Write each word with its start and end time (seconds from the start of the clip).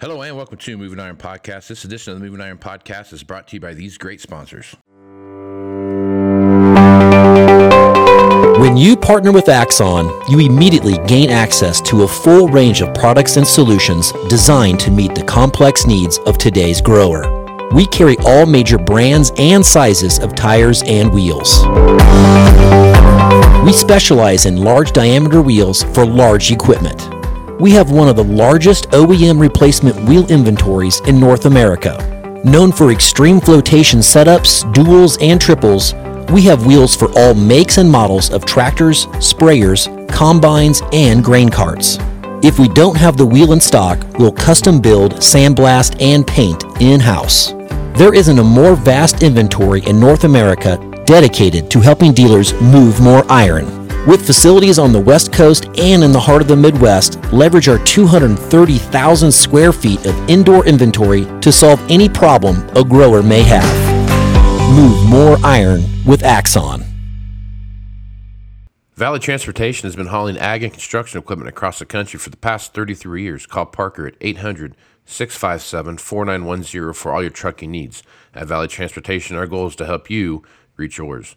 Hello 0.00 0.22
and 0.22 0.34
welcome 0.34 0.56
to 0.56 0.78
Moving 0.78 0.98
Iron 0.98 1.18
Podcast. 1.18 1.68
This 1.68 1.84
edition 1.84 2.14
of 2.14 2.20
the 2.20 2.24
Moving 2.24 2.40
Iron 2.40 2.56
Podcast 2.56 3.12
is 3.12 3.22
brought 3.22 3.46
to 3.48 3.56
you 3.56 3.60
by 3.60 3.74
these 3.74 3.98
great 3.98 4.22
sponsors. 4.22 4.74
When 8.58 8.78
you 8.78 8.96
partner 8.96 9.30
with 9.30 9.50
Axon, 9.50 10.06
you 10.30 10.38
immediately 10.38 10.96
gain 11.06 11.28
access 11.28 11.82
to 11.82 12.04
a 12.04 12.08
full 12.08 12.48
range 12.48 12.80
of 12.80 12.94
products 12.94 13.36
and 13.36 13.46
solutions 13.46 14.12
designed 14.30 14.80
to 14.80 14.90
meet 14.90 15.14
the 15.14 15.24
complex 15.24 15.86
needs 15.86 16.16
of 16.20 16.38
today's 16.38 16.80
grower. 16.80 17.26
We 17.74 17.84
carry 17.84 18.16
all 18.24 18.46
major 18.46 18.78
brands 18.78 19.32
and 19.36 19.64
sizes 19.64 20.18
of 20.18 20.34
tires 20.34 20.82
and 20.86 21.12
wheels. 21.12 21.66
We 23.66 23.74
specialize 23.74 24.46
in 24.46 24.56
large 24.56 24.92
diameter 24.92 25.42
wheels 25.42 25.82
for 25.82 26.06
large 26.06 26.50
equipment. 26.50 27.09
We 27.60 27.72
have 27.72 27.90
one 27.90 28.08
of 28.08 28.16
the 28.16 28.24
largest 28.24 28.88
OEM 28.92 29.38
replacement 29.38 29.94
wheel 30.08 30.26
inventories 30.32 31.00
in 31.00 31.20
North 31.20 31.44
America. 31.44 32.40
Known 32.42 32.72
for 32.72 32.90
extreme 32.90 33.38
flotation 33.38 33.98
setups, 33.98 34.64
duals, 34.72 35.18
and 35.20 35.38
triples, 35.38 35.92
we 36.32 36.40
have 36.42 36.64
wheels 36.64 36.96
for 36.96 37.10
all 37.18 37.34
makes 37.34 37.76
and 37.76 37.90
models 37.90 38.30
of 38.30 38.46
tractors, 38.46 39.04
sprayers, 39.18 39.88
combines, 40.08 40.80
and 40.94 41.22
grain 41.22 41.50
carts. 41.50 41.98
If 42.42 42.58
we 42.58 42.66
don't 42.66 42.96
have 42.96 43.18
the 43.18 43.26
wheel 43.26 43.52
in 43.52 43.60
stock, 43.60 43.98
we'll 44.18 44.32
custom 44.32 44.80
build, 44.80 45.16
sandblast, 45.16 46.00
and 46.00 46.26
paint 46.26 46.64
in 46.80 46.98
house. 46.98 47.52
There 47.98 48.14
isn't 48.14 48.38
a 48.38 48.42
more 48.42 48.74
vast 48.74 49.22
inventory 49.22 49.84
in 49.84 50.00
North 50.00 50.24
America 50.24 50.78
dedicated 51.04 51.70
to 51.72 51.80
helping 51.80 52.14
dealers 52.14 52.54
move 52.54 53.02
more 53.02 53.30
iron. 53.30 53.79
With 54.06 54.26
facilities 54.26 54.78
on 54.78 54.92
the 54.94 55.00
West 55.00 55.30
Coast 55.30 55.66
and 55.78 56.02
in 56.02 56.10
the 56.10 56.18
heart 56.18 56.40
of 56.40 56.48
the 56.48 56.56
Midwest, 56.56 57.22
leverage 57.34 57.68
our 57.68 57.76
230,000 57.84 59.30
square 59.30 59.74
feet 59.74 60.06
of 60.06 60.30
indoor 60.30 60.66
inventory 60.66 61.26
to 61.42 61.52
solve 61.52 61.78
any 61.90 62.08
problem 62.08 62.66
a 62.74 62.82
grower 62.82 63.22
may 63.22 63.42
have. 63.42 64.74
Move 64.74 65.06
more 65.06 65.36
iron 65.44 65.82
with 66.06 66.22
Axon. 66.22 66.82
Valley 68.94 69.18
Transportation 69.18 69.86
has 69.86 69.96
been 69.96 70.06
hauling 70.06 70.38
ag 70.38 70.62
and 70.62 70.72
construction 70.72 71.18
equipment 71.18 71.50
across 71.50 71.78
the 71.78 71.84
country 71.84 72.18
for 72.18 72.30
the 72.30 72.38
past 72.38 72.72
33 72.72 73.22
years. 73.22 73.44
Call 73.44 73.66
Parker 73.66 74.06
at 74.06 74.14
800 74.22 74.76
657 75.04 75.98
4910 75.98 76.94
for 76.94 77.12
all 77.12 77.20
your 77.20 77.30
trucking 77.30 77.70
needs. 77.70 78.02
At 78.34 78.46
Valley 78.46 78.68
Transportation, 78.68 79.36
our 79.36 79.46
goal 79.46 79.66
is 79.66 79.76
to 79.76 79.84
help 79.84 80.08
you 80.08 80.42
reach 80.78 80.96
yours. 80.96 81.36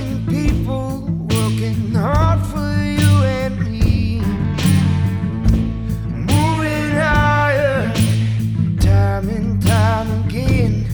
People 0.31 1.01
working 1.29 1.93
hard 1.93 2.39
for 2.45 2.57
you 2.57 3.23
and 3.25 3.59
me. 3.59 4.21
Moving 6.07 6.95
higher, 6.95 7.91
time 8.79 9.27
and 9.27 9.61
time 9.61 10.25
again. 10.25 10.85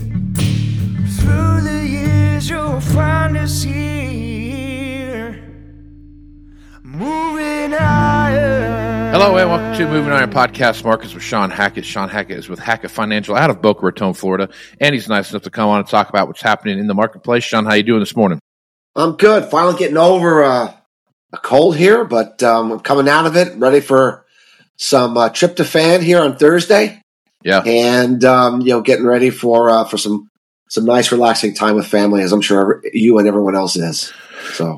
Through 1.20 1.62
the 1.62 1.88
years, 1.88 2.50
you'll 2.50 2.82
find 2.82 3.38
us 3.38 3.62
here. 3.62 5.40
Moving 6.82 7.74
higher. 7.78 9.12
Hello 9.12 9.38
and 9.38 9.52
welcome 9.52 9.78
to 9.78 9.88
Moving 9.88 10.14
Iron 10.14 10.32
Podcast. 10.32 10.84
Markets 10.84 11.14
with 11.14 11.22
Shawn 11.22 11.52
Hackett. 11.52 11.86
Shawn 11.86 12.10
Hackett 12.10 12.40
is 12.40 12.50
with 12.50 12.58
Hackett 12.58 12.90
Financial 12.90 13.36
out 13.36 13.52
of 13.52 13.62
Boca 13.62 13.86
Raton, 13.86 14.16
Florida, 14.16 14.50
and 14.82 14.96
he's 14.96 15.08
nice 15.08 15.30
enough 15.30 15.44
to 15.44 15.52
come 15.52 15.70
on 15.70 15.82
and 15.82 15.88
talk 15.88 16.10
about 16.10 16.26
what's 16.26 16.42
happening 16.42 16.80
in 16.80 16.88
the 16.88 16.96
marketplace. 16.96 17.44
Shawn, 17.44 17.66
how 17.66 17.76
you 17.76 17.84
doing 17.84 18.00
this 18.00 18.16
morning? 18.16 18.40
I'm 18.98 19.16
good. 19.16 19.46
Finally 19.46 19.78
getting 19.78 19.98
over 19.98 20.44
uh, 20.44 20.74
a 21.32 21.38
cold 21.38 21.78
here, 21.78 22.04
but 22.04 22.42
um, 22.44 22.72
I'm 22.72 22.80
coming 22.80 23.08
out 23.08 23.28
of 23.28 23.36
it, 23.36 23.56
ready 23.58 23.80
for 23.80 24.26
some 24.76 25.18
uh, 25.18 25.30
tryptophan 25.30 26.02
here 26.02 26.20
on 26.20 26.38
Thursday, 26.38 27.02
Yeah, 27.44 27.62
and 27.66 28.24
um, 28.26 28.62
you 28.62 28.70
know, 28.70 28.82
getting 28.82 29.06
ready 29.06 29.30
for 29.30 29.70
uh, 29.70 29.84
for 29.86 29.98
some 29.98 30.30
some 30.70 30.86
nice, 30.86 31.12
relaxing 31.12 31.54
time 31.54 31.76
with 31.76 31.88
family, 31.88 32.22
as 32.22 32.34
I'm 32.34 32.42
sure 32.42 32.82
you 32.92 33.20
and 33.20 33.28
everyone 33.28 33.56
else 33.56 33.76
is. 33.76 34.12
So, 34.54 34.78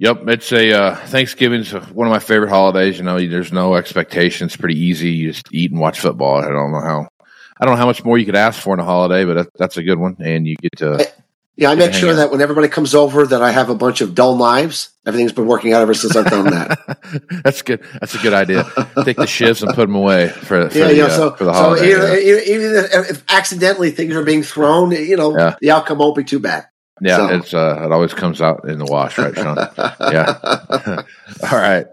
Yep, 0.00 0.28
it's 0.28 0.52
a 0.52 0.72
uh, 0.72 0.96
Thanksgiving's 0.96 1.72
one 1.72 2.06
of 2.06 2.12
my 2.12 2.18
favorite 2.18 2.48
holidays. 2.48 2.98
You 2.98 3.04
know, 3.04 3.18
there's 3.18 3.52
no 3.52 3.74
expectations, 3.74 4.56
pretty 4.56 4.78
easy. 4.78 5.10
You 5.10 5.32
just 5.32 5.52
eat 5.52 5.70
and 5.70 5.80
watch 5.80 6.00
football. 6.00 6.36
I 6.36 6.48
don't 6.48 6.72
know 6.72 6.80
how, 6.80 7.08
I 7.60 7.66
don't 7.66 7.74
know 7.74 7.78
how 7.78 7.86
much 7.86 8.04
more 8.04 8.16
you 8.16 8.24
could 8.24 8.36
ask 8.36 8.60
for 8.60 8.74
in 8.74 8.80
a 8.80 8.84
holiday, 8.84 9.24
but 9.24 9.34
that, 9.34 9.48
that's 9.58 9.76
a 9.76 9.82
good 9.82 9.98
one. 9.98 10.16
And 10.18 10.46
you 10.46 10.56
get 10.56 10.78
to, 10.78 11.11
yeah, 11.56 11.70
I 11.70 11.74
make 11.74 11.92
sure 11.92 12.10
on. 12.10 12.16
that 12.16 12.30
when 12.30 12.40
everybody 12.40 12.68
comes 12.68 12.94
over, 12.94 13.26
that 13.26 13.42
I 13.42 13.50
have 13.50 13.68
a 13.68 13.74
bunch 13.74 14.00
of 14.00 14.14
dull 14.14 14.36
knives. 14.36 14.90
Everything's 15.06 15.32
been 15.32 15.46
working 15.46 15.72
out 15.72 15.82
ever 15.82 15.94
since 15.94 16.16
I've 16.16 16.26
done 16.26 16.46
that. 16.46 17.22
that's 17.44 17.62
good. 17.62 17.82
That's 18.00 18.14
a 18.14 18.18
good 18.18 18.32
idea. 18.32 18.64
Take 19.04 19.16
the 19.18 19.26
shifts 19.26 19.62
and 19.62 19.74
put 19.74 19.82
them 19.86 19.94
away 19.94 20.28
for, 20.28 20.70
for, 20.70 20.78
yeah, 20.78 20.88
the, 20.88 20.96
know, 20.96 21.06
uh, 21.06 21.10
so, 21.10 21.30
for 21.32 21.44
the 21.44 21.52
so 21.52 21.60
holiday. 21.60 21.90
even, 21.90 22.02
yeah. 22.10 22.54
even 22.54 22.74
if, 22.76 23.10
if 23.10 23.24
accidentally 23.28 23.90
things 23.90 24.14
are 24.14 24.24
being 24.24 24.42
thrown, 24.42 24.92
you 24.92 25.16
know, 25.16 25.36
Yeah. 25.36 25.56
the 25.60 25.70
outcome 25.72 25.98
won't 25.98 26.16
be 26.16 26.24
too 26.24 26.38
bad. 26.38 26.66
Yeah, 27.00 27.16
so- 27.16 27.34
it's 27.34 27.52
uh, 27.54 27.82
it 27.84 27.92
always 27.92 28.14
comes 28.14 28.40
out 28.40 28.68
in 28.68 28.78
the 28.78 28.86
wash, 28.86 29.18
right, 29.18 29.34
Shawn? 29.34 29.56
Yeah. 30.00 30.38
All 31.50 31.58
right. 31.58 31.86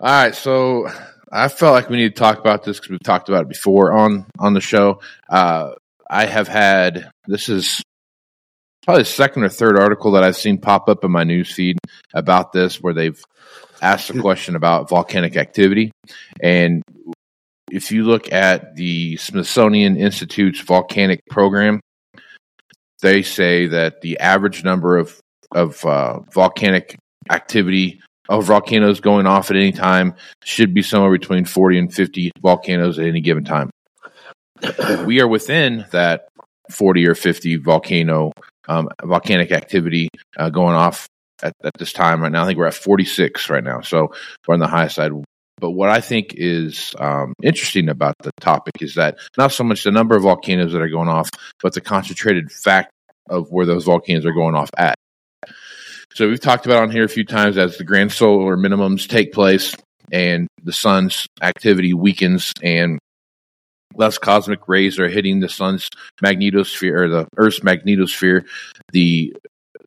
All 0.00 0.08
right. 0.08 0.34
So 0.34 0.88
I 1.30 1.48
felt 1.48 1.72
like 1.74 1.88
we 1.88 1.96
need 1.96 2.14
to 2.14 2.18
talk 2.20 2.38
about 2.38 2.64
this 2.64 2.78
because 2.78 2.90
we've 2.90 3.02
talked 3.02 3.28
about 3.28 3.42
it 3.42 3.48
before 3.48 3.92
on 3.92 4.26
on 4.38 4.52
the 4.54 4.60
show. 4.60 5.00
Uh, 5.30 5.70
I 6.10 6.26
have 6.26 6.48
had 6.48 7.10
this 7.26 7.48
is 7.48 7.82
probably 8.84 9.02
the 9.02 9.08
second 9.08 9.44
or 9.44 9.48
third 9.48 9.78
article 9.78 10.12
that 10.12 10.24
I've 10.24 10.36
seen 10.36 10.58
pop 10.58 10.88
up 10.88 11.04
in 11.04 11.10
my 11.10 11.24
news 11.24 11.52
feed 11.52 11.78
about 12.14 12.52
this, 12.52 12.80
where 12.80 12.94
they've 12.94 13.22
asked 13.80 14.10
a 14.10 14.20
question 14.20 14.56
about 14.56 14.88
volcanic 14.88 15.36
activity, 15.36 15.90
and 16.42 16.82
if 17.70 17.90
you 17.90 18.04
look 18.04 18.30
at 18.32 18.76
the 18.76 19.16
Smithsonian 19.16 19.96
Institute's 19.96 20.60
volcanic 20.60 21.20
program, 21.30 21.80
they 23.00 23.22
say 23.22 23.66
that 23.66 24.02
the 24.02 24.18
average 24.18 24.62
number 24.64 24.98
of 24.98 25.18
of 25.54 25.84
uh, 25.84 26.20
volcanic 26.32 26.96
activity 27.30 28.00
of 28.28 28.44
volcanoes 28.44 29.00
going 29.00 29.26
off 29.26 29.50
at 29.50 29.56
any 29.56 29.72
time 29.72 30.14
should 30.42 30.72
be 30.72 30.82
somewhere 30.82 31.10
between 31.10 31.44
40 31.44 31.78
and 31.78 31.94
50 31.94 32.30
volcanoes 32.40 32.98
at 32.98 33.06
any 33.06 33.20
given 33.20 33.44
time. 33.44 33.70
we 35.04 35.20
are 35.20 35.28
within 35.28 35.84
that 35.90 36.28
40 36.70 37.06
or 37.06 37.14
50 37.14 37.56
volcano 37.56 38.32
um, 38.68 38.88
volcanic 39.02 39.52
activity 39.52 40.08
uh, 40.36 40.50
going 40.50 40.74
off 40.74 41.06
at, 41.42 41.52
at 41.64 41.72
this 41.78 41.92
time 41.92 42.22
right 42.22 42.32
now. 42.32 42.44
I 42.44 42.46
think 42.46 42.58
we're 42.58 42.66
at 42.66 42.74
46 42.74 43.50
right 43.50 43.64
now, 43.64 43.80
so 43.80 44.12
we're 44.46 44.54
on 44.54 44.60
the 44.60 44.68
high 44.68 44.88
side. 44.88 45.12
But 45.58 45.70
what 45.70 45.90
I 45.90 46.00
think 46.00 46.34
is 46.36 46.94
um, 46.98 47.34
interesting 47.42 47.88
about 47.88 48.14
the 48.22 48.32
topic 48.40 48.74
is 48.80 48.94
that 48.96 49.18
not 49.36 49.52
so 49.52 49.62
much 49.64 49.84
the 49.84 49.92
number 49.92 50.16
of 50.16 50.22
volcanoes 50.22 50.72
that 50.72 50.82
are 50.82 50.88
going 50.88 51.08
off, 51.08 51.30
but 51.62 51.74
the 51.74 51.80
concentrated 51.80 52.50
fact 52.50 52.90
of 53.28 53.50
where 53.50 53.66
those 53.66 53.84
volcanoes 53.84 54.26
are 54.26 54.32
going 54.32 54.54
off 54.54 54.70
at. 54.76 54.96
So 56.14 56.28
we've 56.28 56.40
talked 56.40 56.66
about 56.66 56.82
on 56.82 56.90
here 56.90 57.04
a 57.04 57.08
few 57.08 57.24
times 57.24 57.56
as 57.56 57.78
the 57.78 57.84
grand 57.84 58.12
solar 58.12 58.56
minimums 58.56 59.08
take 59.08 59.32
place 59.32 59.74
and 60.10 60.46
the 60.62 60.72
sun's 60.72 61.26
activity 61.40 61.94
weakens 61.94 62.52
and 62.62 62.98
less 63.96 64.18
cosmic 64.18 64.68
rays 64.68 64.98
are 64.98 65.08
hitting 65.08 65.40
the 65.40 65.48
sun's 65.48 65.88
magnetosphere 66.22 67.00
or 67.00 67.08
the 67.08 67.28
Earth's 67.36 67.60
magnetosphere, 67.60 68.44
the 68.92 69.34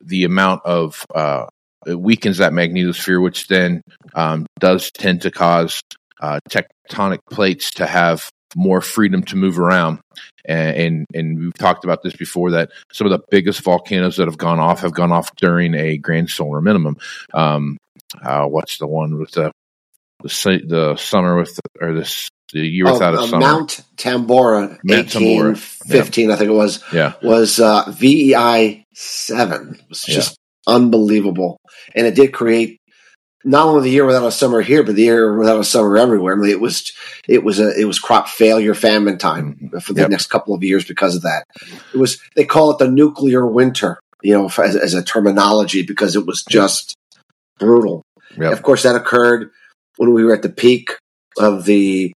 the 0.02 0.24
amount 0.24 0.62
of 0.64 1.04
uh, 1.14 1.46
it 1.86 1.98
weakens 1.98 2.38
that 2.38 2.52
magnetosphere, 2.52 3.22
which 3.22 3.48
then 3.48 3.82
um, 4.14 4.46
does 4.58 4.90
tend 4.90 5.22
to 5.22 5.30
cause 5.30 5.80
uh, 6.20 6.40
tectonic 6.50 7.18
plates 7.30 7.72
to 7.72 7.86
have 7.86 8.30
more 8.54 8.80
freedom 8.80 9.22
to 9.22 9.36
move 9.36 9.58
around. 9.58 10.00
And, 10.44 10.76
and 10.76 11.06
and 11.14 11.38
we've 11.38 11.54
talked 11.54 11.84
about 11.84 12.02
this 12.02 12.16
before 12.16 12.52
that 12.52 12.70
some 12.92 13.06
of 13.06 13.10
the 13.10 13.24
biggest 13.30 13.60
volcanoes 13.62 14.16
that 14.16 14.28
have 14.28 14.38
gone 14.38 14.58
off 14.58 14.80
have 14.80 14.94
gone 14.94 15.12
off 15.12 15.34
during 15.36 15.74
a 15.74 15.98
grand 15.98 16.30
solar 16.30 16.60
minimum. 16.60 16.96
Um, 17.34 17.76
uh, 18.22 18.46
what's 18.46 18.78
the 18.78 18.86
one 18.86 19.18
with 19.18 19.32
the 19.32 19.52
the, 20.22 20.62
the 20.66 20.96
summer 20.96 21.36
with 21.36 21.58
or 21.80 21.94
this 21.94 22.28
The 22.52 22.60
year 22.60 22.86
Oh, 22.88 22.92
without 22.94 23.14
a 23.14 23.18
uh, 23.18 23.26
summer. 23.26 23.40
Mount 23.40 23.80
Tambora, 23.96 24.78
Mount 24.84 25.08
Tambora, 25.08 25.56
1815, 25.56 26.30
I 26.30 26.36
think 26.36 26.50
it 26.50 26.54
was, 26.54 26.82
yeah, 26.92 27.14
was 27.22 27.58
uh, 27.58 27.90
VEI 27.90 28.84
7. 28.94 29.74
It 29.74 29.88
was 29.88 30.02
just 30.02 30.38
unbelievable. 30.66 31.58
And 31.94 32.06
it 32.06 32.14
did 32.14 32.32
create 32.32 32.78
not 33.44 33.66
only 33.66 33.82
the 33.82 33.90
year 33.94 34.04
without 34.04 34.26
a 34.26 34.32
summer 34.32 34.60
here, 34.60 34.82
but 34.82 34.94
the 34.96 35.02
year 35.02 35.36
without 35.38 35.60
a 35.60 35.64
summer 35.64 35.96
everywhere. 35.96 36.34
I 36.34 36.36
mean, 36.36 36.50
it 36.50 36.60
was 36.60 36.92
it 37.28 37.44
was 37.44 37.58
a 37.60 37.78
it 37.80 37.84
was 37.84 37.98
crop 37.98 38.28
failure, 38.28 38.74
famine 38.74 39.18
time 39.18 39.70
for 39.80 39.92
the 39.92 40.02
Yep. 40.02 40.10
next 40.10 40.26
couple 40.26 40.54
of 40.54 40.62
years 40.64 40.84
because 40.84 41.14
of 41.16 41.22
that. 41.22 41.44
It 41.94 41.98
was 41.98 42.20
they 42.34 42.44
call 42.44 42.70
it 42.72 42.78
the 42.78 42.90
nuclear 42.90 43.46
winter, 43.46 43.98
you 44.22 44.34
know, 44.36 44.46
as, 44.46 44.76
as 44.76 44.94
a 44.94 45.02
terminology 45.02 45.82
because 45.82 46.16
it 46.16 46.26
was 46.26 46.44
just 46.48 46.94
brutal. 47.58 48.02
Yep. 48.36 48.52
Of 48.52 48.62
course, 48.62 48.82
that 48.82 48.96
occurred 48.96 49.50
when 49.96 50.12
we 50.12 50.24
were 50.24 50.34
at 50.34 50.42
the 50.42 50.48
peak 50.48 50.90
of 51.38 51.64
the 51.64 52.12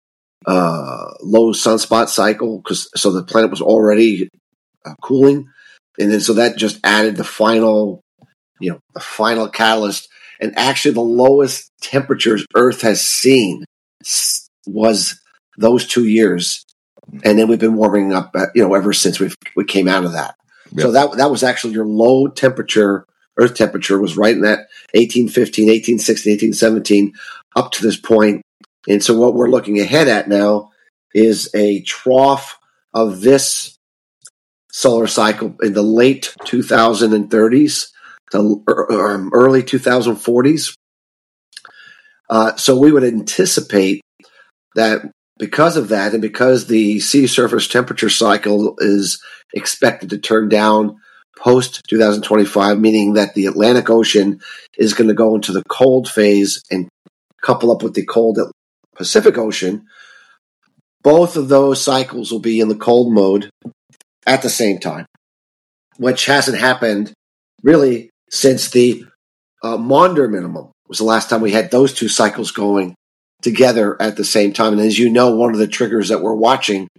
uh, 0.50 1.14
low 1.22 1.54
sunspot 1.54 2.08
cycle, 2.08 2.58
because 2.58 2.90
so 2.96 3.12
the 3.12 3.24
planet 3.24 3.52
was 3.52 3.62
already 3.62 4.30
uh, 4.84 4.96
cooling, 5.02 5.48
and 6.00 6.12
then 6.12 6.20
so 6.20 6.34
that 6.34 6.58
just 6.58 6.80
added 6.84 7.16
the 7.16 7.24
final, 7.24 8.02
you 8.60 8.72
know, 8.72 8.80
the 8.96 9.00
final 9.00 9.48
catalyst. 9.48 10.10
And 10.42 10.58
actually, 10.58 10.96
the 10.96 11.02
lowest 11.02 11.70
temperatures 11.82 12.46
Earth 12.56 12.82
has 12.82 13.06
seen 13.06 13.64
was 14.66 15.22
those 15.58 15.86
two 15.86 16.08
years, 16.08 16.66
and 17.24 17.38
then 17.38 17.48
we've 17.48 17.60
been 17.60 17.76
warming 17.76 18.12
up, 18.12 18.32
uh, 18.34 18.48
you 18.56 18.64
know, 18.64 18.74
ever 18.74 18.92
since 18.92 19.20
we 19.20 19.30
we 19.56 19.66
came 19.66 19.88
out 19.88 20.04
of 20.04 20.14
that. 20.14 20.34
So 20.78 20.92
that 20.92 21.18
that 21.18 21.30
was 21.30 21.44
actually 21.44 21.74
your 21.74 21.86
low 21.86 22.28
temperature 22.28 23.06
Earth 23.38 23.54
temperature 23.54 24.00
was 24.00 24.18
right 24.18 24.36
in 24.36 24.42
that 24.42 24.68
1815, 24.94 25.68
1816, 25.68 26.32
1817 26.34 27.14
up 27.56 27.72
to 27.74 27.84
this 27.84 27.98
point. 27.98 28.42
And 28.88 29.04
so 29.04 29.18
what 29.18 29.34
we're 29.34 29.50
looking 29.50 29.80
ahead 29.80 30.08
at 30.08 30.30
now 30.30 30.72
is 31.14 31.50
a 31.54 31.82
trough 31.82 32.60
of 32.94 33.22
this 33.22 33.78
solar 34.72 35.08
cycle 35.08 35.56
in 35.62 35.74
the 35.74 35.82
late 35.82 36.36
2030s 36.42 37.90
to 38.32 38.64
um, 38.68 39.32
early 39.34 39.64
2040s. 39.64 40.76
Uh, 42.30 42.56
so 42.56 42.78
we 42.78 42.92
would 42.92 43.04
anticipate 43.04 44.02
that 44.76 45.02
because 45.40 45.78
of 45.78 45.90
that, 45.90 46.14
and 46.14 46.22
because 46.22 46.68
the 46.68 47.00
sea 47.00 47.26
surface 47.26 47.68
temperature 47.68 48.10
cycle 48.10 48.76
is 48.80 49.24
expected 49.54 50.10
to 50.12 50.18
turn 50.18 50.50
down 50.50 50.98
post 51.38 51.82
2025, 51.90 52.80
meaning 52.80 53.14
that 53.14 53.34
the 53.34 53.46
Atlantic 53.46 53.90
Ocean 53.90 54.42
is 54.78 54.94
going 54.94 55.08
to 55.08 55.14
go 55.14 55.36
into 55.36 55.54
the 55.54 55.64
cold 55.70 56.10
phase 56.10 56.62
and 56.70 56.90
couple 57.42 57.72
up 57.72 57.82
with 57.82 57.94
the 57.94 58.06
cold 58.06 58.38
Pacific 59.00 59.38
Ocean. 59.38 59.88
Both 61.02 61.38
of 61.38 61.48
those 61.48 61.82
cycles 61.82 62.32
will 62.32 62.42
be 62.42 62.60
in 62.60 62.68
the 62.68 62.76
cold 62.76 63.14
mode 63.14 63.50
at 64.28 64.42
the 64.42 64.50
same 64.50 64.78
time, 64.78 65.06
which 65.98 66.26
hasn't 66.26 66.60
happened 66.60 67.14
really 67.64 68.10
since 68.30 68.70
the 68.70 69.06
uh, 69.64 69.78
Maunder 69.78 70.28
minimum 70.28 70.72
was 70.88 70.98
the 70.98 71.06
last 71.06 71.30
time 71.30 71.42
we 71.42 71.52
had 71.52 71.72
those 71.72 71.94
two 71.94 72.10
cycles 72.10 72.52
going 72.52 72.94
together 73.42 74.00
at 74.02 74.18
the 74.18 74.26
same 74.26 74.52
time. 74.52 74.74
And 74.74 74.82
as 74.82 75.00
you 75.00 75.10
know, 75.10 75.34
one 75.34 75.54
of 75.54 75.60
the 75.60 75.68
triggers 75.68 76.10
that 76.10 76.22
we're 76.22 76.36
watching 76.36 76.90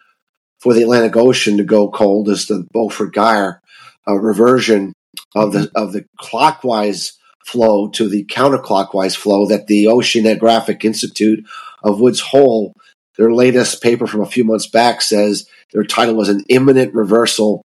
for 0.61 0.73
the 0.73 0.83
Atlantic 0.83 1.17
Ocean 1.17 1.59
to 1.59 1.65
go 1.65 1.91
cold 1.91 2.31
is 2.31 2.47
the 2.47 2.67
Beaufort 2.73 3.15
Gyre 3.15 3.61
uh, 4.09 4.15
reversion 4.15 4.95
of 5.35 5.53
the 5.53 5.71
of 5.75 5.93
the 5.93 6.07
clockwise 6.19 7.19
flow 7.45 7.89
to 7.89 8.09
the 8.09 8.25
counterclockwise 8.25 9.17
flow 9.17 9.47
that 9.47 9.67
the 9.67 9.85
Oceanographic 9.85 10.85
Institute 10.85 11.45
of 11.83 12.01
Woods 12.01 12.21
Hole, 12.21 12.75
their 13.17 13.33
latest 13.33 13.83
paper 13.83 14.07
from 14.07 14.23
a 14.23 14.27
few 14.27 14.45
months 14.45 14.67
back, 14.67 15.03
says 15.03 15.47
their 15.73 15.85
title 15.85 16.15
was 16.15 16.29
an 16.29 16.45
imminent 16.49 16.95
reversal 16.95 17.63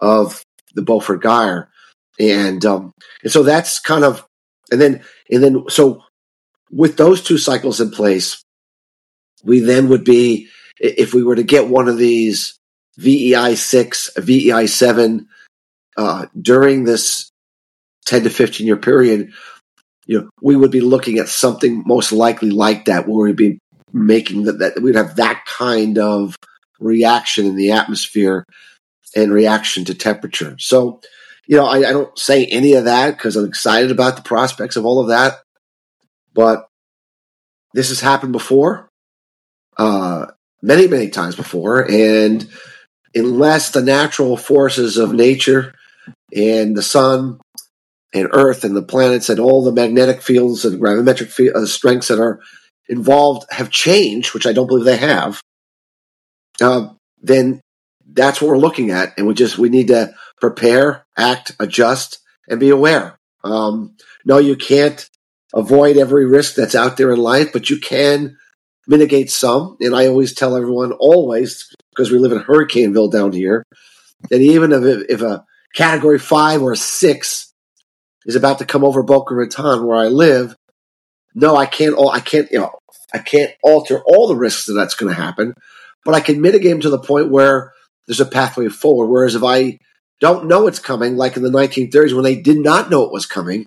of 0.00 0.42
the 0.74 0.82
Beaufort 0.82 1.22
Gyre, 1.22 1.68
and 2.18 2.64
um, 2.64 2.92
and 3.22 3.32
so 3.32 3.42
that's 3.42 3.78
kind 3.80 4.04
of 4.04 4.26
and 4.70 4.80
then 4.80 5.02
and 5.30 5.42
then 5.42 5.64
so 5.68 6.02
with 6.70 6.96
those 6.96 7.22
two 7.22 7.38
cycles 7.38 7.80
in 7.80 7.90
place, 7.90 8.42
we 9.44 9.60
then 9.60 9.88
would 9.88 10.04
be 10.04 10.48
if 10.78 11.14
we 11.14 11.22
were 11.22 11.36
to 11.36 11.42
get 11.42 11.68
one 11.68 11.88
of 11.88 11.98
these 11.98 12.58
VEI 12.98 13.54
six, 13.54 14.10
VEI 14.18 14.66
seven 14.66 15.28
uh, 15.96 16.26
during 16.40 16.84
this 16.84 17.30
ten 18.04 18.24
to 18.24 18.30
fifteen 18.30 18.66
year 18.66 18.76
period, 18.76 19.32
you 20.06 20.20
know, 20.20 20.28
we 20.40 20.56
would 20.56 20.70
be 20.70 20.80
looking 20.80 21.18
at 21.18 21.28
something 21.28 21.82
most 21.84 22.12
likely 22.12 22.50
like 22.50 22.86
that, 22.86 23.06
where 23.06 23.26
we'd 23.26 23.36
be 23.36 23.58
making 23.92 24.44
that, 24.44 24.58
that 24.58 24.80
we'd 24.80 24.94
have 24.94 25.16
that 25.16 25.44
kind 25.46 25.98
of 25.98 26.36
reaction 26.78 27.46
in 27.46 27.56
the 27.56 27.72
atmosphere 27.72 28.44
and 29.14 29.32
reaction 29.32 29.84
to 29.84 29.94
temperature. 29.94 30.56
So, 30.58 31.00
you 31.46 31.56
know, 31.56 31.66
I, 31.66 31.78
I 31.78 31.92
don't 31.92 32.18
say 32.18 32.46
any 32.46 32.74
of 32.74 32.84
that 32.84 33.16
because 33.16 33.36
I'm 33.36 33.46
excited 33.46 33.90
about 33.90 34.16
the 34.16 34.22
prospects 34.22 34.76
of 34.76 34.84
all 34.84 35.00
of 35.00 35.08
that, 35.08 35.40
but 36.34 36.68
this 37.72 37.88
has 37.88 38.00
happened 38.00 38.32
before, 38.32 38.88
uh, 39.76 40.26
many, 40.62 40.86
many 40.88 41.08
times 41.08 41.36
before. 41.36 41.90
And 41.90 42.48
unless 43.14 43.70
the 43.70 43.82
natural 43.82 44.36
forces 44.36 44.98
of 44.98 45.12
nature 45.12 45.74
and 46.34 46.76
the 46.76 46.82
sun 46.82 47.40
and 48.16 48.28
Earth 48.32 48.64
and 48.64 48.76
the 48.76 48.82
planets 48.82 49.28
and 49.28 49.38
all 49.38 49.62
the 49.62 49.72
magnetic 49.72 50.22
fields 50.22 50.64
and 50.64 50.80
gravimetric 50.80 51.54
uh, 51.54 51.66
strengths 51.66 52.08
that 52.08 52.20
are 52.20 52.40
involved 52.88 53.46
have 53.50 53.70
changed, 53.70 54.32
which 54.34 54.46
I 54.46 54.52
don't 54.52 54.66
believe 54.66 54.84
they 54.84 54.96
have, 54.96 55.40
uh, 56.60 56.88
then 57.20 57.60
that's 58.12 58.40
what 58.40 58.48
we're 58.48 58.58
looking 58.58 58.90
at, 58.90 59.14
and 59.16 59.26
we 59.26 59.34
just 59.34 59.58
we 59.58 59.68
need 59.68 59.88
to 59.88 60.14
prepare, 60.40 61.04
act, 61.16 61.52
adjust, 61.60 62.18
and 62.48 62.60
be 62.60 62.70
aware. 62.70 63.18
Um, 63.44 63.96
no, 64.24 64.38
you 64.38 64.56
can't 64.56 65.08
avoid 65.54 65.96
every 65.96 66.26
risk 66.26 66.54
that's 66.54 66.74
out 66.74 66.96
there 66.96 67.12
in 67.12 67.18
life, 67.18 67.52
but 67.52 67.70
you 67.70 67.78
can 67.78 68.36
mitigate 68.86 69.30
some. 69.30 69.76
And 69.80 69.94
I 69.94 70.06
always 70.06 70.34
tell 70.34 70.56
everyone, 70.56 70.92
always, 70.92 71.68
because 71.90 72.10
we 72.10 72.18
live 72.18 72.32
in 72.32 72.40
Hurricaneville 72.40 73.12
down 73.12 73.32
here, 73.32 73.64
that 74.30 74.40
even 74.40 74.72
if, 74.72 75.04
if 75.08 75.22
a 75.22 75.44
category 75.74 76.18
five 76.18 76.62
or 76.62 76.74
six 76.74 77.52
is 78.26 78.36
about 78.36 78.58
to 78.58 78.66
come 78.66 78.84
over 78.84 79.02
Boca 79.02 79.34
Raton, 79.34 79.86
where 79.86 79.96
I 79.96 80.08
live, 80.08 80.54
no, 81.34 81.54
I 81.54 81.66
can't. 81.66 81.94
I 81.98 82.20
can't. 82.20 82.50
You 82.50 82.60
know, 82.60 82.78
I 83.12 83.18
can't 83.18 83.52
alter 83.62 84.02
all 84.04 84.26
the 84.26 84.36
risks 84.36 84.66
that 84.66 84.72
that's 84.72 84.94
going 84.94 85.14
to 85.14 85.20
happen, 85.20 85.54
but 86.04 86.14
I 86.14 86.20
can 86.20 86.40
mitigate 86.40 86.70
them 86.70 86.80
to 86.80 86.90
the 86.90 86.98
point 86.98 87.30
where 87.30 87.72
there's 88.06 88.20
a 88.20 88.26
pathway 88.26 88.68
forward. 88.68 89.06
Whereas 89.08 89.34
if 89.34 89.44
I 89.44 89.78
don't 90.20 90.46
know 90.46 90.66
it's 90.66 90.78
coming, 90.78 91.16
like 91.16 91.36
in 91.36 91.42
the 91.42 91.50
1930s 91.50 92.14
when 92.14 92.24
they 92.24 92.36
did 92.36 92.58
not 92.58 92.90
know 92.90 93.02
it 93.02 93.12
was 93.12 93.26
coming, 93.26 93.66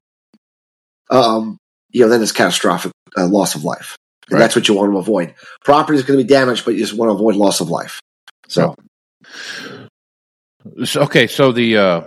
um, 1.12 1.58
you 1.92 2.02
know, 2.02 2.10
then 2.10 2.24
it's 2.24 2.32
catastrophic 2.32 2.92
uh, 3.16 3.28
loss 3.28 3.54
of 3.54 3.64
life. 3.64 3.96
And 4.30 4.34
Right. 4.34 4.40
That's 4.40 4.56
what 4.56 4.68
you 4.68 4.76
want 4.76 4.92
to 4.92 4.98
avoid. 4.98 5.36
Property 5.64 5.98
is 5.98 6.06
going 6.06 6.20
to 6.20 6.24
be 6.24 6.28
damaged, 6.28 6.66
but 6.66 6.74
you 6.74 6.80
just 6.80 6.94
want 6.94 7.10
to 7.10 7.14
avoid 7.14 7.36
loss 7.36 7.62
of 7.62 7.70
life. 7.70 8.00
So, 8.48 8.76
So, 10.84 11.02
okay, 11.02 11.28
so 11.28 11.52
the 11.52 11.78
uh, 11.78 12.02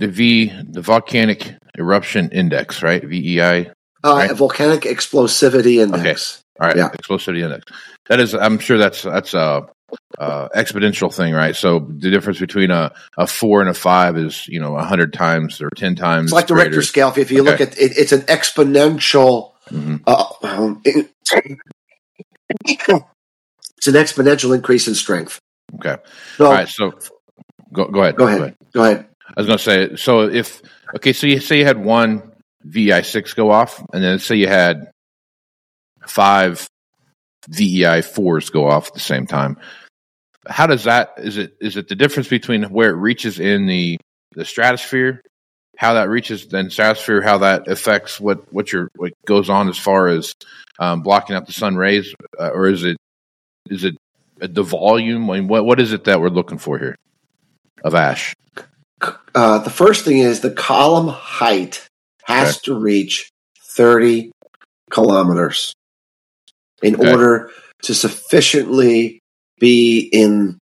the 0.00 0.08
V 0.08 0.52
the 0.68 0.80
volcanic 0.82 1.54
eruption 1.78 2.30
index, 2.30 2.82
right? 2.82 3.02
VEI. 3.04 3.70
uh, 4.02 4.14
Right. 4.16 4.30
volcanic 4.32 4.82
explosivity 4.82 5.80
index. 5.82 6.42
Okay. 6.58 6.60
All 6.60 6.66
right, 6.68 6.76
Yeah. 6.76 6.88
explosivity 6.90 7.42
index. 7.42 7.64
That 8.08 8.18
is, 8.20 8.34
I'm 8.34 8.58
sure 8.58 8.76
that's 8.78 9.02
that's 9.02 9.34
a, 9.34 9.66
uh 10.18 10.48
exponential 10.54 11.12
thing, 11.14 11.34
right? 11.34 11.54
So 11.56 11.80
the 11.80 12.10
difference 12.10 12.38
between 12.38 12.70
a, 12.70 12.92
a 13.18 13.26
four 13.26 13.60
and 13.60 13.68
a 13.70 13.74
five 13.74 14.16
is 14.16 14.46
you 14.48 14.60
know 14.60 14.76
a 14.76 14.84
hundred 14.84 15.12
times 15.12 15.60
or 15.60 15.68
ten 15.76 15.94
times. 15.96 16.26
It's 16.26 16.32
like 16.32 16.46
the 16.48 16.54
greater. 16.54 16.70
Richter 16.70 16.82
scale. 16.82 17.12
If, 17.16 17.30
you 17.30 17.42
look 17.42 17.60
at 17.60 17.76
it, 17.78 17.98
it's 17.98 18.12
an 18.12 18.22
exponential. 18.22 19.52
Mhm. 19.70 20.00
Uh, 20.06 20.24
um, 20.42 20.80
it- 20.84 21.10
it's 22.66 23.86
an 23.86 23.94
exponential 23.94 24.54
increase 24.54 24.88
in 24.88 24.94
strength. 24.94 25.38
Okay, 25.76 25.96
So, 26.36 26.46
all 26.46 26.52
right. 26.52 26.68
So 26.68 26.92
go 27.72 27.86
go 27.86 28.02
ahead. 28.02 28.16
go 28.16 28.26
ahead. 28.26 28.56
Go 28.74 28.82
ahead. 28.84 29.06
I 29.36 29.40
was 29.40 29.46
going 29.46 29.58
to 29.58 29.64
say, 29.64 29.96
so 29.96 30.22
if 30.22 30.62
okay, 30.96 31.12
so 31.12 31.26
you 31.26 31.40
say 31.40 31.58
you 31.58 31.64
had 31.64 31.82
one 31.82 32.32
VEI 32.62 33.02
six 33.02 33.34
go 33.34 33.50
off, 33.50 33.82
and 33.92 34.02
then 34.02 34.18
say 34.18 34.36
you 34.36 34.48
had 34.48 34.90
five 36.06 36.68
VEI 37.48 38.02
fours 38.02 38.50
go 38.50 38.68
off 38.68 38.88
at 38.88 38.94
the 38.94 39.00
same 39.00 39.26
time. 39.26 39.58
How 40.48 40.66
does 40.66 40.84
that? 40.84 41.14
Is 41.18 41.36
it 41.36 41.56
is 41.60 41.76
it 41.76 41.88
the 41.88 41.94
difference 41.94 42.28
between 42.28 42.64
where 42.64 42.90
it 42.90 42.96
reaches 42.96 43.38
in 43.40 43.66
the 43.66 43.98
the 44.34 44.44
stratosphere, 44.44 45.22
how 45.76 45.94
that 45.94 46.08
reaches 46.08 46.46
then 46.46 46.70
stratosphere, 46.70 47.22
how 47.22 47.38
that 47.38 47.68
affects 47.68 48.20
what 48.20 48.52
what 48.52 48.72
your 48.72 48.90
what 48.96 49.12
goes 49.26 49.48
on 49.48 49.68
as 49.68 49.78
far 49.78 50.08
as 50.08 50.34
um, 50.78 51.02
blocking 51.02 51.36
out 51.36 51.46
the 51.46 51.52
sun 51.52 51.76
rays, 51.76 52.14
uh, 52.38 52.48
or 52.48 52.68
is 52.68 52.84
it 52.84 52.96
is 53.68 53.84
it 53.84 53.96
the 54.40 54.62
volume? 54.62 55.30
I 55.30 55.40
mean, 55.40 55.48
what 55.48 55.64
what 55.64 55.80
is 55.80 55.92
it 55.92 56.04
that 56.04 56.20
we're 56.20 56.28
looking 56.28 56.58
for 56.58 56.78
here 56.78 56.96
of 57.84 57.94
ash? 57.94 58.34
Uh, 59.34 59.58
the 59.58 59.70
first 59.70 60.04
thing 60.04 60.18
is 60.18 60.40
the 60.40 60.50
column 60.50 61.08
height 61.08 61.86
has 62.24 62.56
Okay. 62.56 62.60
to 62.64 62.74
reach 62.78 63.30
30 63.76 64.32
kilometers. 64.90 65.72
in 66.82 66.94
Okay. 66.94 67.10
order 67.10 67.50
to 67.82 67.94
sufficiently 67.94 69.20
be 69.58 70.00
in 70.00 70.58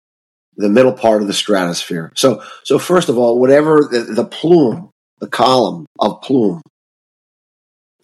the 0.56 0.68
middle 0.68 0.92
part 0.92 1.22
of 1.22 1.28
the 1.28 1.32
stratosphere. 1.34 2.12
So, 2.16 2.42
so 2.64 2.78
first 2.80 3.08
of 3.08 3.16
all, 3.18 3.38
whatever 3.38 3.88
the, 3.88 4.00
the 4.00 4.24
plume, 4.24 4.90
the 5.20 5.28
column 5.28 5.86
of 6.00 6.20
plume, 6.22 6.60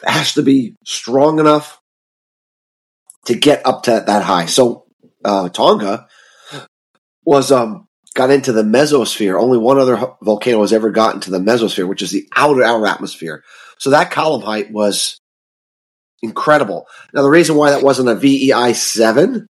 has 0.05 0.35
to 0.35 0.43
be 0.43 0.77
strong 0.85 1.41
enough 1.41 1.81
to 3.27 3.35
get 3.35 3.67
up 3.67 3.83
to 3.85 4.05
that 4.07 4.23
high. 4.23 4.47
So, 4.47 4.85
uh, 5.25 5.49
Tonga 5.49 6.07
was 7.25 7.51
um 7.51 7.87
got 8.15 8.31
into 8.31 8.53
the 8.53 8.63
mesosphere. 8.63 9.41
Only 9.41 9.59
one 9.59 9.79
other 9.79 10.15
volcano 10.23 10.61
has 10.61 10.73
ever 10.73 10.91
gotten 10.91 11.21
to 11.23 11.31
the 11.31 11.39
mesosphere, 11.39 11.89
which 11.89 12.03
is 12.03 12.11
the 12.11 12.29
outer 12.35 12.63
outer 12.63 12.87
atmosphere. 12.87 13.43
So 13.79 13.91
that 13.91 14.11
column 14.11 14.43
height 14.43 14.71
was 14.73 15.19
incredible. 16.23 16.87
Now, 17.13 17.23
the 17.23 17.31
reason 17.31 17.57
why 17.57 17.71
that 17.71 17.83
wasn't 17.83 18.09
a 18.09 18.15
VEI 18.15 18.73
seven 18.73 19.47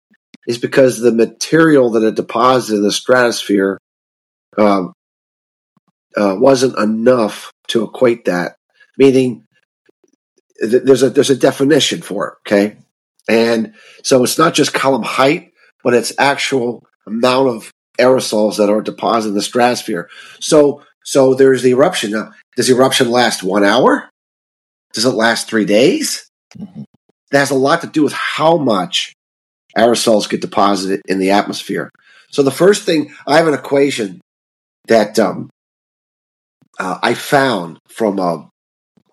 is 0.47 0.57
because 0.57 0.99
the 0.99 1.11
material 1.11 1.91
that 1.91 2.03
it 2.03 2.15
deposited 2.15 2.77
in 2.77 2.83
the 2.83 2.91
stratosphere 2.91 3.77
um, 4.57 4.93
uh, 6.15 6.35
wasn't 6.37 6.77
enough 6.77 7.51
to 7.67 7.83
equate 7.83 8.25
that. 8.25 8.55
Meaning, 8.97 9.45
th- 10.59 10.83
there's 10.83 11.03
a 11.03 11.09
there's 11.09 11.29
a 11.29 11.35
definition 11.35 12.01
for 12.01 12.27
it. 12.27 12.33
Okay, 12.47 12.77
and 13.29 13.73
so 14.03 14.23
it's 14.23 14.37
not 14.37 14.53
just 14.53 14.73
column 14.73 15.03
height, 15.03 15.53
but 15.83 15.93
it's 15.93 16.13
actual 16.17 16.85
amount 17.07 17.49
of 17.49 17.71
aerosols 17.99 18.57
that 18.57 18.69
are 18.69 18.81
deposited 18.81 19.29
in 19.29 19.35
the 19.35 19.41
stratosphere. 19.41 20.09
So 20.39 20.83
so 21.03 21.33
there's 21.33 21.63
the 21.63 21.71
eruption. 21.71 22.11
Now, 22.11 22.31
does 22.55 22.67
the 22.67 22.75
eruption 22.75 23.09
last 23.09 23.41
one 23.41 23.63
hour? 23.63 24.09
Does 24.93 25.05
it 25.05 25.11
last 25.11 25.47
three 25.47 25.65
days? 25.65 26.29
That 27.31 27.39
has 27.39 27.51
a 27.51 27.55
lot 27.55 27.81
to 27.81 27.87
do 27.87 28.03
with 28.03 28.13
how 28.13 28.57
much 28.57 29.13
aerosols 29.77 30.29
get 30.29 30.41
deposited 30.41 31.01
in 31.07 31.19
the 31.19 31.31
atmosphere. 31.31 31.89
So 32.31 32.43
the 32.43 32.51
first 32.51 32.83
thing 32.83 33.13
I 33.25 33.37
have 33.37 33.47
an 33.47 33.53
equation 33.53 34.21
that 34.87 35.17
um, 35.19 35.49
uh, 36.79 36.99
I 37.01 37.13
found 37.13 37.79
from 37.87 38.19
a 38.19 38.49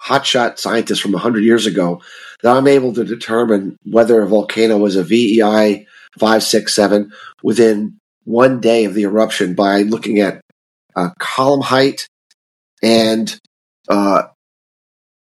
hotshot 0.00 0.58
scientist 0.58 1.02
from 1.02 1.12
100 1.12 1.42
years 1.42 1.66
ago 1.66 2.00
that 2.42 2.56
I'm 2.56 2.68
able 2.68 2.92
to 2.94 3.04
determine 3.04 3.76
whether 3.84 4.22
a 4.22 4.26
volcano 4.26 4.84
is 4.86 4.96
a 4.96 5.02
VEI 5.02 5.86
567 6.18 7.12
within 7.42 7.98
one 8.26 8.60
day 8.60 8.84
of 8.84 8.94
the 8.94 9.04
eruption 9.04 9.54
by 9.54 9.82
looking 9.82 10.18
at 10.18 10.40
uh, 10.94 11.10
column 11.18 11.60
height 11.60 12.08
and 12.82 13.38
uh, 13.88 14.24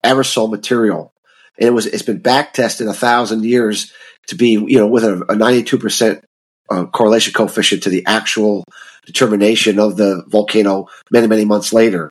aerosol 0.04 0.50
material. 0.50 1.14
And 1.58 1.70
it 1.70 1.72
was 1.72 1.86
it's 1.86 2.04
been 2.04 2.20
back 2.20 2.54
tested 2.54 2.88
a 2.88 2.94
thousand 2.94 3.46
years 3.46 3.94
to 4.28 4.36
be 4.36 4.52
you 4.52 4.78
know 4.78 4.88
with 4.88 5.04
a, 5.04 5.24
a 5.30 5.36
92 5.36 5.78
percent 5.78 6.26
uh, 6.70 6.86
correlation 6.88 7.34
coefficient 7.34 7.84
to 7.84 7.90
the 7.90 8.06
actual 8.06 8.64
determination 9.06 9.80
of 9.80 9.96
the 9.96 10.24
volcano 10.28 10.88
many 11.12 11.28
many 11.28 11.46
months 11.46 11.72
later. 11.72 12.10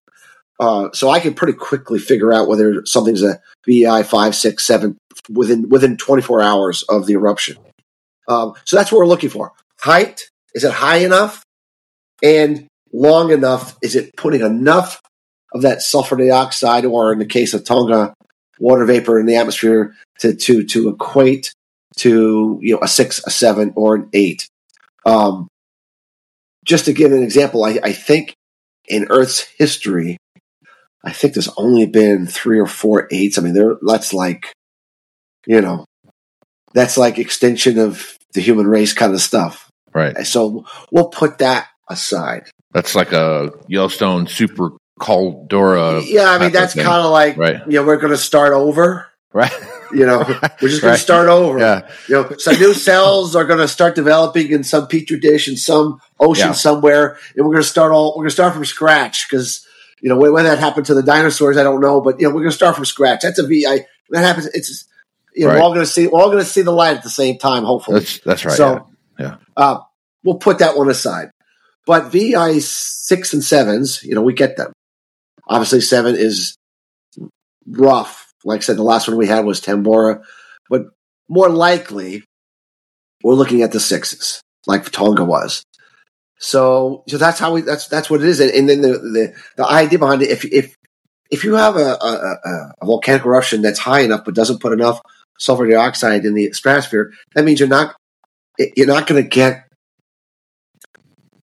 Uh, 0.61 0.89
so 0.93 1.09
I 1.09 1.21
can 1.21 1.35
pretty 1.35 1.53
quickly 1.55 1.99
figure 1.99 2.33
out 2.33 2.49
whether 2.49 2.85
something's 2.85 3.23
a 3.23 3.41
VI 3.67 4.05
five 4.05 4.37
six 4.37 4.65
seven 4.65 4.97
within 5.29 5.69
within 5.69 5.97
24 5.97 6.41
hours 6.41 6.85
of 6.85 7.07
the 7.07 7.15
eruption. 7.15 7.57
Um, 8.29 8.55
so 8.65 8.77
that's 8.77 8.93
what 8.93 8.99
we're 8.99 9.07
looking 9.07 9.31
for. 9.31 9.53
Height 9.81 10.29
is 10.55 10.65
it 10.65 10.73
high 10.73 10.99
enough 10.99 11.43
and 12.23 12.67
long 12.93 13.31
enough? 13.31 13.77
Is 13.83 13.97
it 13.97 14.17
putting 14.17 14.41
enough 14.41 15.01
of 15.53 15.63
that 15.63 15.83
sulfur 15.83 16.17
dioxide, 16.17 16.85
or 16.85 17.13
in 17.13 17.19
the 17.19 17.27
case 17.27 17.55
of 17.55 17.65
Tonga, 17.65 18.15
water 18.59 18.85
vapor 18.85 19.19
in 19.19 19.27
the 19.27 19.37
atmosphere 19.37 19.95
to 20.21 20.35
to 20.35 20.65
to 20.65 20.89
equate 20.89 21.53
to 21.97 22.59
you 22.63 22.75
know 22.75 22.81
a 22.83 22.89
six, 22.89 23.23
a 23.27 23.31
seven, 23.31 23.73
or 23.77 23.97
an 23.97 24.09
eight. 24.13 24.49
Um, 25.07 25.49
just 26.65 26.85
to 26.85 26.93
give 26.93 27.13
an 27.13 27.23
example, 27.23 27.65
I, 27.65 27.79
I 27.83 27.93
think 27.93 28.35
in 28.87 29.07
Earth's 29.11 29.41
history, 29.57 30.19
I 31.05 31.13
think 31.13 31.35
there's 31.35 31.51
only 31.57 31.87
been 31.87 32.27
three 32.27 32.59
or 32.59 32.67
four 32.67 33.09
eights. 33.11 33.39
I 33.39 33.43
mean, 33.43 33.55
there 33.55 33.77
that's 33.81 34.13
like, 34.13 34.53
you 35.47 35.61
know, 35.61 35.87
that's 36.75 36.99
like 36.99 37.19
extinction 37.19 37.79
of 37.79 38.17
the 38.35 38.41
human 38.41 38.67
race 38.67 38.93
kind 38.93 39.15
of 39.15 39.21
stuff. 39.21 39.68
Right. 39.99 40.27
So 40.27 40.65
we'll 40.91 41.09
put 41.09 41.39
that 41.39 41.69
aside. 41.89 42.49
That's 42.73 42.95
like 42.95 43.13
a 43.13 43.51
Yellowstone 43.69 44.27
super 44.27 44.71
Caldera. 45.01 46.03
yeah, 46.05 46.31
I 46.31 46.39
mean 46.39 46.53
that's 46.53 46.75
kind 46.75 46.87
of 47.05 47.11
like 47.11 47.37
Right. 47.37 47.57
you 47.67 47.75
know 47.81 47.85
we're 47.85 47.97
going 47.99 48.13
to 48.13 48.17
start 48.19 48.53
over. 48.53 49.07
Right. 49.33 49.53
You 49.93 50.07
know, 50.07 50.19
we're 50.61 50.69
just 50.69 50.83
going 50.83 50.91
Right. 50.93 50.97
to 50.97 51.03
start 51.03 51.29
over. 51.29 51.59
Yeah. 51.59 51.89
You 52.09 52.15
know, 52.15 52.33
some 52.39 52.57
new 52.59 52.75
cells 52.75 53.37
are 53.37 53.45
going 53.45 53.59
to 53.61 53.69
start 53.69 53.95
developing 53.95 54.51
in 54.51 54.65
some 54.65 54.87
petri 54.87 55.19
dish 55.21 55.49
in 55.49 55.57
some 55.57 56.01
ocean 56.19 56.49
Yeah. 56.49 56.53
somewhere, 56.53 57.17
and 57.37 57.45
we're 57.47 57.53
going 57.53 57.63
to 57.63 57.69
start 57.69 57.93
all 57.93 58.11
we're 58.11 58.23
going 58.25 58.29
to 58.31 58.35
start 58.35 58.55
from 58.55 58.65
scratch 58.65 59.27
because 59.29 59.67
you 60.01 60.09
know 60.09 60.17
when, 60.17 60.45
that 60.45 60.59
happened 60.59 60.87
to 60.87 60.95
the 60.95 61.03
dinosaurs, 61.03 61.57
I 61.57 61.63
don't 61.63 61.81
know, 61.81 62.01
but 62.01 62.21
you 62.21 62.27
know 62.29 62.35
we're 62.35 62.41
going 62.43 62.51
to 62.51 62.57
start 62.57 62.75
from 62.77 62.85
scratch. 62.85 63.21
That's 63.23 63.39
a 63.39 63.47
VI. 63.47 63.87
That 64.11 64.21
happens. 64.25 64.47
It's 64.53 64.87
you 65.35 65.45
know 65.45 65.49
Right. 65.53 65.57
we're 65.59 65.63
all 65.63 65.75
going 65.75 65.87
to 65.87 65.91
see 65.93 66.07
we're 66.07 66.21
all 66.21 66.31
going 66.31 66.43
to 66.45 66.51
see 66.51 66.63
the 66.63 66.73
light 66.73 66.97
at 66.97 67.03
the 67.03 67.11
same 67.11 67.39
time. 67.39 67.65
Hopefully, 67.65 68.01
That's 68.01 68.19
that's 68.21 68.45
right. 68.45 68.57
So, 68.57 68.89
yeah. 69.19 69.37
uh, 69.57 69.79
we'll 70.29 70.39
put 70.39 70.59
that 70.59 70.77
one 70.77 70.91
aside. 70.91 71.31
But 71.87 72.13
VI 72.13 72.59
six 72.59 73.33
and 73.33 73.43
sevens, 73.43 74.05
you 74.05 74.15
know, 74.15 74.21
we 74.21 74.35
get 74.35 74.59
them. 74.59 74.73
Obviously, 75.49 75.81
seven 75.81 76.17
is 76.17 76.55
rough. 77.67 78.31
Like 78.45 78.59
I 78.59 78.61
said, 78.61 78.77
the 78.77 78.83
last 78.83 79.09
one 79.09 79.17
we 79.17 79.27
had 79.27 79.47
was 79.47 79.63
Tambora, 79.63 80.23
but 80.69 80.83
more 81.31 81.49
likely, 81.49 82.25
we're 83.25 83.35
looking 83.35 83.63
at 83.63 83.73
the 83.73 83.81
sixes, 83.81 84.43
like 84.67 84.91
Tonga 84.91 85.25
was. 85.25 85.63
So, 86.39 87.05
so 87.09 87.17
that's 87.17 87.39
how 87.39 87.55
we. 87.55 87.63
That's 87.63 87.89
that's 87.89 88.11
what 88.11 88.21
it 88.21 88.29
is. 88.29 88.41
And, 88.41 88.51
and 88.51 88.69
then 88.69 88.83
the, 88.83 88.89
the 88.99 89.35
the 89.57 89.67
idea 89.67 89.99
behind 89.99 90.21
it, 90.21 90.29
if 90.29 90.45
if 90.45 90.77
if 91.31 91.43
you 91.43 91.55
have 91.55 91.77
a, 91.77 91.97
a, 92.01 92.73
a, 92.81 92.87
volcanic 92.87 93.25
eruption 93.25 93.63
that's 93.63 93.79
high 93.79 94.01
enough 94.01 94.25
but 94.25 94.35
doesn't 94.35 94.61
put 94.61 94.73
enough 94.73 95.01
sulfur 95.39 95.67
dioxide 95.67 96.25
in 96.25 96.35
the 96.35 96.53
stratosphere, 96.53 97.13
that 97.35 97.45
means 97.45 97.61
you're 97.61 97.69
not 97.69 97.97
you're 98.77 98.87
not 98.87 99.07
going 99.07 99.23
to 99.23 99.29
get 99.29 99.68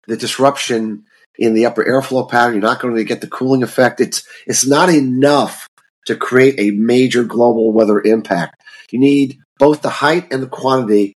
the 0.09 0.17
disruption 0.17 1.05
in 1.37 1.53
the 1.53 1.65
upper 1.65 1.85
airflow 1.85 2.29
pattern. 2.29 2.55
You're 2.55 2.63
not 2.63 2.81
going 2.81 2.95
to 2.95 3.03
get 3.03 3.21
the 3.21 3.27
cooling 3.27 3.63
effect. 3.63 4.01
It's 4.01 4.27
it's 4.45 4.67
not 4.67 4.89
enough 4.89 5.67
to 6.07 6.15
create 6.15 6.55
a 6.57 6.71
major 6.71 7.23
global 7.23 7.71
weather 7.71 8.01
impact. 8.01 8.61
You 8.91 8.99
need 8.99 9.39
both 9.57 9.81
the 9.81 9.89
height 9.89 10.33
and 10.33 10.41
the 10.41 10.47
quantity, 10.47 11.13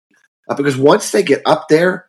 uh, 0.48 0.54
because 0.54 0.76
once 0.76 1.10
they 1.10 1.22
get 1.22 1.42
up 1.46 1.68
there, 1.68 2.06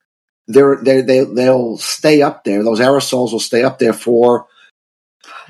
they're 0.47 0.77
they 0.83 1.01
they 1.01 1.23
they'll 1.23 1.77
stay 1.77 2.21
up 2.21 2.43
there. 2.43 2.63
Those 2.63 2.79
aerosols 2.79 3.31
will 3.31 3.39
stay 3.39 3.63
up 3.63 3.79
there 3.79 3.93
for 3.93 4.45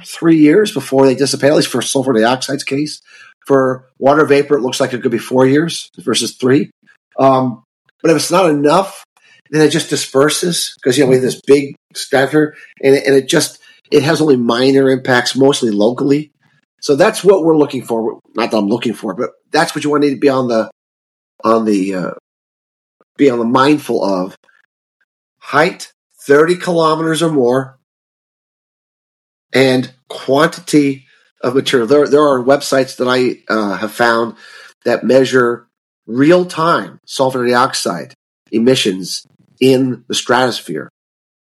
three 0.05 0.37
years 0.37 0.71
before 0.71 1.05
they 1.05 1.15
dissipate. 1.15 1.51
At 1.51 1.57
least 1.57 1.69
for 1.69 1.81
sulfur 1.81 2.13
dioxide's 2.13 2.63
case. 2.63 3.01
For 3.45 3.89
water 3.99 4.25
vapor, 4.25 4.55
it 4.55 4.61
looks 4.61 4.79
like 4.79 4.93
it 4.93 5.01
could 5.01 5.11
be 5.11 5.17
four 5.17 5.45
years 5.45 5.89
versus 5.97 6.37
three. 6.37 6.71
Um, 7.19 7.63
but 8.01 8.11
if 8.11 8.17
it's 8.17 8.31
not 8.31 8.49
enough, 8.49 9.03
then 9.49 9.61
it 9.61 9.71
just 9.71 9.89
disperses 9.89 10.73
because 10.75 10.97
you 10.97 11.03
know 11.03 11.09
we 11.09 11.15
have 11.15 11.23
this 11.23 11.41
big 11.45 11.75
stratosphere, 11.93 12.55
and 12.81 12.95
it, 12.95 13.05
and 13.05 13.15
it 13.15 13.27
just 13.27 13.59
it 13.91 14.03
has 14.03 14.21
only 14.21 14.37
minor 14.37 14.89
impacts, 14.89 15.35
mostly 15.35 15.71
locally. 15.71 16.31
So 16.81 16.95
that's 16.95 17.23
what 17.23 17.43
we're 17.43 17.57
looking 17.57 17.83
for. 17.83 18.19
Not 18.35 18.51
that 18.51 18.57
I'm 18.57 18.67
looking 18.67 18.93
for, 18.93 19.13
but 19.13 19.31
that's 19.51 19.75
what 19.75 19.83
you 19.83 19.89
want 19.89 20.03
to 20.03 20.17
be 20.17 20.29
on 20.29 20.47
the 20.47 20.71
on 21.43 21.65
the 21.65 21.95
uh, 21.95 22.11
be 23.17 23.29
on 23.29 23.39
the 23.39 23.45
mindful 23.45 24.03
of 24.03 24.35
height, 25.39 25.91
thirty 26.25 26.55
kilometers 26.55 27.21
or 27.21 27.31
more, 27.31 27.79
and 29.53 29.93
quantity 30.09 31.05
of 31.41 31.55
material. 31.55 31.87
There, 31.87 32.07
there 32.07 32.21
are 32.21 32.43
websites 32.43 32.97
that 32.97 33.07
I 33.07 33.43
uh, 33.53 33.77
have 33.77 33.91
found 33.91 34.35
that 34.85 35.03
measure 35.03 35.67
real 36.05 36.45
time 36.45 36.99
sulfur 37.05 37.45
dioxide 37.45 38.13
emissions 38.53 39.25
in 39.59 40.03
the 40.07 40.15
stratosphere. 40.15 40.89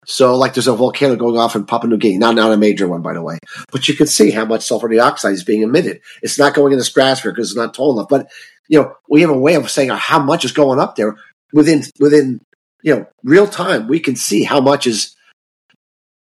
So, 0.07 0.37
like, 0.37 0.55
there's 0.55 0.69
a 0.69 0.77
volcano 0.77 1.17
going 1.17 1.39
off 1.39 1.57
in 1.57 1.65
Papua 1.65 1.89
New 1.91 1.97
Guinea, 1.97 2.19
not 2.19 2.35
not 2.35 2.53
a 2.53 2.57
major 2.57 2.87
one, 2.87 3.03
by 3.03 3.15
the 3.15 3.23
way, 3.23 3.39
but 3.73 3.89
you 3.89 3.95
can 3.95 4.07
see 4.07 4.31
how 4.31 4.45
much 4.45 4.63
sulfur 4.63 4.89
dioxide 4.89 5.33
is 5.33 5.45
being 5.45 5.63
emitted. 5.63 6.01
It's 6.23 6.39
not 6.39 6.55
going 6.55 6.73
in 6.73 6.79
the 6.79 6.85
stratosphere 6.85 7.33
because 7.33 7.51
it's 7.51 7.57
not 7.57 7.73
tall 7.73 7.99
enough, 7.99 8.09
but 8.09 8.31
you 8.69 8.81
know, 8.81 8.95
we 9.09 9.23
have 9.23 9.31
a 9.31 9.39
way 9.39 9.55
of 9.55 9.71
saying 9.71 9.91
how 9.91 10.19
much 10.19 10.45
is 10.45 10.53
going 10.53 10.79
up 10.79 10.97
there 10.97 11.17
within 11.53 11.85
within 11.99 12.41
you 12.83 12.95
know 12.95 13.07
real 13.23 13.47
time. 13.47 13.89
We 13.89 14.01
can 14.01 14.17
see 14.17 14.43
how 14.45 14.61
much 14.61 14.87
is 14.87 15.17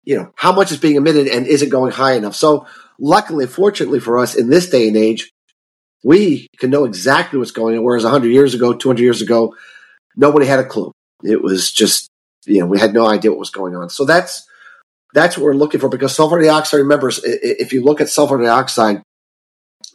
you 0.04 0.18
know 0.18 0.34
how 0.36 0.52
much 0.52 0.72
is 0.72 0.78
being 0.78 0.96
emitted 0.96 1.28
and 1.28 1.48
isn't 1.48 1.70
going 1.70 1.94
high 1.94 2.14
enough. 2.14 2.36
So, 2.36 2.68
luckily, 3.00 3.48
fortunately 3.48 4.02
for 4.02 4.18
us 4.18 4.36
in 4.36 4.50
this 4.50 4.70
day 4.70 4.90
and 4.90 4.98
age, 4.98 5.32
we 6.04 6.48
can 6.58 6.70
know 6.70 6.86
exactly 6.86 7.40
what's 7.40 7.52
going 7.52 7.78
on. 7.78 7.84
Whereas 7.84 8.04
100 8.04 8.28
years 8.30 8.54
ago, 8.54 8.74
200 8.74 9.02
years 9.02 9.22
ago, 9.22 9.56
nobody 10.16 10.46
had 10.46 10.60
a 10.60 10.66
clue. 10.66 10.92
It 11.24 11.42
was 11.42 11.72
just, 11.72 12.10
you 12.46 12.60
know, 12.60 12.66
we 12.66 12.80
had 12.80 12.94
no 12.94 13.08
idea 13.08 13.32
what 13.32 13.40
was 13.40 13.50
going 13.50 13.76
on. 13.76 13.90
So 13.90 14.06
that's 14.06 14.48
that's 15.14 15.38
what 15.38 15.44
we're 15.44 15.54
looking 15.54 15.80
for 15.80 15.90
because 15.90 16.16
sulfur 16.16 16.42
dioxide. 16.42 16.80
Remember, 16.80 17.12
if 17.24 17.74
you 17.74 17.84
look 17.84 18.02
at 18.02 18.10
sulfur 18.10 18.38
dioxide, 18.42 19.02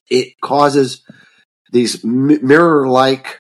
it 0.08 0.34
causes 0.42 1.02
these 1.72 2.04
mirror-like 2.04 3.38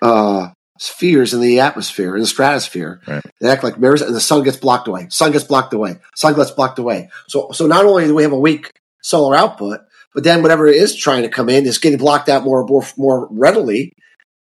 uh, 0.00 0.50
spheres 0.78 1.34
in 1.34 1.40
the 1.40 1.60
atmosphere, 1.60 2.14
in 2.14 2.20
the 2.22 2.26
stratosphere. 2.26 3.00
Right. 3.06 3.22
They 3.40 3.50
act 3.50 3.64
like 3.64 3.78
mirrors, 3.78 4.00
and 4.02 4.14
the 4.14 4.20
sun 4.20 4.42
gets 4.42 4.56
blocked 4.56 4.88
away. 4.88 5.08
Sun 5.10 5.32
gets 5.32 5.44
blocked 5.44 5.74
away. 5.74 5.98
Sun 6.16 6.34
gets 6.34 6.50
blocked 6.50 6.78
away. 6.78 7.10
So, 7.28 7.50
so 7.52 7.66
not 7.66 7.84
only 7.84 8.06
do 8.06 8.14
we 8.14 8.22
have 8.22 8.32
a 8.32 8.38
weak 8.38 8.70
solar 9.02 9.36
output, 9.36 9.80
but 10.14 10.24
then 10.24 10.42
whatever 10.42 10.66
is 10.66 10.96
trying 10.96 11.22
to 11.22 11.28
come 11.28 11.48
in 11.48 11.66
is 11.66 11.78
getting 11.78 11.98
blocked 11.98 12.28
out 12.28 12.44
more, 12.44 12.64
more, 12.64 12.84
more 12.96 13.28
readily. 13.30 13.92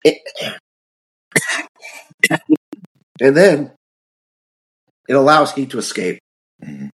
It- 0.05 0.19
and 3.21 3.37
then 3.37 3.73
it 5.09 5.15
allows 5.15 5.53
heat 5.53 5.71
to 5.71 5.79
escape, 5.79 6.19
Mhm. 6.63 6.91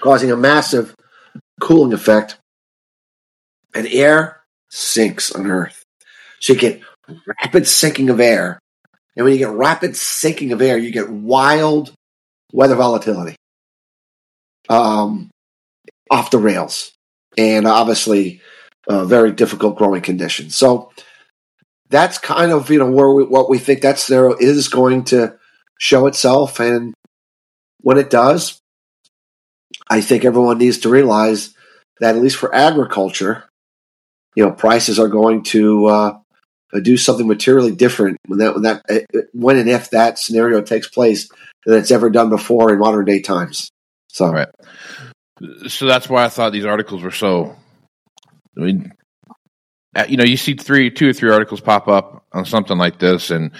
causing 0.00 0.30
a 0.30 0.36
massive 0.36 0.94
cooling 1.60 1.92
effect. 1.92 2.38
And 3.74 3.88
air 3.88 4.42
sinks 4.70 5.32
on 5.32 5.46
Earth. 5.50 5.82
So 6.40 6.52
you 6.52 6.58
get 6.58 6.80
rapid 7.42 7.66
sinking 7.66 8.08
of 8.10 8.20
air. 8.20 8.60
And 9.16 9.24
when 9.24 9.32
you 9.32 9.38
get 9.38 9.50
rapid 9.50 9.96
sinking 9.96 10.52
of 10.52 10.62
air, 10.62 10.78
you 10.78 10.90
get 10.92 11.10
wild 11.10 11.92
weather 12.52 12.76
volatility 12.76 13.36
um, 14.68 15.30
off 16.10 16.30
the 16.30 16.38
rails. 16.38 16.92
And 17.36 17.66
obviously, 17.66 18.40
uh, 18.88 19.04
very 19.04 19.32
difficult 19.32 19.76
growing 19.76 20.02
conditions. 20.02 20.54
So 20.56 20.92
that's 21.90 22.18
kind 22.18 22.52
of 22.52 22.70
you 22.70 22.78
know 22.78 22.90
where 22.90 23.10
we, 23.10 23.24
what 23.24 23.48
we 23.48 23.58
think 23.58 23.82
that 23.82 23.98
scenario 23.98 24.36
is 24.38 24.68
going 24.68 25.04
to 25.04 25.36
show 25.78 26.06
itself. 26.06 26.60
And 26.60 26.94
when 27.80 27.98
it 27.98 28.10
does, 28.10 28.60
I 29.88 30.00
think 30.00 30.24
everyone 30.24 30.58
needs 30.58 30.78
to 30.78 30.88
realize 30.88 31.54
that 32.00 32.16
at 32.16 32.22
least 32.22 32.36
for 32.36 32.54
agriculture, 32.54 33.44
you 34.34 34.44
know, 34.44 34.52
prices 34.52 34.98
are 34.98 35.08
going 35.08 35.42
to 35.44 35.86
uh, 35.86 36.18
do 36.82 36.96
something 36.96 37.28
materially 37.28 37.74
different 37.74 38.18
when 38.26 38.38
that 38.38 38.54
when 38.54 38.62
that 38.62 38.82
uh, 38.88 39.20
when 39.32 39.58
and 39.58 39.68
if 39.68 39.90
that 39.90 40.18
scenario 40.18 40.60
takes 40.62 40.88
place 40.88 41.28
than 41.66 41.78
it's 41.78 41.90
ever 41.90 42.10
done 42.10 42.30
before 42.30 42.72
in 42.72 42.78
modern 42.78 43.04
day 43.04 43.20
times. 43.20 43.70
So 44.08 44.32
Right. 44.32 44.48
So 45.68 45.86
that's 45.86 46.08
why 46.08 46.24
I 46.24 46.28
thought 46.28 46.52
these 46.52 46.64
articles 46.64 47.02
were 47.02 47.10
so. 47.10 47.56
I 48.56 48.60
mean, 48.60 48.92
you 50.08 50.16
know, 50.16 50.24
you 50.24 50.36
see 50.36 50.54
three, 50.54 50.90
two 50.90 51.08
or 51.08 51.12
three 51.12 51.30
articles 51.30 51.60
pop 51.60 51.88
up 51.88 52.24
on 52.32 52.44
something 52.44 52.76
like 52.76 52.98
this, 52.98 53.30
and 53.30 53.52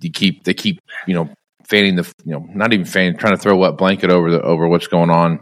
you 0.00 0.10
keep 0.10 0.44
they 0.44 0.54
keep 0.54 0.80
you 1.06 1.14
know 1.14 1.30
fanning 1.66 1.96
the 1.96 2.10
you 2.24 2.32
know 2.32 2.46
not 2.54 2.72
even 2.72 2.86
fanning, 2.86 3.16
trying 3.16 3.36
to 3.36 3.42
throw 3.42 3.54
a 3.54 3.58
wet 3.58 3.76
blanket 3.76 4.10
over 4.10 4.30
the 4.30 4.42
over 4.42 4.68
what's 4.68 4.88
going 4.88 5.10
on 5.10 5.40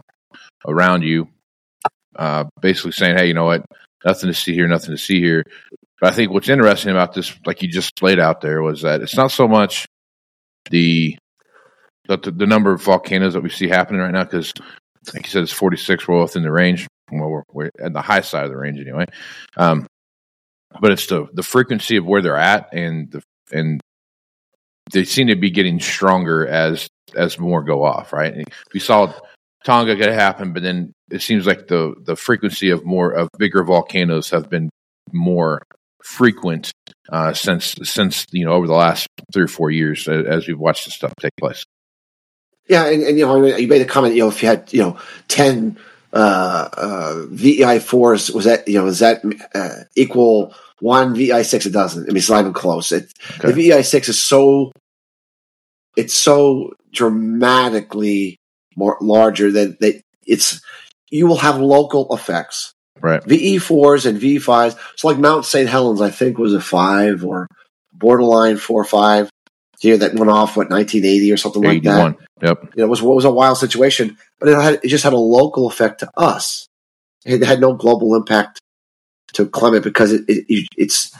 around 0.67 1.03
you. 1.03 1.27
Uh, 2.15 2.45
basically 2.61 2.91
saying, 2.91 3.17
hey, 3.17 3.27
you 3.27 3.33
know 3.33 3.45
what, 3.45 3.65
nothing 4.05 4.27
to 4.27 4.33
see 4.33 4.53
here, 4.53 4.67
nothing 4.67 4.91
to 4.91 4.97
see 4.97 5.19
here. 5.19 5.43
But 5.99 6.11
I 6.11 6.15
think 6.15 6.31
what's 6.31 6.49
interesting 6.49 6.91
about 6.91 7.13
this, 7.13 7.33
like 7.45 7.61
you 7.61 7.69
just 7.69 8.01
laid 8.03 8.19
out 8.19 8.41
there, 8.41 8.61
was 8.61 8.83
that 8.83 9.01
it's 9.01 9.17
not 9.17 9.31
so 9.31 9.47
much 9.47 9.87
the 10.69 11.17
the, 12.07 12.17
the 12.17 12.45
number 12.45 12.71
of 12.71 12.83
volcanoes 12.83 13.33
that 13.33 13.41
we 13.41 13.49
see 13.49 13.67
happening 13.67 14.01
right 14.01 14.11
now, 14.11 14.25
because 14.25 14.53
like 15.13 15.25
you 15.25 15.31
said, 15.31 15.43
it's 15.43 15.51
46. 15.51 16.07
We're 16.07 16.21
within 16.21 16.43
the 16.43 16.51
range. 16.51 16.87
Well, 17.11 17.29
we're, 17.29 17.43
we're 17.51 17.69
at 17.81 17.93
the 17.93 18.01
high 18.01 18.21
side 18.21 18.45
of 18.45 18.51
the 18.51 18.57
range 18.57 18.79
anyway. 18.79 19.05
Um, 19.57 19.87
but 20.79 20.91
it's 20.91 21.07
the 21.07 21.27
the 21.33 21.43
frequency 21.43 21.97
of 21.97 22.05
where 22.05 22.21
they're 22.21 22.37
at, 22.37 22.73
and 22.73 23.11
the 23.11 23.23
and 23.51 23.81
they 24.91 25.03
seem 25.03 25.27
to 25.27 25.35
be 25.35 25.49
getting 25.49 25.79
stronger 25.79 26.47
as 26.47 26.87
as 27.15 27.39
more 27.39 27.63
go 27.63 27.83
off. 27.83 28.13
Right? 28.13 28.33
And 28.33 28.45
we 28.73 28.79
saw 28.79 29.13
Tonga 29.63 29.95
get 29.95 30.09
happen, 30.09 30.53
but 30.53 30.63
then 30.63 30.93
it 31.09 31.21
seems 31.21 31.45
like 31.45 31.67
the 31.67 31.95
the 32.03 32.15
frequency 32.15 32.69
of 32.69 32.85
more 32.85 33.11
of 33.11 33.29
bigger 33.37 33.63
volcanoes 33.63 34.29
have 34.31 34.49
been 34.49 34.69
more 35.11 35.61
frequent 36.03 36.71
uh, 37.11 37.33
since 37.33 37.75
since 37.83 38.25
you 38.31 38.45
know 38.45 38.53
over 38.53 38.67
the 38.67 38.73
last 38.73 39.07
three 39.31 39.43
or 39.43 39.47
four 39.47 39.71
years 39.71 40.07
uh, 40.07 40.23
as 40.27 40.47
we've 40.47 40.59
watched 40.59 40.85
this 40.85 40.93
stuff 40.93 41.13
take 41.19 41.35
place. 41.39 41.63
Yeah, 42.67 42.85
and, 42.85 43.03
and 43.03 43.17
you 43.17 43.25
know, 43.25 43.45
you 43.45 43.67
made 43.67 43.81
a 43.81 43.85
comment. 43.85 44.15
You 44.15 44.21
know, 44.21 44.29
if 44.29 44.41
you 44.41 44.49
had 44.49 44.71
you 44.71 44.81
know 44.81 44.97
ten 45.27 45.77
uh, 46.13 46.69
uh, 46.77 47.25
VEI 47.29 47.79
fours, 47.79 48.29
was 48.31 48.45
that 48.45 48.67
you 48.67 48.79
know, 48.79 48.85
is 48.85 48.99
that 48.99 49.23
uh, 49.55 49.83
equal 49.95 50.53
one 50.79 51.15
VEI 51.15 51.43
six? 51.43 51.65
It 51.65 51.71
doesn't. 51.73 52.03
I 52.03 52.07
mean, 52.07 52.17
it's 52.17 52.29
not 52.29 52.41
even 52.41 52.53
close. 52.53 52.91
It, 52.91 53.11
Okay. 53.39 53.47
The 53.47 53.53
VEI 53.53 53.81
six 53.81 54.07
is 54.09 54.23
so 54.23 54.71
it's 55.97 56.13
so 56.13 56.73
dramatically 56.91 58.37
more 58.75 58.97
larger 59.01 59.51
that 59.51 59.79
that 59.79 60.01
it's 60.25 60.61
you 61.09 61.27
will 61.27 61.37
have 61.37 61.59
local 61.59 62.13
effects. 62.13 62.73
Right. 63.01 63.23
VE 63.23 63.57
fours 63.57 64.05
and 64.05 64.17
VE 64.17 64.39
fives. 64.39 64.75
So 64.95 65.07
like 65.07 65.17
Mount 65.17 65.45
St. 65.45 65.67
Helens, 65.67 65.99
I 65.99 66.09
think 66.09 66.37
was 66.37 66.53
a 66.53 66.61
five 66.61 67.25
or 67.25 67.47
borderline 67.91 68.57
four 68.57 68.81
or 68.81 68.85
five 68.85 69.29
here 69.83 69.97
that 69.97 70.13
went 70.13 70.31
off 70.31 70.55
what 70.55 70.69
1980 70.69 71.31
or 71.31 71.37
something 71.37 71.61
like 71.61 71.83
that. 71.83 72.15
81. 72.15 72.15
Yep. 72.41 72.63
You 72.63 72.69
know, 72.77 72.83
it 72.85 72.89
was 72.89 73.01
what 73.01 73.15
was 73.15 73.25
a 73.25 73.31
wild 73.31 73.57
situation, 73.57 74.17
but 74.39 74.47
it 74.47 74.55
had 74.55 74.79
it 74.81 74.87
just 74.87 75.03
had 75.03 75.13
a 75.13 75.17
local 75.17 75.67
effect 75.67 75.99
to 75.99 76.09
us. 76.17 76.67
It 77.25 77.43
had 77.43 77.59
no 77.59 77.73
global 77.73 78.15
impact 78.15 78.61
to 79.33 79.45
climate 79.45 79.83
because 79.83 80.13
it, 80.13 80.23
it 80.27 80.67
it's 80.77 81.13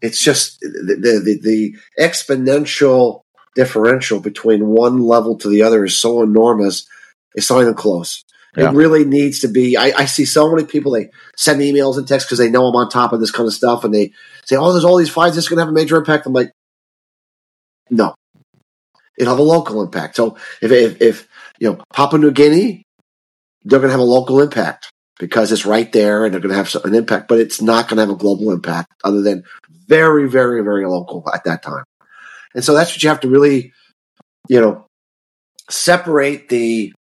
it's 0.00 0.22
just 0.22 0.60
the, 0.60 1.20
the 1.24 1.38
the 1.42 1.76
exponential 2.00 3.22
differential 3.56 4.20
between 4.20 4.68
one 4.68 5.00
level 5.00 5.36
to 5.38 5.48
the 5.48 5.62
other 5.62 5.84
is 5.84 5.96
so 5.96 6.22
enormous. 6.22 6.86
It's 7.34 7.50
not 7.50 7.62
even 7.62 7.74
close. 7.74 8.24
Yeah. 8.56 8.70
It 8.70 8.74
really 8.74 9.04
needs 9.04 9.40
to 9.40 9.48
be. 9.48 9.76
I, 9.76 9.92
I 9.96 10.04
see 10.04 10.26
so 10.26 10.48
many 10.48 10.64
people 10.64 10.92
they 10.92 11.10
send 11.36 11.60
emails 11.60 11.98
and 11.98 12.06
texts 12.06 12.28
because 12.28 12.38
they 12.38 12.50
know 12.50 12.66
I'm 12.66 12.76
on 12.76 12.88
top 12.88 13.12
of 13.12 13.18
this 13.18 13.32
kind 13.32 13.48
of 13.48 13.54
stuff, 13.54 13.82
and 13.82 13.92
they 13.92 14.12
say, 14.44 14.54
"Oh, 14.56 14.72
there's 14.72 14.84
all 14.84 14.98
these 14.98 15.10
fires. 15.10 15.34
This 15.34 15.44
is 15.44 15.48
going 15.48 15.56
to 15.56 15.64
have 15.64 15.70
a 15.70 15.72
major 15.72 15.96
impact." 15.96 16.26
I'm 16.26 16.32
like, 16.34 16.52
no, 17.92 18.14
it'll 19.18 19.34
have 19.34 19.38
a 19.38 19.42
local 19.42 19.82
impact. 19.82 20.16
So 20.16 20.36
if, 20.60 20.72
if, 20.72 21.00
if 21.00 21.28
you 21.58 21.70
know 21.70 21.84
Papua 21.92 22.20
New 22.20 22.32
Guinea, 22.32 22.82
they're 23.64 23.78
going 23.78 23.88
to 23.88 23.92
have 23.92 24.00
a 24.00 24.04
local 24.04 24.40
impact 24.40 24.90
because 25.18 25.52
it's 25.52 25.66
right 25.66 25.92
there 25.92 26.24
and 26.24 26.32
they're 26.32 26.40
going 26.40 26.54
to 26.54 26.56
have 26.56 26.84
an 26.84 26.94
impact, 26.94 27.28
but 27.28 27.38
it's 27.38 27.60
not 27.60 27.88
going 27.88 27.98
to 27.98 28.02
have 28.02 28.10
a 28.10 28.16
global 28.16 28.50
impact 28.50 28.90
other 29.04 29.22
than 29.22 29.44
very, 29.86 30.28
very, 30.28 30.64
very 30.64 30.86
local 30.86 31.22
at 31.32 31.44
that 31.44 31.62
time. 31.62 31.84
And 32.54 32.64
so 32.64 32.74
that's 32.74 32.92
what 32.92 33.02
you 33.02 33.08
have 33.08 33.20
to 33.20 33.28
really, 33.28 33.72
you 34.48 34.60
know, 34.60 34.86
separate 35.70 36.48
the 36.48 36.92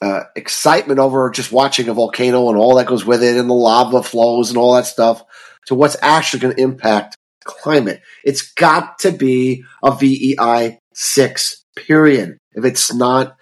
uh, 0.00 0.22
excitement 0.34 0.98
over 0.98 1.30
just 1.30 1.52
watching 1.52 1.88
a 1.88 1.94
volcano 1.94 2.48
and 2.48 2.58
all 2.58 2.76
that 2.76 2.86
goes 2.86 3.04
with 3.04 3.22
it 3.22 3.36
and 3.36 3.50
the 3.50 3.54
lava 3.54 4.02
flows 4.02 4.48
and 4.48 4.58
all 4.58 4.74
that 4.74 4.86
stuff 4.86 5.22
to 5.66 5.74
what's 5.74 5.96
actually 6.02 6.40
going 6.40 6.56
to 6.56 6.62
impact 6.62 7.16
climate. 7.44 8.02
It's 8.24 8.52
got 8.52 8.98
to 9.00 9.12
be 9.12 9.64
a 9.82 9.94
VEI 9.94 10.78
6, 10.94 11.64
period. 11.76 12.38
If 12.54 12.64
it's 12.64 12.92
not, 12.92 13.36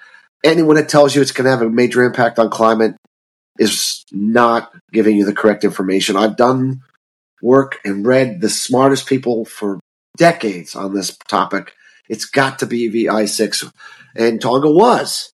anyone 0.45 0.77
that 0.77 0.89
tells 0.89 1.15
you 1.15 1.23
it's 1.23 1.33
going 1.33 1.45
to 1.45 1.51
have 1.51 1.63
a 1.63 1.71
major 1.71 2.03
impact 2.03 2.39
on 2.39 2.51
climate 2.51 2.95
is 3.59 4.05
not 4.13 4.73
giving 4.93 5.17
you 5.17 5.25
the 5.25 5.35
correct 5.35 5.65
information. 5.65 6.17
I've 6.17 6.37
done 6.37 6.83
work 7.43 7.79
and 7.85 8.07
read 8.07 8.41
the 8.41 8.49
smartest 8.49 9.07
people 9.07 9.45
for 9.45 9.81
decades 10.17 10.75
on 10.75 10.95
this 10.95 11.17
topic. 11.29 11.75
It's 12.09 12.25
got 12.25 12.59
to 12.61 12.67
be 12.67 12.89
VEI 12.89 13.27
6. 13.27 13.65
And 14.17 14.41
Tonga 14.41 14.71
was 14.71 15.33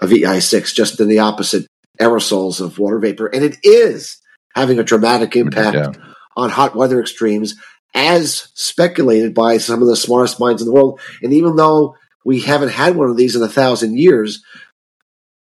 a 0.00 0.06
VEI 0.06 0.40
6, 0.40 0.72
just 0.72 1.00
in 1.00 1.08
the 1.08 1.18
opposite 1.18 1.66
aerosols 2.00 2.60
of 2.60 2.78
water 2.78 2.98
vapor. 2.98 3.26
And 3.26 3.44
it 3.44 3.58
is 3.62 4.20
having 4.54 4.78
a 4.78 4.84
dramatic 4.84 5.36
impact 5.36 5.76
Yeah. 5.76 6.13
On 6.36 6.50
hot 6.50 6.74
weather 6.76 7.00
extremes, 7.00 7.54
as 7.94 8.48
speculated 8.54 9.34
by 9.34 9.58
some 9.58 9.82
of 9.82 9.88
the 9.88 9.96
smartest 9.96 10.40
minds 10.40 10.60
in 10.60 10.66
the 10.66 10.74
world. 10.74 11.00
And 11.22 11.32
even 11.32 11.56
though 11.56 11.96
we 12.24 12.40
haven't 12.40 12.70
had 12.70 12.96
one 12.96 13.08
of 13.08 13.16
these 13.16 13.36
in 13.36 13.42
a 13.42 13.48
thousand 13.48 13.98
years, 13.98 14.42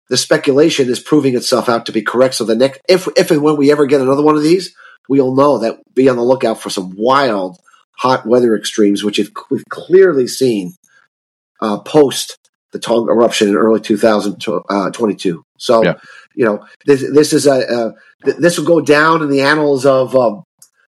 the 0.09 0.17
speculation 0.17 0.89
is 0.89 0.99
proving 0.99 1.35
itself 1.35 1.67
out 1.67 1.85
to 1.87 1.91
be 1.91 2.01
correct. 2.01 2.35
So 2.35 2.43
the 2.45 2.55
next, 2.55 2.79
if 2.87 3.07
if 3.17 3.31
and 3.31 3.41
when 3.41 3.57
we 3.57 3.71
ever 3.71 3.85
get 3.85 4.01
another 4.01 4.23
one 4.23 4.35
of 4.35 4.43
these, 4.43 4.73
we'll 5.09 5.35
know 5.35 5.57
that 5.59 5.79
be 5.93 6.09
on 6.09 6.15
the 6.15 6.23
lookout 6.23 6.61
for 6.61 6.69
some 6.69 6.93
wild 6.97 7.57
hot 7.97 8.25
weather 8.25 8.55
extremes, 8.55 9.03
which 9.03 9.19
we've 9.49 9.65
clearly 9.69 10.27
seen 10.27 10.73
uh, 11.61 11.79
post 11.79 12.37
the 12.71 12.79
Tonga 12.79 13.11
eruption 13.11 13.49
in 13.49 13.55
early 13.55 13.79
2022. 13.79 15.43
So, 15.57 15.83
Yeah. 15.83 15.95
you 16.35 16.45
know, 16.45 16.65
this 16.85 17.01
this 17.11 17.33
is 17.33 17.47
a, 17.47 17.93
a 18.25 18.31
this 18.39 18.57
will 18.57 18.65
go 18.65 18.81
down 18.81 19.21
in 19.21 19.29
the 19.29 19.41
annals 19.41 19.85
of 19.85 20.15
um, 20.15 20.43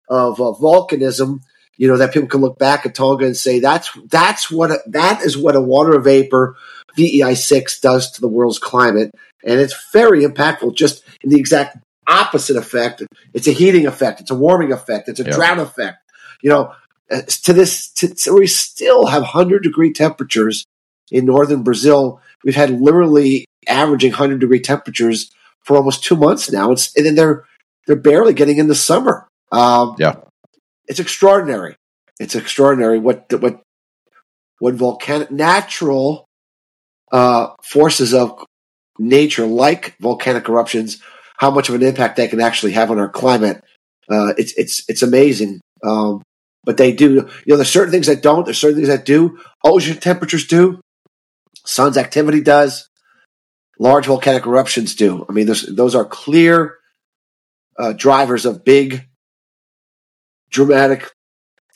of 0.08 0.40
uh, 0.40 0.54
volcanism. 0.62 1.42
You 1.78 1.90
know 1.90 1.98
that 1.98 2.14
people 2.14 2.30
can 2.30 2.42
look 2.42 2.58
back 2.58 2.86
at 2.86 2.96
Tonga 2.96 3.26
and 3.26 3.36
say 3.36 3.60
that's 3.60 3.90
that's 4.10 4.50
what 4.50 4.72
a, 4.72 4.80
that 4.88 5.22
is 5.22 5.38
what 5.38 5.56
a 5.56 5.62
water 5.62 6.00
vapor 6.00 6.56
VEI 6.96 7.36
six 7.36 7.80
does 7.82 8.12
to 8.12 8.22
the 8.22 8.30
world's 8.30 8.60
climate, 8.60 9.12
and 9.46 9.60
it's 9.60 9.76
very 9.92 10.24
impactful. 10.24 10.76
Just 10.76 11.04
in 11.22 11.30
the 11.32 11.40
exact 11.40 11.78
opposite 12.08 12.56
effect, 12.56 13.04
it's 13.34 13.48
a 13.48 13.52
heating 13.52 13.88
effect, 13.88 14.22
it's 14.22 14.32
a 14.32 14.36
warming 14.36 14.72
effect, 14.72 15.10
it's 15.10 15.20
a 15.20 15.24
Yeah. 15.24 15.32
drought 15.36 15.60
effect. 15.60 15.98
You 16.42 16.52
know, 16.52 16.74
uh, 17.12 17.22
to 17.24 17.52
this, 17.54 17.90
to, 17.94 18.14
to- 18.14 18.34
we 18.36 18.48
still 18.48 19.08
have 19.08 19.24
hundred 19.24 19.64
degree 19.64 19.92
temperatures 19.92 20.64
in 21.12 21.26
northern 21.26 21.64
Brazil. 21.64 22.22
We've 22.44 22.56
had 22.56 22.70
literally 22.70 23.46
averaging 23.68 24.14
hundred 24.14 24.40
degree 24.40 24.60
temperatures 24.62 25.30
for 25.64 25.76
almost 25.76 26.04
two 26.06 26.16
months 26.16 26.50
now. 26.52 26.72
It's 26.72 26.96
and 26.96 27.06
then 27.06 27.16
they're 27.16 27.44
they're 27.86 27.96
barely 27.98 28.34
getting 28.34 28.58
into 28.60 28.76
summer. 28.76 29.28
Um, 29.52 29.96
Yeah. 30.00 30.16
it's 30.88 31.00
extraordinary. 31.00 31.76
It's 32.20 32.36
extraordinary 32.36 33.00
what 33.00 33.32
what 33.42 33.62
what 34.60 34.74
volcanic 34.76 35.32
natural 35.32 36.26
uh, 37.12 37.54
forces 37.64 38.14
of 38.14 38.44
nature, 38.98 39.46
like 39.46 39.96
volcanic 40.00 40.48
eruptions, 40.48 41.02
how 41.38 41.52
much 41.52 41.70
of 41.70 41.76
an 41.76 41.84
impact 41.84 42.16
they 42.16 42.28
can 42.28 42.40
actually 42.42 42.72
have 42.74 42.90
on 42.92 43.00
our 43.00 43.10
climate. 43.10 43.62
Uh, 44.10 44.34
it's 44.38 44.54
it's 44.58 44.84
it's 44.88 45.02
amazing. 45.04 45.60
Um, 45.84 46.22
but 46.64 46.78
they 46.78 46.94
do. 46.94 47.14
You 47.14 47.30
know, 47.48 47.58
there's 47.58 47.70
certain 47.70 47.92
things 47.92 48.08
that 48.08 48.22
don't. 48.24 48.46
There's 48.46 48.58
certain 48.58 48.78
things 48.78 48.88
that 48.88 49.06
do. 49.06 49.38
Ocean 49.64 49.98
temperatures 49.98 50.48
do. 50.48 50.80
Sun's 51.66 51.98
activity 51.98 52.42
does. 52.42 52.88
Large 53.78 54.06
volcanic 54.08 54.46
eruptions 54.46 54.96
do. 54.96 55.26
I 55.28 55.34
mean, 55.34 55.48
those 55.48 55.64
those 55.64 55.96
are 55.96 56.06
clear 56.06 56.78
uh, 57.78 57.94
drivers 57.94 58.46
of 58.46 58.64
big, 58.64 59.06
dramatic, 60.50 61.12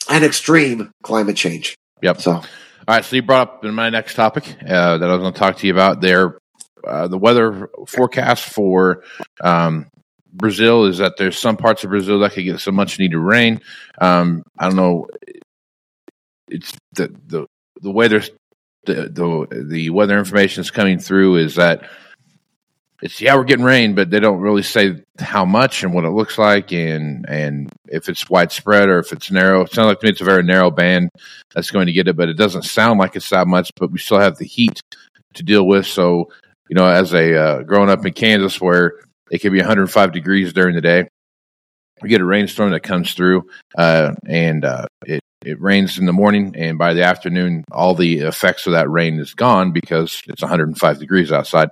and 0.08 0.24
extreme 0.24 0.90
climate 1.02 1.36
change. 1.36 1.76
Yep. 2.02 2.20
So, 2.20 2.32
all 2.32 2.44
right. 2.88 3.04
So 3.04 3.16
you 3.16 3.22
brought 3.22 3.48
up 3.48 3.64
in 3.64 3.74
my 3.74 3.90
next 3.90 4.14
topic 4.14 4.44
uh, 4.62 4.98
that 4.98 5.08
I 5.08 5.12
was 5.12 5.20
going 5.20 5.32
to 5.32 5.38
talk 5.38 5.56
to 5.58 5.66
you 5.66 5.72
about 5.72 6.00
there. 6.00 6.38
Uh, 6.86 7.08
the 7.08 7.18
weather 7.18 7.68
forecast 7.86 8.44
for 8.44 9.04
um, 9.42 9.86
Brazil 10.32 10.86
is 10.86 10.98
that 10.98 11.16
there's 11.18 11.38
some 11.38 11.56
parts 11.56 11.84
of 11.84 11.90
Brazil 11.90 12.20
that 12.20 12.32
could 12.32 12.44
get 12.44 12.60
some 12.60 12.74
much 12.74 12.98
needed 12.98 13.18
rain. 13.18 13.60
Um, 14.00 14.42
I 14.58 14.66
don't 14.66 14.76
know. 14.76 15.08
It's 16.48 16.72
the 16.92 17.14
the 17.26 17.46
the 17.80 17.90
way 17.90 18.08
there's 18.08 18.30
the 18.86 18.94
the 18.94 19.64
the 19.68 19.90
weather 19.90 20.18
information 20.18 20.62
is 20.62 20.70
coming 20.70 20.98
through 20.98 21.36
is 21.36 21.56
that 21.56 21.88
it's 23.02 23.20
yeah 23.20 23.34
we're 23.34 23.44
getting 23.44 23.64
rain, 23.64 23.94
but 23.94 24.10
they 24.10 24.20
don't 24.20 24.40
really 24.40 24.62
say 24.62 25.02
how 25.18 25.44
much 25.44 25.82
and 25.82 25.94
what 25.94 26.04
it 26.04 26.10
looks 26.10 26.38
like 26.38 26.72
and 26.72 27.28
and 27.28 27.72
if 27.88 28.08
it's 28.08 28.28
widespread 28.28 28.88
or 28.88 28.98
if 28.98 29.12
it's 29.12 29.30
narrow. 29.30 29.62
It 29.62 29.72
sounds 29.72 29.86
like 29.86 30.00
to 30.00 30.06
me 30.06 30.10
it's 30.10 30.20
a 30.20 30.24
very 30.24 30.42
narrow 30.42 30.70
band 30.70 31.10
that's 31.54 31.70
going 31.70 31.86
to 31.86 31.92
get 31.92 32.08
it, 32.08 32.16
but 32.16 32.28
it 32.28 32.36
doesn't 32.36 32.62
sound 32.62 32.98
like 32.98 33.16
it's 33.16 33.30
that 33.30 33.46
much. 33.46 33.70
But 33.76 33.90
we 33.90 33.98
still 33.98 34.20
have 34.20 34.38
the 34.38 34.46
heat 34.46 34.82
to 35.34 35.42
deal 35.42 35.66
with. 35.66 35.86
So 35.86 36.30
you 36.68 36.74
know, 36.74 36.86
as 36.86 37.14
a 37.14 37.36
uh, 37.36 37.62
growing 37.62 37.90
up 37.90 38.04
in 38.04 38.12
Kansas 38.12 38.60
where 38.60 38.94
it 39.30 39.38
could 39.38 39.52
be 39.52 39.58
105 39.58 40.12
degrees 40.12 40.52
during 40.52 40.74
the 40.74 40.80
day. 40.80 41.08
We 42.02 42.08
get 42.08 42.20
a 42.20 42.24
rainstorm 42.24 42.70
that 42.70 42.80
comes 42.80 43.12
through, 43.12 43.48
uh, 43.76 44.12
and 44.26 44.64
uh, 44.64 44.86
it 45.06 45.20
it 45.44 45.60
rains 45.60 45.98
in 45.98 46.06
the 46.06 46.12
morning, 46.12 46.54
and 46.56 46.78
by 46.78 46.94
the 46.94 47.02
afternoon, 47.02 47.64
all 47.72 47.94
the 47.94 48.20
effects 48.20 48.66
of 48.66 48.72
that 48.72 48.90
rain 48.90 49.18
is 49.18 49.34
gone 49.34 49.72
because 49.72 50.22
it's 50.26 50.42
105 50.42 50.98
degrees 50.98 51.30
outside. 51.30 51.70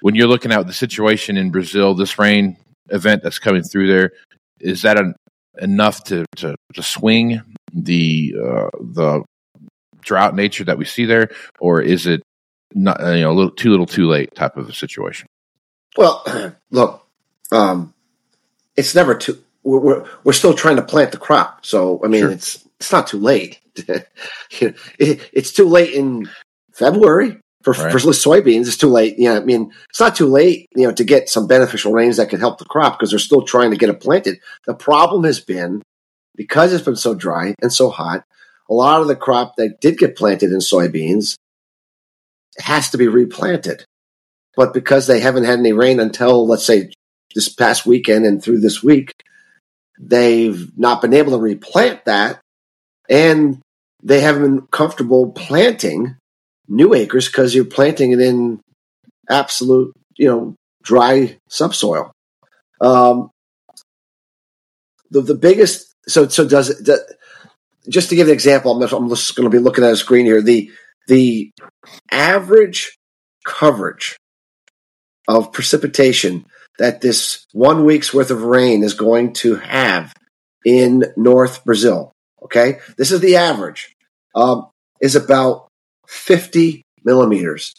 When 0.00 0.14
you're 0.14 0.28
looking 0.28 0.52
at 0.52 0.66
the 0.66 0.72
situation 0.72 1.36
in 1.36 1.50
Brazil, 1.50 1.94
this 1.94 2.18
rain 2.18 2.56
event 2.90 3.22
that's 3.22 3.38
coming 3.38 3.62
through 3.62 3.88
there, 3.88 4.12
is 4.60 4.82
that 4.82 4.98
an, 4.98 5.14
enough 5.60 6.04
to, 6.04 6.24
to, 6.36 6.54
to 6.74 6.82
swing 6.82 7.40
the 7.72 8.34
uh, 8.38 8.68
the 8.80 9.22
drought 10.00 10.34
nature 10.34 10.64
that 10.64 10.78
we 10.78 10.84
see 10.84 11.04
there, 11.04 11.30
or 11.58 11.80
is 11.80 12.06
it 12.06 12.22
not 12.74 13.00
you 13.00 13.22
know 13.22 13.30
a 13.30 13.34
little 13.34 13.50
too 13.50 13.70
little 13.70 13.86
too 13.86 14.08
late 14.08 14.34
type 14.34 14.56
of 14.56 14.68
a 14.68 14.72
situation? 14.72 15.26
Well, 15.96 16.24
look, 16.70 17.06
um, 17.52 17.94
it's 18.76 18.94
never 18.94 19.14
too. 19.14 19.42
We're, 19.62 19.80
we're, 19.80 20.04
we're 20.24 20.32
still 20.32 20.54
trying 20.54 20.76
to 20.76 20.82
plant 20.82 21.12
the 21.12 21.18
crop, 21.18 21.66
so 21.66 22.00
I 22.04 22.08
mean, 22.08 22.22
Sure. 22.22 22.30
it's 22.30 22.66
it's 22.78 22.92
not 22.92 23.06
too 23.06 23.18
late. 23.18 23.60
It, 24.98 25.20
it's 25.32 25.52
too 25.52 25.68
late 25.68 25.92
in 25.92 26.30
February 26.72 27.38
for 27.66 27.72
Right. 27.72 27.92
for 27.92 27.98
soybeans. 27.98 28.68
It's 28.68 28.76
too 28.76 28.88
late. 28.88 29.16
Yeah, 29.18 29.34
I 29.34 29.40
mean, 29.40 29.72
it's 29.90 29.98
not 29.98 30.14
too 30.14 30.26
late. 30.26 30.66
You 30.76 30.86
know, 30.86 30.92
to 30.92 31.04
get 31.04 31.28
some 31.28 31.46
beneficial 31.46 31.92
rains 31.92 32.16
that 32.16 32.28
can 32.30 32.38
help 32.38 32.58
the 32.58 32.64
crop 32.64 32.98
because 32.98 33.10
they're 33.10 33.18
still 33.18 33.42
trying 33.42 33.72
to 33.72 33.76
get 33.76 33.88
it 33.88 34.00
planted. 34.00 34.38
The 34.66 34.74
problem 34.74 35.24
has 35.24 35.40
been 35.40 35.82
because 36.36 36.72
it's 36.72 36.84
been 36.84 36.96
so 36.96 37.14
dry 37.14 37.54
and 37.60 37.72
so 37.72 37.90
hot. 37.90 38.22
A 38.70 38.74
lot 38.74 39.00
of 39.00 39.08
the 39.08 39.16
crop 39.16 39.56
that 39.56 39.80
did 39.80 39.98
get 39.98 40.16
planted 40.16 40.52
in 40.52 40.58
soybeans 40.58 41.34
has 42.58 42.90
to 42.90 42.98
be 42.98 43.08
replanted 43.08 43.84
but 44.56 44.72
because 44.72 45.06
they 45.06 45.20
haven't 45.20 45.44
had 45.44 45.58
any 45.58 45.72
rain 45.72 46.00
until 46.00 46.46
let's 46.46 46.64
say 46.64 46.90
this 47.34 47.48
past 47.48 47.86
weekend 47.86 48.24
and 48.24 48.42
through 48.42 48.60
this 48.60 48.82
week, 48.82 49.12
they've 50.00 50.76
not 50.76 51.02
been 51.02 51.12
able 51.12 51.32
to 51.32 51.38
replant 51.38 52.06
that, 52.06 52.40
and 53.08 53.60
they 54.02 54.20
haven't 54.20 54.42
been 54.42 54.66
comfortable 54.68 55.30
planting 55.32 56.16
new 56.68 56.94
acres 56.94 57.26
because 57.26 57.54
you're 57.54 57.64
planting 57.64 58.12
it 58.12 58.20
in 58.20 58.60
absolute, 59.28 59.92
you 60.16 60.28
know, 60.28 60.54
dry 60.82 61.38
subsoil. 61.48 62.12
Um, 62.80 63.30
the 65.10 65.20
the 65.20 65.34
biggest 65.34 65.92
so 66.06 66.28
so 66.28 66.46
does 66.46 66.70
it. 66.70 66.84
does- 66.84 67.12
just 67.88 68.08
to 68.08 68.16
give 68.16 68.26
an 68.26 68.34
example, 68.34 68.72
I'm, 68.72 68.82
I'm 68.92 69.08
just 69.08 69.36
going 69.36 69.48
to 69.48 69.56
be 69.56 69.62
looking 69.62 69.84
at 69.84 69.92
a 69.92 69.96
screen 69.96 70.26
here. 70.26 70.42
The 70.42 70.70
the 71.06 71.50
average 72.10 72.96
coverage 73.44 74.16
of 75.28 75.52
precipitation 75.52 76.44
that 76.78 77.00
this 77.00 77.46
one 77.52 77.84
week's 77.84 78.12
worth 78.12 78.30
of 78.30 78.42
rain 78.42 78.82
is 78.82 78.94
going 78.94 79.32
to 79.34 79.56
have 79.56 80.12
in 80.64 81.04
North 81.16 81.64
Brazil. 81.64 82.12
Okay, 82.42 82.78
this 82.98 83.12
is 83.12 83.20
the 83.20 83.36
average. 83.36 83.94
Um, 84.34 84.66
is 85.00 85.14
about 85.14 85.68
50 86.08 86.82
millimeters. 87.04 87.74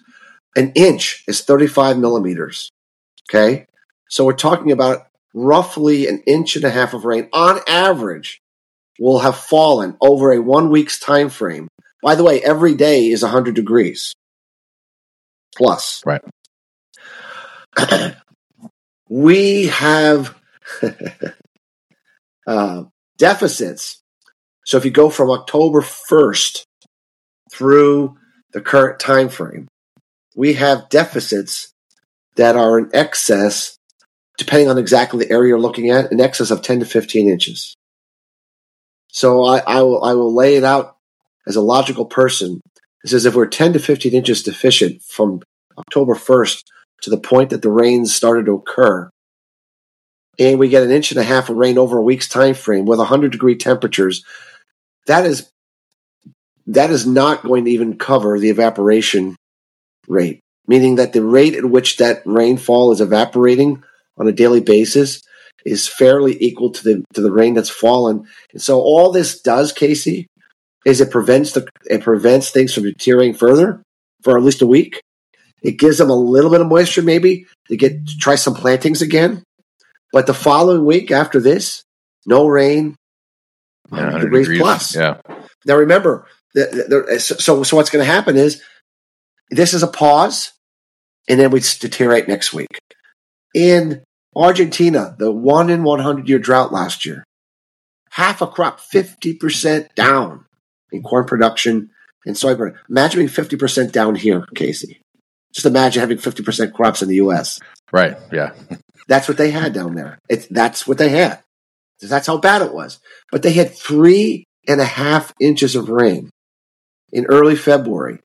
An 0.56 0.72
inch 0.76 1.24
is 1.28 1.42
35 1.42 1.98
millimeters. 1.98 2.72
Okay, 3.30 3.66
so 4.10 4.26
we're 4.26 4.34
talking 4.34 4.72
about 4.72 5.08
roughly 5.34 6.08
an 6.08 6.24
inch 6.26 6.56
and 6.56 6.66
a 6.66 6.70
half 6.70 6.94
of 6.94 7.06
rain 7.06 7.30
on 7.34 7.60
average 7.68 8.42
will 9.00 9.20
have 9.20 9.38
fallen 9.38 9.96
over 10.02 10.32
a 10.32 10.42
one 10.42 10.70
week's 10.70 11.00
time 11.00 11.30
frame. 11.30 11.68
By 12.02 12.16
the 12.16 12.24
way, 12.24 12.42
every 12.42 12.76
day 12.76 13.08
is 13.08 13.22
100 13.22 13.54
degrees 13.56 14.14
plus. 15.56 16.04
Right. 16.06 16.22
we 19.10 19.68
have 19.68 20.36
uh, 22.48 22.84
deficits. 23.18 24.02
So 24.66 24.78
if 24.78 24.86
you 24.86 24.92
go 24.92 25.10
from 25.10 25.32
October 25.32 25.82
1st 25.82 26.64
through 27.58 28.16
the 28.54 28.62
current 28.62 29.00
time 29.00 29.30
frame, 29.30 29.68
we 30.36 30.54
have 30.54 30.90
deficits 30.90 31.74
that 32.36 32.56
are 32.56 32.78
in 32.78 32.90
excess, 32.94 33.76
depending 34.38 34.70
on 34.70 34.78
exactly 34.78 35.26
the 35.26 35.32
area 35.32 35.50
you're 35.50 35.60
looking 35.60 35.90
at, 35.90 36.12
in 36.12 36.22
excess 36.22 36.52
of 36.52 36.62
10 36.62 36.82
to 36.82 36.86
15 36.86 37.28
inches. 37.28 37.76
So 39.08 39.44
I, 39.44 39.60
I 39.66 39.82
will 39.82 40.04
I 40.04 40.14
will 40.14 40.34
lay 40.34 40.56
it 40.56 40.64
out 40.64 40.98
as 41.48 41.56
a 41.56 41.62
logical 41.62 42.06
person. 42.06 42.62
It 43.04 43.10
says 43.10 43.26
if 43.26 43.34
we're 43.34 43.48
10 43.48 43.74
to 43.74 43.80
15 43.80 44.14
inches 44.14 44.44
deficient 44.44 45.02
from 45.02 45.42
October 45.78 46.14
1st 46.14 46.62
to 47.02 47.10
the 47.10 47.18
point 47.18 47.50
that 47.50 47.62
the 47.62 47.72
rains 47.72 48.14
started 48.14 48.46
to 48.46 48.54
occur, 48.54 49.10
and 50.38 50.60
we 50.60 50.70
get 50.70 50.84
an 50.84 50.92
inch 50.92 51.12
and 51.12 51.20
a 51.20 51.24
half 51.24 51.50
of 51.50 51.58
rain 51.58 51.80
over 51.80 51.98
a 51.98 52.04
week's 52.04 52.28
time 52.28 52.54
frame 52.54 52.86
with 52.86 53.00
100 53.00 53.32
degree 53.32 53.56
temperatures, 53.56 54.24
that 55.08 55.26
is 55.26 55.50
that 56.68 56.92
is 56.92 57.08
not 57.08 57.44
going 57.44 57.66
to 57.66 57.72
even 57.72 57.98
cover 57.98 58.40
the 58.40 58.50
evaporation 58.50 59.36
rate, 60.08 60.42
meaning 60.68 60.96
that 60.96 61.14
the 61.14 61.24
rate 61.24 61.56
at 61.56 61.66
which 61.66 61.98
that 61.98 62.22
rainfall 62.26 62.92
is 62.92 63.02
evaporating 63.02 63.84
on 64.18 64.28
a 64.28 64.34
daily 64.34 64.62
basis 64.62 65.22
is 65.66 65.88
fairly 65.88 66.38
equal 66.40 66.72
to 66.72 66.84
the 66.84 67.04
to 67.14 67.22
the 67.22 67.32
rain 67.32 67.54
that's 67.54 67.70
fallen. 67.70 68.26
And 68.54 68.62
so 68.62 68.80
all 68.80 69.12
this 69.12 69.42
does, 69.42 69.72
Casey, 69.72 70.28
is 70.86 71.02
it 71.02 71.12
prevents 71.12 71.54
the 71.54 71.68
it 71.86 72.02
prevents 72.02 72.52
things 72.52 72.74
from 72.74 72.84
deteriorating 72.84 73.36
further 73.36 73.82
for 74.24 74.38
at 74.38 74.44
least 74.44 74.62
a 74.62 74.68
week. 74.68 75.02
It 75.64 75.80
gives 75.80 75.98
them 75.98 76.10
a 76.10 76.16
little 76.16 76.52
bit 76.52 76.62
of 76.62 76.68
moisture, 76.68 77.02
maybe 77.02 77.46
to 77.70 77.78
get 77.78 78.08
to 78.08 78.18
try 78.18 78.36
some 78.36 78.54
plantings 78.54 79.02
again. 79.02 79.44
But 80.14 80.28
the 80.28 80.34
following 80.34 80.86
week 80.86 81.12
after 81.12 81.40
this, 81.40 81.84
no 82.26 82.48
rain, 82.48 82.96
100 83.90 84.06
100 84.06 84.26
degrees, 84.26 84.46
degrees. 84.46 84.62
plus. 84.62 84.96
Yeah. 84.96 85.18
Now 85.66 85.76
remember, 85.76 86.28
so 87.20 87.64
so 87.64 87.78
what's 87.78 87.90
going 87.90 88.06
to 88.06 88.12
happen 88.12 88.36
is 88.36 88.62
this 89.50 89.74
is 89.74 89.84
a 89.84 89.88
pause, 89.88 90.54
and 91.30 91.40
then 91.40 91.52
we 91.52 91.60
deteriorate 91.60 92.28
next 92.28 92.54
week. 92.54 92.80
In 93.54 94.04
Argentina, 94.36 95.16
the 95.18 95.32
one 95.32 95.70
in 95.70 95.84
one 95.84 96.00
hundred 96.00 96.30
year 96.30 96.40
drought 96.40 96.72
last 96.72 97.06
year, 97.06 97.24
half 98.12 98.42
a 98.42 98.48
crop, 98.48 98.80
fifty 98.80 99.34
percent 99.34 99.94
down 99.96 100.46
in 100.92 101.04
corn 101.04 101.26
production 101.26 101.92
and 102.26 102.36
soybean. 102.36 102.76
Imagine 102.90 103.20
being 103.20 103.30
fifty 103.30 103.56
percent 103.56 103.94
down 103.94 104.16
here, 104.16 104.46
Casey. 104.56 105.00
Just 105.54 105.66
imagine 105.66 106.02
having 106.02 106.18
fifty 106.18 106.44
percent 106.44 106.74
crops 106.74 107.02
in 107.02 107.10
the 107.10 107.16
U.S. 107.16 107.60
Right. 107.92 108.18
Yeah. 108.32 108.54
That's 109.08 109.30
what 109.30 109.38
they 109.38 109.52
had 109.52 109.74
down 109.74 109.96
there. 109.96 110.20
It's 110.28 110.48
that's 110.48 110.86
what 110.86 110.98
they 110.98 111.08
had. 111.08 111.42
That's 112.02 112.28
how 112.28 112.38
bad 112.38 112.62
it 112.62 112.74
was. 112.74 113.00
But 113.32 113.42
they 113.42 113.54
had 113.54 113.74
three 113.74 114.44
and 114.68 114.82
a 114.82 114.86
half 114.86 115.34
inches 115.40 115.78
of 115.78 115.88
rain 115.88 116.30
in 117.12 117.26
early 117.28 117.56
February. 117.56 118.20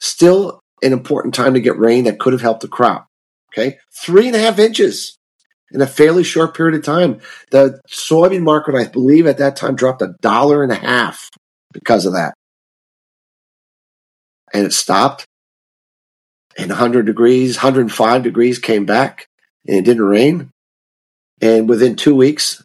Still 0.00 0.60
an 0.82 0.92
important 0.92 1.34
time 1.34 1.54
to 1.54 1.60
get 1.60 1.78
rain 1.78 2.04
that 2.04 2.18
could 2.18 2.32
have 2.32 2.42
helped 2.42 2.62
the 2.62 2.68
crop. 2.68 3.06
Okay. 3.52 3.78
Three 3.92 4.26
and 4.26 4.36
a 4.36 4.40
half 4.40 4.58
inches. 4.58 5.16
in 5.72 5.80
a 5.80 5.86
fairly 5.86 6.22
short 6.22 6.54
period 6.54 6.74
of 6.78 6.84
time. 6.84 7.20
The 7.50 7.80
soybean 7.88 8.42
market, 8.42 8.74
I 8.74 8.86
believe, 8.88 9.26
at 9.26 9.38
that 9.38 9.56
time 9.56 9.74
dropped 9.74 10.02
a 10.02 10.14
dollar 10.20 10.62
and 10.62 10.70
a 10.70 10.76
half 10.76 11.30
because 11.72 12.06
of 12.06 12.12
that. 12.12 12.34
And 14.52 14.66
it 14.66 14.72
stopped. 14.72 15.24
And 16.58 16.68
100 16.68 17.06
degrees, 17.06 17.56
105 17.56 18.22
degrees 18.22 18.58
came 18.58 18.84
back, 18.84 19.26
and 19.66 19.78
it 19.78 19.86
didn't 19.86 20.04
rain. 20.04 20.50
And 21.40 21.66
within 21.66 21.96
two 21.96 22.14
weeks, 22.14 22.62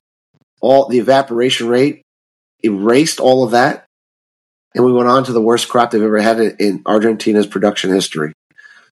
all 0.60 0.90
the 0.90 1.00
evaporation 1.00 1.70
rate 1.70 2.02
erased 2.62 3.22
all 3.22 3.46
of 3.46 3.52
that. 3.52 3.86
And 4.76 4.86
we 4.86 4.94
went 4.94 5.08
on 5.10 5.24
to 5.26 5.34
the 5.34 5.42
worst 5.42 5.70
crop 5.70 5.92
they've 5.92 6.02
ever 6.02 6.20
had 6.22 6.40
in- 6.40 6.56
in 6.60 6.82
Argentina's 6.86 7.48
production 7.48 7.92
history. 7.92 8.34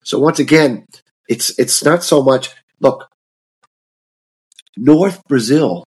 So 0.02 0.18
once 0.18 0.38
again, 0.38 0.87
it's 1.28 1.58
it's 1.58 1.84
not 1.84 2.02
so 2.04 2.22
much 2.22 2.50
look, 2.80 3.08
North 4.76 5.22
Brazil 5.28 5.84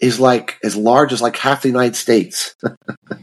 is 0.00 0.20
like 0.20 0.58
as 0.62 0.76
large 0.76 1.12
as 1.12 1.22
like 1.22 1.36
half 1.36 1.62
the 1.62 1.68
United 1.68 1.96
States. 1.96 2.54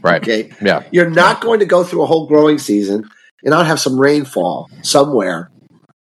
Right. 0.02 0.20
Okay. 0.22 0.50
Yeah. 0.60 0.82
You're 0.92 1.08
not 1.08 1.40
going 1.40 1.60
to 1.60 1.66
go 1.66 1.82
through 1.82 2.02
a 2.02 2.06
whole 2.06 2.26
growing 2.26 2.58
season 2.58 3.08
and 3.42 3.50
not 3.50 3.64
have 3.64 3.80
some 3.80 3.98
rainfall 3.98 4.68
somewhere. 4.82 5.50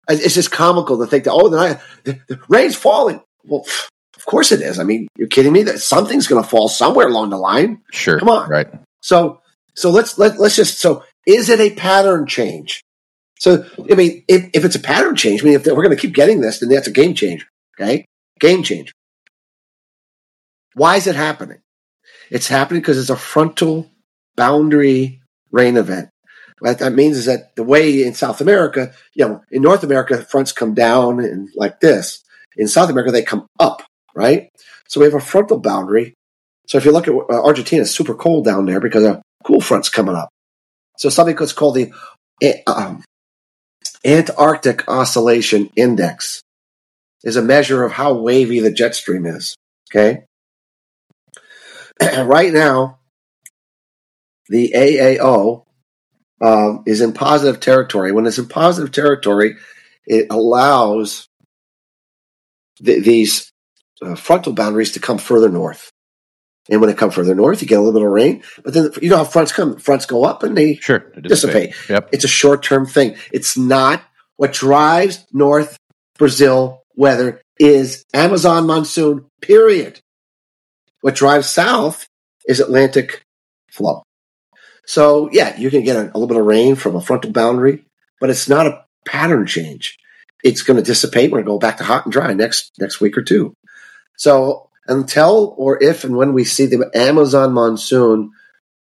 It's 0.08 0.32
just 0.34 0.50
comical 0.50 0.98
to 0.98 1.06
think 1.06 1.24
that, 1.24 1.32
oh, 1.32 1.50
the, 1.50 1.80
the, 2.04 2.18
the 2.28 2.40
rain's 2.48 2.76
falling. 2.76 3.20
Well, 3.44 3.66
of 4.16 4.24
course 4.24 4.52
it 4.52 4.62
is. 4.62 4.78
I 4.78 4.84
mean, 4.84 5.08
you're 5.18 5.28
kidding 5.28 5.52
me? 5.52 5.64
That 5.64 5.80
something's 5.80 6.26
going 6.26 6.42
to 6.42 6.48
fall 6.48 6.68
somewhere 6.68 7.06
along 7.08 7.28
the 7.28 7.36
line. 7.36 7.82
Sure. 7.92 8.18
Come 8.18 8.30
on. 8.30 8.48
Right. 8.48 8.68
So, 9.02 9.42
so 9.74 9.90
let's 9.90 10.18
let, 10.18 10.38
let's 10.38 10.56
just. 10.56 10.78
So, 10.78 11.04
is 11.26 11.48
it 11.48 11.60
a 11.60 11.74
pattern 11.74 12.26
change? 12.26 12.82
So, 13.38 13.64
I 13.90 13.94
mean, 13.94 14.24
if, 14.28 14.50
if 14.54 14.64
it's 14.64 14.76
a 14.76 14.80
pattern 14.80 15.16
change, 15.16 15.42
I 15.42 15.44
mean, 15.44 15.54
if 15.54 15.66
we're 15.66 15.82
going 15.82 15.90
to 15.90 16.00
keep 16.00 16.14
getting 16.14 16.40
this, 16.40 16.60
then 16.60 16.68
that's 16.68 16.86
a 16.86 16.92
game 16.92 17.14
changer. 17.14 17.46
Okay, 17.78 18.04
game 18.40 18.62
changer. 18.62 18.92
Why 20.74 20.96
is 20.96 21.06
it 21.06 21.16
happening? 21.16 21.58
It's 22.30 22.48
happening 22.48 22.80
because 22.80 22.98
it's 22.98 23.10
a 23.10 23.16
frontal 23.16 23.90
boundary 24.36 25.20
rain 25.50 25.76
event. 25.76 26.10
What 26.60 26.78
that 26.78 26.92
means 26.92 27.16
is 27.16 27.26
that 27.26 27.56
the 27.56 27.64
way 27.64 28.04
in 28.04 28.14
South 28.14 28.40
America, 28.40 28.92
you 29.14 29.26
know, 29.26 29.42
in 29.50 29.62
North 29.62 29.82
America, 29.82 30.22
fronts 30.22 30.52
come 30.52 30.74
down 30.74 31.20
and 31.20 31.48
like 31.54 31.80
this. 31.80 32.22
In 32.56 32.68
South 32.68 32.90
America, 32.90 33.10
they 33.10 33.22
come 33.22 33.46
up, 33.58 33.82
right? 34.14 34.48
So 34.88 35.00
we 35.00 35.06
have 35.06 35.14
a 35.14 35.20
frontal 35.20 35.58
boundary. 35.58 36.14
So 36.68 36.78
if 36.78 36.84
you 36.84 36.92
look 36.92 37.08
at 37.08 37.14
uh, 37.14 37.44
Argentina, 37.44 37.82
it's 37.82 37.90
super 37.90 38.14
cold 38.14 38.44
down 38.44 38.66
there 38.66 38.80
because 38.80 39.04
a 39.04 39.22
cool 39.44 39.60
front's 39.60 39.88
coming 39.88 40.16
up. 40.16 40.30
So 40.98 41.08
something 41.08 41.36
that's 41.36 41.52
called 41.52 41.76
the 41.76 41.92
um, 42.66 43.02
Antarctic 44.04 44.88
Oscillation 44.88 45.70
Index 45.76 46.42
is 47.22 47.36
a 47.36 47.42
measure 47.42 47.84
of 47.84 47.92
how 47.92 48.14
wavy 48.14 48.60
the 48.60 48.70
jet 48.70 48.94
stream 48.94 49.26
is. 49.26 49.56
Okay. 49.90 50.24
right 52.24 52.52
now, 52.52 52.98
the 54.48 54.72
AAO 54.74 55.64
um, 56.40 56.82
is 56.86 57.00
in 57.00 57.12
positive 57.12 57.60
territory. 57.60 58.12
When 58.12 58.26
it's 58.26 58.38
in 58.38 58.48
positive 58.48 58.92
territory, 58.92 59.56
it 60.06 60.26
allows 60.30 61.28
th- 62.84 63.04
these 63.04 63.50
uh, 64.02 64.14
frontal 64.14 64.52
boundaries 64.52 64.92
to 64.92 65.00
come 65.00 65.18
further 65.18 65.48
north. 65.48 65.90
And 66.70 66.80
when 66.80 66.88
it 66.88 66.96
come 66.96 67.10
further 67.10 67.34
north, 67.34 67.60
you 67.60 67.68
get 67.68 67.78
a 67.78 67.82
little 67.82 68.00
bit 68.00 68.06
of 68.06 68.12
rain. 68.12 68.42
But 68.62 68.74
then 68.74 68.90
you 69.02 69.10
know 69.10 69.18
how 69.18 69.24
fronts 69.24 69.52
come. 69.52 69.76
Fronts 69.76 70.06
go 70.06 70.24
up 70.24 70.42
and 70.42 70.56
they 70.56 70.76
Sure. 70.76 71.00
To 71.00 71.20
dissipate. 71.20 71.74
Yep. 71.88 72.10
It's 72.12 72.24
a 72.24 72.28
short 72.28 72.62
term 72.62 72.86
thing. 72.86 73.16
It's 73.32 73.56
not 73.56 74.02
what 74.36 74.52
drives 74.52 75.26
North 75.32 75.78
Brazil 76.18 76.82
weather 76.96 77.42
is 77.58 78.04
Amazon 78.14 78.66
monsoon, 78.66 79.26
period. 79.40 80.00
What 81.02 81.14
drives 81.14 81.48
south 81.48 82.06
is 82.48 82.60
Atlantic 82.60 83.22
flow. 83.70 84.02
So, 84.86 85.30
yeah, 85.32 85.56
you 85.56 85.70
can 85.70 85.82
get 85.82 85.96
a, 85.96 86.02
a 86.02 86.14
little 86.16 86.26
bit 86.26 86.36
of 86.36 86.46
rain 86.46 86.74
from 86.76 86.96
a 86.96 87.00
frontal 87.00 87.32
boundary, 87.32 87.84
but 88.20 88.30
it's 88.30 88.48
not 88.48 88.66
a 88.66 88.84
pattern 89.06 89.46
change. 89.46 89.98
It's 90.42 90.62
going 90.62 90.76
to 90.76 90.82
dissipate. 90.82 91.30
We're 91.30 91.38
going 91.42 91.44
to 91.44 91.50
go 91.52 91.58
back 91.58 91.78
to 91.78 91.84
hot 91.84 92.04
and 92.04 92.12
dry 92.12 92.34
next 92.34 92.72
next 92.78 93.00
week 93.00 93.16
or 93.16 93.22
two. 93.22 93.54
So, 94.16 94.68
until 94.86 95.54
or 95.56 95.82
if 95.82 96.04
and 96.04 96.16
when 96.16 96.32
we 96.32 96.44
see 96.44 96.66
the 96.66 96.90
Amazon 96.94 97.52
monsoon 97.52 98.32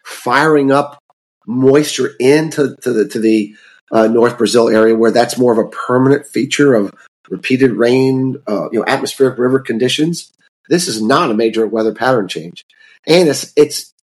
firing 0.04 0.72
up 0.72 1.00
moisture 1.48 2.12
into 2.20 2.76
to 2.82 2.92
the 2.92 3.08
to 3.10 3.20
the 3.20 3.56
uh, 3.92 4.08
North 4.08 4.38
Brazil 4.38 4.70
area, 4.70 4.96
where 4.96 5.12
that's 5.12 5.38
more 5.38 5.52
of 5.52 5.60
a 5.60 5.70
permanent 5.70 6.26
feature 6.26 6.74
of 6.74 6.92
repeated 7.30 7.72
rain, 7.72 8.38
uh, 8.48 8.70
you 8.72 8.80
know, 8.80 8.86
atmospheric 8.86 9.38
river 9.38 9.60
conditions. 9.60 10.32
This 10.70 10.88
is 10.88 11.02
not 11.02 11.32
a 11.32 11.36
major 11.36 11.68
weather 11.68 11.94
pattern 11.94 12.28
change, 12.28 12.66
and 13.06 13.30
it's 13.30 13.54
it's 13.56 13.94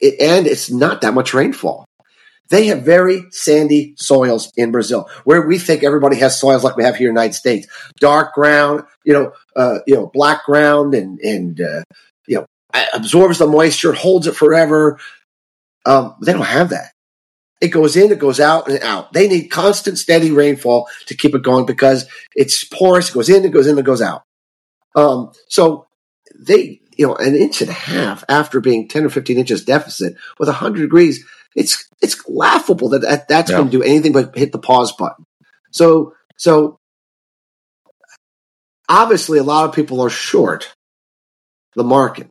it, 0.00 0.20
and 0.20 0.46
it's 0.46 0.70
not 0.70 1.00
that 1.00 1.14
much 1.14 1.34
rainfall. 1.34 1.84
They 2.50 2.66
have 2.66 2.82
very 2.82 3.24
sandy 3.30 3.94
soils 3.96 4.52
in 4.56 4.70
Brazil, 4.70 5.08
where 5.24 5.46
we 5.46 5.58
think 5.58 5.82
everybody 5.82 6.16
has 6.16 6.38
soils 6.38 6.62
like 6.62 6.76
we 6.76 6.84
have 6.84 6.96
here 6.96 7.08
in 7.08 7.14
the 7.14 7.20
United 7.20 7.34
States, 7.34 7.66
dark 7.98 8.34
ground, 8.34 8.82
you 9.04 9.14
know, 9.14 9.32
uh, 9.56 9.78
you 9.86 9.94
know, 9.94 10.10
black 10.12 10.44
ground, 10.44 10.94
and 10.94 11.18
and 11.20 11.60
uh, 11.60 11.82
you 12.28 12.36
know, 12.36 12.46
absorbs 12.92 13.38
the 13.38 13.46
moisture, 13.46 13.92
holds 13.92 14.26
it 14.26 14.36
forever. 14.36 14.98
Um, 15.86 16.16
they 16.22 16.32
don't 16.32 16.42
have 16.42 16.70
that. 16.70 16.92
It 17.60 17.68
goes 17.68 17.96
in, 17.96 18.12
it 18.12 18.18
goes 18.18 18.40
out, 18.40 18.68
and 18.68 18.82
out. 18.82 19.12
They 19.12 19.26
need 19.26 19.48
constant, 19.48 19.96
steady 19.96 20.30
rainfall 20.30 20.88
to 21.06 21.16
keep 21.16 21.34
it 21.34 21.42
going 21.42 21.64
because 21.64 22.06
it's 22.34 22.62
porous. 22.64 23.08
It 23.08 23.14
goes 23.14 23.30
in, 23.30 23.44
it 23.44 23.52
goes 23.52 23.66
in, 23.66 23.78
it 23.78 23.84
goes 23.86 24.02
out. 24.02 24.22
Um, 24.94 25.32
so 25.48 25.86
they, 26.38 26.80
you 26.96 27.06
know, 27.06 27.14
an 27.14 27.34
inch 27.34 27.62
and 27.62 27.70
a 27.70 27.74
half 27.74 28.22
after 28.28 28.60
being 28.60 28.88
ten 28.88 29.04
or 29.04 29.08
fifteen 29.08 29.38
inches 29.38 29.64
deficit 29.64 30.16
with 30.38 30.48
hundred 30.48 30.82
degrees, 30.82 31.24
it's 31.54 31.88
it's 32.00 32.16
laughable 32.28 32.88
that, 32.90 33.02
that 33.02 33.28
that's 33.28 33.50
Yeah. 33.50 33.58
going 33.58 33.70
to 33.70 33.78
do 33.78 33.82
anything 33.82 34.12
but 34.12 34.36
hit 34.36 34.52
the 34.52 34.58
pause 34.58 34.92
button. 34.92 35.24
So, 35.70 36.14
so 36.36 36.78
obviously, 38.88 39.38
a 39.38 39.42
lot 39.44 39.68
of 39.68 39.74
people 39.74 40.00
are 40.00 40.10
short 40.10 40.72
the 41.74 41.84
market 41.84 42.28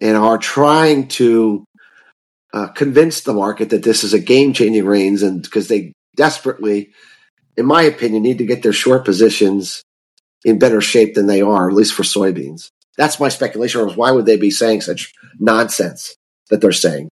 and 0.00 0.16
are 0.16 0.38
trying 0.38 1.08
to 1.08 1.64
uh, 2.52 2.68
convince 2.68 3.22
the 3.22 3.34
market 3.34 3.70
that 3.70 3.82
this 3.82 4.04
is 4.04 4.14
a 4.14 4.18
game 4.18 4.52
changing 4.52 4.84
rains, 4.84 5.22
and 5.22 5.42
because 5.42 5.68
they 5.68 5.92
desperately, 6.14 6.92
in 7.56 7.66
my 7.66 7.82
opinion, 7.82 8.22
need 8.22 8.38
to 8.38 8.46
get 8.46 8.62
their 8.62 8.72
short 8.72 9.04
positions 9.04 9.82
in 10.44 10.58
better 10.58 10.80
shape 10.80 11.14
than 11.14 11.26
they 11.26 11.42
are, 11.42 11.68
at 11.68 11.74
least 11.74 11.94
for 11.94 12.02
soybeans. 12.02 12.70
That's 12.96 13.20
my 13.20 13.28
speculation. 13.28 13.80
Why 13.90 14.10
would 14.12 14.24
they 14.26 14.36
be 14.36 14.50
saying 14.50 14.82
such 14.82 15.12
nonsense 15.38 16.14
that 16.50 16.60
they're 16.60 16.72
saying? 16.72 17.08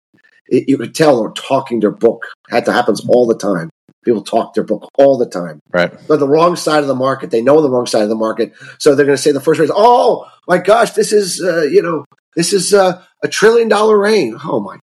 It, 0.52 0.68
you 0.68 0.78
could 0.78 0.94
tell 0.94 1.22
they're 1.22 1.32
talking 1.32 1.80
their 1.80 1.92
book. 1.92 2.28
That 2.50 2.68
happens 2.68 3.08
all 3.08 3.26
the 3.26 3.38
time. 3.38 3.72
People 4.04 4.22
talk 4.22 4.54
their 4.54 4.64
book 4.64 4.90
all 4.98 5.18
the 5.18 5.30
time. 5.30 5.60
Right. 5.72 5.92
They're 6.08 6.18
the 6.18 6.28
wrong 6.28 6.56
side 6.56 6.82
of 6.82 6.88
the 6.88 6.96
market. 6.96 7.32
They 7.32 7.42
know 7.42 7.62
the 7.62 7.70
wrong 7.70 7.86
side 7.86 8.04
of 8.04 8.10
the 8.10 8.16
market, 8.16 8.54
so 8.78 8.94
they're 8.94 9.06
going 9.06 9.16
to 9.16 9.22
say 9.22 9.32
the 9.32 9.40
first 9.40 9.60
raise. 9.60 9.72
Oh 9.74 10.28
my 10.48 10.58
gosh, 10.58 10.92
this 10.92 11.14
is 11.14 11.42
uh, 11.42 11.64
you 11.64 11.82
know 11.82 12.06
this 12.36 12.52
is 12.52 12.74
uh, 12.74 13.02
a 13.24 13.28
trillion 13.28 13.70
dollar 13.70 13.98
rain. 13.98 14.38
Oh 14.44 14.60
my 14.60 14.78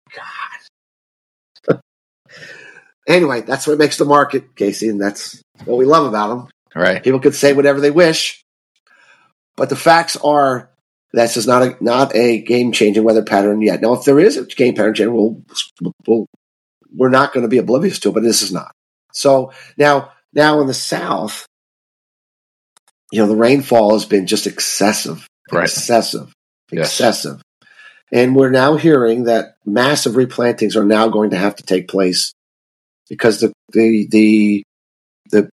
god. 1.67 1.81
anyway, 3.07 3.41
that's 3.41 3.65
what 3.65 3.77
makes 3.77 3.97
the 3.97 4.05
market, 4.05 4.55
Casey, 4.55 4.89
and 4.89 5.01
that's 5.01 5.41
what 5.63 5.77
we 5.77 5.85
love 5.85 6.05
about 6.05 6.27
them. 6.27 6.47
Right. 6.75 7.01
People 7.01 7.21
can 7.21 7.31
say 7.31 7.53
whatever 7.53 7.79
they 7.79 7.91
wish, 7.91 8.43
but 9.55 9.69
the 9.69 9.77
facts 9.77 10.17
are 10.17 10.69
that's 11.13 11.33
just 11.35 11.47
not 11.47 11.63
a 11.63 11.77
not 11.81 12.15
a 12.15 12.41
game 12.41 12.71
changing 12.71 13.03
weather 13.03 13.23
pattern 13.23 13.61
yet. 13.61 13.81
Now, 13.81 13.93
if 13.93 14.03
there 14.03 14.19
is 14.19 14.37
a 14.37 14.45
game 14.45 14.75
pattern 14.75 14.93
change, 14.93 15.09
we'll, 15.09 15.41
we'll 16.07 16.27
we're 16.93 17.09
not 17.09 17.33
going 17.33 17.43
to 17.43 17.49
be 17.49 17.57
oblivious 17.57 17.99
to 17.99 18.09
it, 18.09 18.13
but 18.13 18.23
this 18.23 18.41
is 18.41 18.51
not. 18.51 18.71
So 19.13 19.51
now, 19.77 20.11
now 20.33 20.61
in 20.61 20.67
the 20.67 20.73
South, 20.73 21.45
you 23.11 23.19
know, 23.19 23.27
the 23.27 23.35
rainfall 23.35 23.93
has 23.93 24.05
been 24.05 24.27
just 24.27 24.47
excessive, 24.47 25.27
Right. 25.51 25.63
excessive, 25.63 26.33
Yes. 26.71 26.91
excessive, 26.91 27.41
and 28.11 28.35
we're 28.35 28.49
now 28.51 28.75
hearing 28.75 29.25
that 29.25 29.55
massive 29.65 30.13
replantings 30.13 30.75
are 30.75 30.85
now 30.85 31.07
going 31.07 31.29
to 31.31 31.37
have 31.37 31.55
to 31.57 31.63
take 31.63 31.87
place 31.87 32.33
because 33.09 33.39
the 33.39 33.53
the 33.71 34.07
the 34.09 34.63
the 35.31 35.49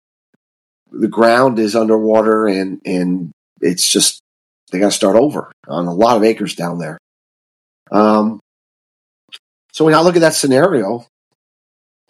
the 0.92 1.08
ground 1.08 1.58
is 1.58 1.76
underwater 1.76 2.46
and 2.46 2.80
and 2.84 3.30
it's 3.60 3.90
just 3.90 4.20
they 4.70 4.78
got 4.78 4.86
to 4.86 4.96
start 4.96 5.16
over 5.16 5.52
on 5.68 5.86
a 5.86 5.94
lot 5.94 6.16
of 6.16 6.24
acres 6.24 6.54
down 6.54 6.78
there. 6.78 6.98
Um, 7.90 8.40
so 9.72 9.84
when 9.84 9.94
I 9.94 10.00
look 10.00 10.16
at 10.16 10.20
that 10.20 10.34
scenario, 10.34 11.06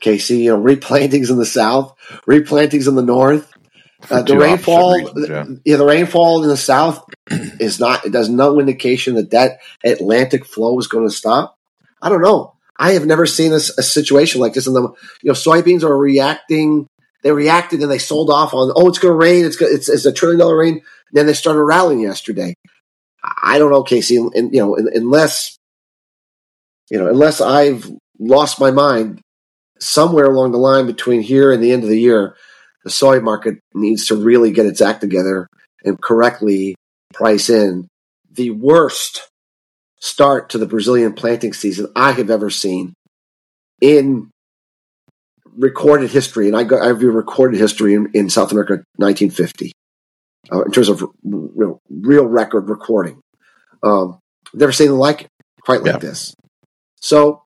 Casey, 0.00 0.38
you 0.38 0.50
know, 0.50 0.62
replantings 0.62 1.30
in 1.30 1.38
the 1.38 1.46
south, 1.46 1.94
replantings 2.26 2.88
in 2.88 2.94
the 2.94 3.02
north. 3.02 3.52
Uh, 4.10 4.22
the 4.22 4.38
rainfall, 4.38 4.94
reasons, 4.94 5.28
yeah. 5.28 5.44
yeah, 5.62 5.76
the 5.76 5.84
rainfall 5.84 6.42
in 6.42 6.48
the 6.48 6.56
south 6.56 7.04
is 7.30 7.78
not. 7.78 8.06
It 8.06 8.12
does 8.12 8.30
no 8.30 8.58
indication 8.58 9.16
that 9.16 9.32
that 9.32 9.58
Atlantic 9.84 10.46
flow 10.46 10.78
is 10.78 10.86
going 10.86 11.06
to 11.06 11.14
stop. 11.14 11.58
I 12.00 12.08
don't 12.08 12.22
know. 12.22 12.54
I 12.78 12.92
have 12.92 13.04
never 13.04 13.26
seen 13.26 13.52
a 13.52 13.60
situation 13.60 14.40
like 14.40 14.54
this. 14.54 14.66
And 14.66 14.74
the 14.74 14.80
you 15.22 15.28
know 15.28 15.32
soybeans 15.34 15.82
are 15.82 15.94
reacting 15.94 16.86
they 17.22 17.33
reacted 17.33 17.80
and 17.80 17.90
they 17.90 17.98
sold 17.98 18.30
off 18.30 18.54
on, 18.54 18.72
oh, 18.74 18.88
it's 18.88 18.98
going 18.98 19.12
to 19.12 19.16
rain. 19.16 19.44
It's, 19.44 19.56
gonna, 19.56 19.72
it's 19.72 19.88
it's 19.88 20.06
a 20.06 20.12
trillion 20.12 20.38
dollar 20.38 20.59
rain. 20.59 20.74
And 20.74 20.83
then 21.12 21.26
they 21.26 21.35
started 21.35 21.62
rallying 21.62 22.00
yesterday. 22.00 22.54
I 23.22 23.59
don't 23.59 23.70
know, 23.70 23.83
Casey. 23.83 24.16
And 24.16 24.54
you 24.54 24.61
know, 24.61 24.76
unless 24.76 25.56
you 26.90 26.98
know, 26.98 27.09
unless 27.09 27.40
I've 27.40 27.90
lost 28.18 28.61
my 28.61 28.70
mind 28.70 29.20
somewhere 29.78 30.26
along 30.26 30.52
the 30.52 30.59
line 30.59 30.87
between 30.87 31.22
here 31.22 31.52
and 31.52 31.62
the 31.62 31.72
end 31.72 31.83
of 31.83 31.88
the 31.88 32.00
year, 32.00 32.37
the 32.85 32.90
soy 32.90 33.20
market 33.20 33.59
needs 33.74 34.06
to 34.06 34.16
really 34.16 34.50
get 34.50 34.66
its 34.66 34.80
act 34.80 35.00
together 35.00 35.46
and 35.85 36.00
correctly 36.00 36.74
price 37.12 37.50
in 37.50 37.88
the 38.30 38.50
worst 38.50 39.28
start 39.98 40.50
to 40.50 40.59
the 40.59 40.66
Brazilian 40.66 41.12
planting 41.12 41.52
season 41.52 41.90
I 41.94 42.12
have 42.12 42.30
ever 42.30 42.50
seen 42.50 42.94
in 43.80 44.30
recorded 45.56 46.10
history. 46.10 46.48
And 46.48 46.56
I, 46.56 46.64
go, 46.64 46.80
I 46.80 46.92
view 46.92 47.10
recorded 47.10 47.58
history 47.58 47.94
in, 47.94 48.10
in 48.14 48.30
South 48.30 48.52
America 48.52 48.84
1950 48.96 49.72
uh, 50.52 50.62
in 50.62 50.72
terms 50.72 50.88
of 50.88 51.04
real, 51.22 51.80
real 51.88 52.26
record 52.26 52.68
recording. 52.68 53.20
Um, 53.82 54.18
never 54.54 54.72
seen 54.72 54.96
like 54.96 55.22
it 55.22 55.30
quite 55.62 55.82
like 55.82 55.94
yeah. 55.94 55.98
this. 55.98 56.34
So, 57.00 57.42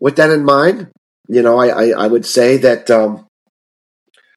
with 0.00 0.16
that 0.16 0.30
in 0.30 0.44
mind, 0.44 0.90
you 1.28 1.42
know, 1.42 1.58
I, 1.58 1.68
I, 1.68 2.04
I 2.04 2.06
would 2.06 2.26
say 2.26 2.56
that 2.58 2.90
um, 2.90 3.26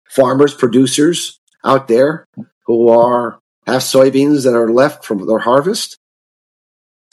farmers, 0.10 0.54
producers 0.54 1.40
out 1.64 1.88
there 1.88 2.26
who 2.66 2.90
are 2.90 3.40
have 3.66 3.82
soybeans 3.82 4.44
that 4.44 4.56
are 4.56 4.70
left 4.70 5.04
from 5.04 5.26
their 5.26 5.40
harvest, 5.40 5.98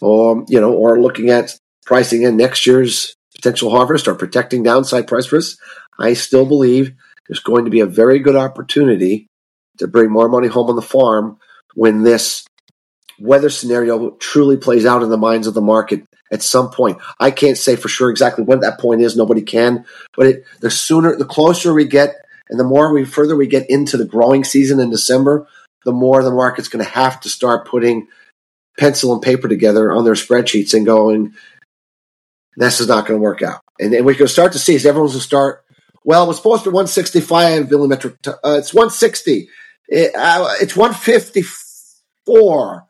or 0.01 0.45
you 0.49 0.61
know, 0.61 0.73
or 0.73 1.01
looking 1.01 1.31
at 1.31 1.57
pricing 1.85 2.23
in 2.23 2.37
next 2.37 2.67
year's 2.67 3.15
potential 3.45 3.71
harvest 3.71 4.09
or 4.09 4.15
protecting 4.15 4.63
downside 4.63 5.07
price 5.07 5.31
risk, 5.31 5.59
I 5.99 6.15
still 6.15 6.47
believe 6.47 6.95
there's 7.29 7.41
going 7.41 7.67
to 7.67 7.71
be 7.71 7.81
a 7.81 7.87
very 7.87 8.19
good 8.19 8.37
opportunity 8.37 9.27
to 9.79 9.87
bring 9.87 10.11
more 10.11 10.31
money 10.31 10.49
home 10.49 10.71
on 10.71 10.77
the 10.77 10.83
farm 10.83 11.37
when 11.75 12.05
this 12.05 12.47
weather 13.21 13.51
scenario 13.51 14.13
truly 14.13 14.57
plays 14.57 14.87
out 14.87 15.03
in 15.03 15.11
the 15.11 15.19
minds 15.19 15.47
of 15.47 15.53
the 15.53 15.61
market 15.61 16.05
at 16.33 16.43
some 16.43 16.71
point. 16.71 16.99
I 17.21 17.31
can't 17.31 17.59
say 17.59 17.77
for 17.77 17.89
sure 17.89 18.09
exactly 18.09 18.45
when 18.45 18.61
that 18.61 18.81
point 18.81 19.03
is. 19.03 19.15
Nobody 19.15 19.43
can. 19.43 19.85
But 20.17 20.27
it, 20.27 20.45
the 20.61 20.71
sooner, 20.71 21.15
the 21.15 21.27
closer 21.27 21.75
we 21.75 21.85
get, 21.85 22.17
and 22.49 22.59
the 22.59 22.65
more 22.65 22.95
we 22.95 23.05
further 23.05 23.37
we 23.37 23.47
get 23.47 23.69
into 23.69 23.99
the 23.99 24.07
growing 24.07 24.45
season 24.45 24.81
in 24.81 24.89
December, 24.89 25.47
the 25.85 25.93
more 25.93 26.23
the 26.23 26.31
market's 26.31 26.69
going 26.69 26.85
to 26.85 26.91
have 26.91 27.21
to 27.21 27.29
start 27.29 27.69
putting 27.69 28.09
pencil 28.79 29.13
and 29.13 29.23
paper 29.23 29.49
together 29.49 29.93
on 29.93 30.05
their 30.05 30.15
spreadsheets 30.15 30.73
and 30.73 30.87
going, 30.87 31.35
this 32.57 32.81
is 32.81 32.89
not 32.89 33.07
going 33.07 33.19
to 33.19 33.23
work 33.23 33.43
out. 33.43 33.61
And, 33.81 33.93
and 33.95 34.07
we 34.07 34.15
can 34.15 34.29
start 34.29 34.53
to 34.53 34.59
see 34.59 34.75
is 34.75 34.87
everyone's 34.87 35.13
going 35.13 35.21
to 35.21 35.27
start. 35.27 35.65
Well, 36.05 36.25
it 36.25 36.29
was 36.29 36.37
supposed 36.37 36.65
to 36.65 36.71
be 36.71 36.75
165 36.75 37.67
millimetric. 37.67 38.21
T- 38.23 38.31
uh, 38.31 38.59
it's 38.59 38.75
160. 38.75 39.49
It, 39.89 40.15
uh, 40.15 40.55
it's 40.61 40.77
154. 40.77 42.87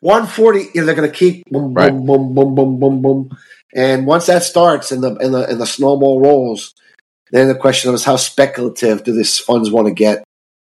140, 0.00 0.58
you 0.58 0.70
know, 0.74 0.84
they're 0.84 0.96
going 0.96 1.10
to 1.10 1.16
keep 1.16 1.44
boom, 1.48 1.74
right. 1.74 1.92
boom, 1.92 2.06
boom, 2.06 2.34
boom, 2.34 2.54
boom, 2.54 2.80
boom, 2.80 3.02
boom. 3.02 3.30
And 3.74 4.06
once 4.06 4.26
that 4.26 4.42
starts 4.42 4.92
and 4.92 5.02
the, 5.02 5.16
and 5.16 5.32
the, 5.32 5.48
and 5.48 5.60
the 5.60 5.66
snowball 5.66 6.20
rolls, 6.20 6.74
then 7.30 7.48
the 7.48 7.54
question 7.54 7.94
is 7.94 8.04
how 8.04 8.16
speculative 8.16 9.04
do 9.04 9.12
these 9.12 9.38
funds 9.38 9.70
want 9.70 9.88
to 9.88 9.94
get 9.94 10.24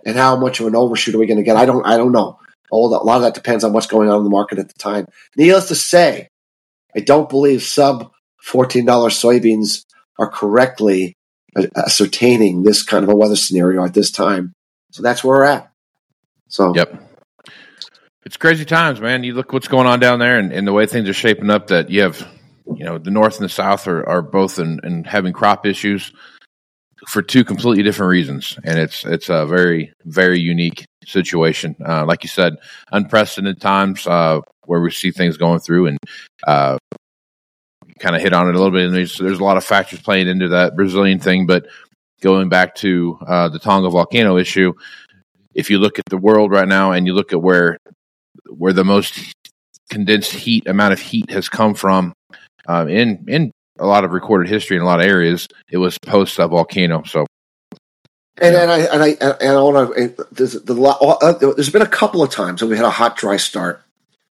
and 0.05 0.17
how 0.17 0.37
much 0.37 0.61
of 0.61 0.67
an 0.67 0.77
overshoot 0.77 1.15
are 1.15 1.19
we 1.19 1.27
going 1.27 1.39
to 1.39 1.43
get? 1.43 1.57
I 1.57 1.65
don't, 1.65 1.87
I 1.87 1.97
don't 1.97 2.13
know. 2.13 2.39
A 2.71 2.77
lot 2.77 3.17
of 3.17 3.23
that 3.23 3.35
depends 3.35 3.65
on 3.65 3.73
what's 3.73 3.87
going 3.87 4.09
on 4.09 4.19
in 4.19 4.25
the 4.25 4.31
market 4.31 4.59
at 4.59 4.69
the 4.69 4.79
time. 4.79 5.07
Needless 5.37 5.69
to 5.69 5.75
say, 5.75 6.29
I 6.97 7.01
don't 7.01 7.29
believe 7.29 7.63
sub 7.63 8.11
$14 8.47 8.85
soybeans 8.85 9.85
are 10.19 10.29
correctly 10.29 11.17
ascertaining 11.77 12.63
this 12.63 12.83
kind 12.83 13.05
of 13.05 13.11
a 13.11 13.17
weather 13.17 13.37
scenario 13.37 13.85
at 13.85 13.95
this 13.95 14.11
time. 14.11 14.53
So 14.93 15.03
that's 15.03 15.25
where 15.25 15.39
we're 15.39 15.45
at. 15.45 15.73
So, 16.49 16.75
yep 16.75 17.01
it's 18.25 18.37
crazy 18.37 18.65
times, 18.65 19.01
man. 19.01 19.23
You 19.23 19.35
look 19.35 19.53
what's 19.53 19.69
going 19.69 19.87
on 19.87 20.01
down 20.01 20.19
there, 20.19 20.39
and, 20.39 20.53
and, 20.53 20.67
the 20.67 20.73
way 20.73 20.87
things 20.87 21.09
are 21.09 21.15
shaping 21.15 21.51
up. 21.51 21.69
That 21.69 21.91
you 21.91 22.03
have, 22.03 22.27
you 22.75 22.85
know, 22.85 22.99
the 22.99 23.11
north 23.11 23.37
and 23.37 23.45
the 23.45 23.51
south 23.51 23.87
are, 23.87 24.09
are 24.09 24.23
both 24.23 24.59
in, 24.59 24.81
in 24.83 25.05
having 25.05 25.33
crop 25.33 25.67
issues 25.67 26.13
for 27.09 27.23
two 27.23 27.45
completely 27.45 27.83
different 27.83 28.11
reasons, 28.11 28.59
and 28.65 28.79
it's 28.79 29.05
it's 29.05 29.29
a 29.29 29.47
very 29.47 29.93
very 30.05 30.41
unique 30.41 30.85
situation. 31.05 31.77
Uh, 31.87 32.05
like 32.05 32.23
you 32.23 32.29
said, 32.29 32.57
unprecedented 32.93 33.61
times 33.61 34.07
uh, 34.07 34.41
where 34.67 34.81
we 34.81 34.91
see 34.91 35.11
things 35.11 35.37
going 35.37 35.61
through, 35.61 35.87
and 35.87 35.99
uh, 36.47 36.79
kind 37.99 38.17
of 38.17 38.23
hit 38.23 38.33
on 38.33 38.49
it 38.49 38.55
a 38.55 38.59
little 38.59 38.73
bit. 38.73 38.87
And 38.87 38.95
there's, 38.95 39.19
there's 39.19 39.39
a 39.39 39.45
lot 39.45 39.57
of 39.57 39.65
factors 39.65 40.01
playing 40.01 40.29
into 40.29 40.49
that 40.49 40.77
Brazilian 40.77 41.19
thing, 41.19 41.47
but 41.47 41.67
going 42.21 42.49
back 42.49 42.75
to 42.77 43.19
uh, 43.27 43.49
the 43.49 43.59
Tonga 43.59 43.91
volcano 43.91 44.37
issue, 44.37 44.73
if 45.55 45.71
you 45.71 45.79
look 45.79 45.99
at 45.99 46.07
the 46.11 46.19
world 46.19 46.51
right 46.51 46.69
now 46.69 46.93
and 46.93 47.07
you 47.07 47.15
look 47.15 47.33
at 47.33 47.43
where 47.43 47.79
where 48.49 48.73
the 48.73 48.85
most 48.85 49.33
condensed 49.91 50.33
heat 50.33 50.67
amount 50.67 50.93
of 50.93 51.01
heat 51.01 51.31
has 51.31 51.49
come 51.49 51.75
from 51.75 52.13
uh, 52.69 52.87
in 52.89 53.25
in 53.29 53.53
a 53.79 53.87
lot 53.87 54.05
of 54.05 54.13
recorded 54.13 54.49
history 54.49 54.77
in 54.77 54.83
a 54.83 54.87
lot 54.87 55.01
of 55.01 55.07
areas. 55.07 55.47
It 55.71 55.79
was 55.79 55.99
post 55.99 56.39
a 56.39 56.49
volcano. 56.49 57.03
So, 57.05 57.27
and, 58.41 58.55
and 58.55 58.71
I 58.71 58.79
and 58.81 59.03
I 59.03 59.09
and 59.41 59.57
I 59.57 59.61
want 59.61 59.95
to. 59.95 60.27
There's, 60.33 60.53
the, 60.53 60.81
uh, 60.83 61.33
there's 61.55 61.71
been 61.71 61.83
a 61.83 61.87
couple 61.87 62.23
of 62.23 62.31
times 62.31 62.63
when 62.63 62.71
we 62.71 62.77
had 62.77 62.87
a 62.87 62.91
hot 62.91 63.17
dry 63.17 63.37
start. 63.37 63.83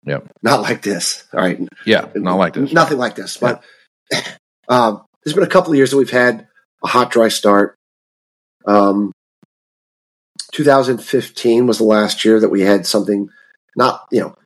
Yeah, 0.05 0.18
not 0.42 0.62
like 0.62 0.83
this. 0.83 1.24
All 1.33 1.40
right. 1.40 1.61
Yeah, 1.87 2.09
not 2.14 2.37
like 2.37 2.55
this. 2.55 2.72
Nothing 2.72 2.98
like 2.98 3.14
this. 3.14 3.37
But 3.37 3.62
yeah. 4.11 4.22
um, 4.68 5.05
there's 5.24 5.35
been 5.35 5.44
a 5.44 5.48
couple 5.48 5.72
of 5.72 5.76
years 5.76 5.92
that 5.92 5.96
we've 5.96 6.11
had 6.11 6.48
a 6.83 6.88
hot 6.88 7.11
dry 7.11 7.28
start. 7.28 7.76
Um, 8.66 9.12
2015 10.52 11.66
was 11.66 11.78
the 11.78 11.85
last 11.85 12.24
year 12.24 12.38
that 12.40 12.50
we 12.50 12.61
had 12.61 12.87
something 12.87 13.28
not, 13.76 14.07
you 14.11 14.20
know, 14.20 14.37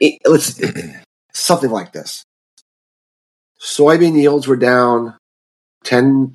it, 0.00 0.20
let's 0.24 0.60
something 1.32 1.70
like 1.70 1.92
this. 1.92 2.24
Soybean 3.60 4.14
yields 4.14 4.46
were 4.46 4.56
down 4.56 5.16
10, 5.84 6.32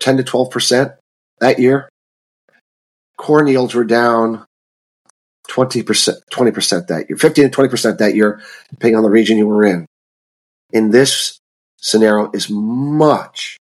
10 0.00 0.16
to 0.16 0.22
12% 0.22 0.96
that 1.40 1.58
year. 1.58 1.88
Corn 3.16 3.46
yields 3.46 3.74
were 3.74 3.84
down 3.84 4.44
20%, 5.48 5.84
20% 6.32 6.86
that 6.88 7.08
year, 7.08 7.16
15 7.16 7.50
to 7.50 7.56
20% 7.56 7.98
that 7.98 8.14
year, 8.14 8.42
depending 8.70 8.96
on 8.96 9.02
the 9.02 9.10
region 9.10 9.38
you 9.38 9.46
were 9.46 9.64
in. 9.64 9.86
In 10.72 10.90
this 10.90 11.38
scenario 11.76 12.30
is 12.32 12.48
much, 12.50 13.58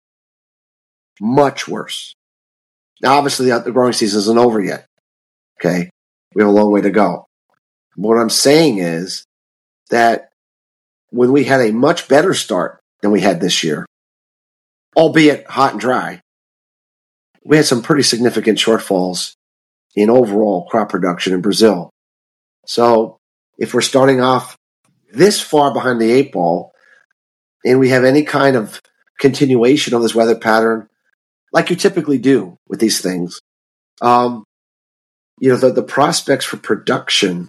much 1.20 1.66
worse. 1.66 2.14
Now, 3.00 3.16
obviously, 3.16 3.46
the 3.46 3.70
growing 3.72 3.92
season 3.92 4.18
isn't 4.18 4.38
over 4.38 4.60
yet. 4.60 4.84
Okay. 5.60 5.90
We 6.34 6.42
have 6.42 6.50
a 6.50 6.52
long 6.52 6.72
way 6.72 6.80
to 6.82 6.90
go. 6.90 7.26
What 7.94 8.18
I'm 8.18 8.30
saying 8.30 8.78
is 8.78 9.24
that 9.90 10.30
when 11.10 11.32
we 11.32 11.44
had 11.44 11.60
a 11.60 11.72
much 11.72 12.08
better 12.08 12.34
start 12.34 12.77
than 13.00 13.10
we 13.10 13.20
had 13.20 13.40
this 13.40 13.62
year, 13.62 13.86
albeit 14.96 15.46
hot 15.48 15.72
and 15.72 15.80
dry, 15.80 16.20
we 17.44 17.56
had 17.56 17.66
some 17.66 17.82
pretty 17.82 18.02
significant 18.02 18.58
shortfalls 18.58 19.34
in 19.94 20.10
overall 20.10 20.66
crop 20.66 20.90
production 20.90 21.32
in 21.32 21.40
Brazil. 21.40 21.90
So 22.66 23.18
if 23.56 23.72
we're 23.72 23.80
starting 23.80 24.20
off 24.20 24.56
this 25.12 25.40
far 25.40 25.72
behind 25.72 26.00
the 26.00 26.10
eight 26.10 26.32
ball 26.32 26.72
and 27.64 27.80
we 27.80 27.88
have 27.88 28.04
any 28.04 28.22
kind 28.22 28.56
of 28.56 28.80
continuation 29.18 29.94
of 29.94 30.02
this 30.02 30.14
weather 30.14 30.36
pattern, 30.36 30.88
like 31.52 31.70
you 31.70 31.76
typically 31.76 32.18
do 32.18 32.56
with 32.68 32.80
these 32.80 33.00
things, 33.00 33.40
um, 34.02 34.44
you 35.40 35.48
know, 35.48 35.56
the, 35.56 35.72
the 35.72 35.82
prospects 35.82 36.44
for 36.44 36.56
production 36.58 37.48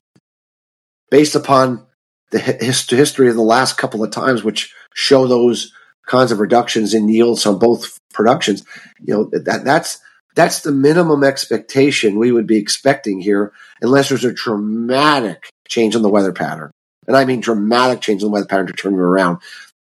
based 1.11 1.35
upon 1.35 1.85
the 2.31 2.39
hist- 2.39 2.91
history 2.91 3.29
of 3.29 3.35
the 3.35 3.41
last 3.41 3.77
couple 3.77 4.03
of 4.03 4.11
times, 4.11 4.43
which 4.43 4.73
show 4.93 5.27
those 5.27 5.73
kinds 6.05 6.31
of 6.31 6.39
reductions 6.39 6.93
in 6.93 7.09
yields 7.09 7.45
on 7.45 7.59
both 7.59 7.97
productions. 8.13 8.63
You 8.99 9.13
know 9.13 9.23
that 9.31 9.63
that's 9.63 9.99
that's 10.35 10.61
the 10.61 10.71
minimum 10.71 11.23
expectation 11.23 12.19
we 12.19 12.31
would 12.31 12.47
be 12.47 12.57
expecting 12.57 13.19
here, 13.19 13.53
unless 13.81 14.09
there's 14.09 14.25
a 14.25 14.33
dramatic 14.33 15.49
change 15.67 15.95
in 15.95 16.01
the 16.01 16.09
weather 16.09 16.33
pattern, 16.33 16.71
and 17.07 17.15
I 17.15 17.25
mean 17.25 17.41
dramatic 17.41 18.01
change 18.01 18.21
in 18.21 18.27
the 18.27 18.31
weather 18.31 18.47
pattern 18.47 18.67
to 18.67 18.73
turn 18.73 18.93
it 18.93 18.99
around. 18.99 19.39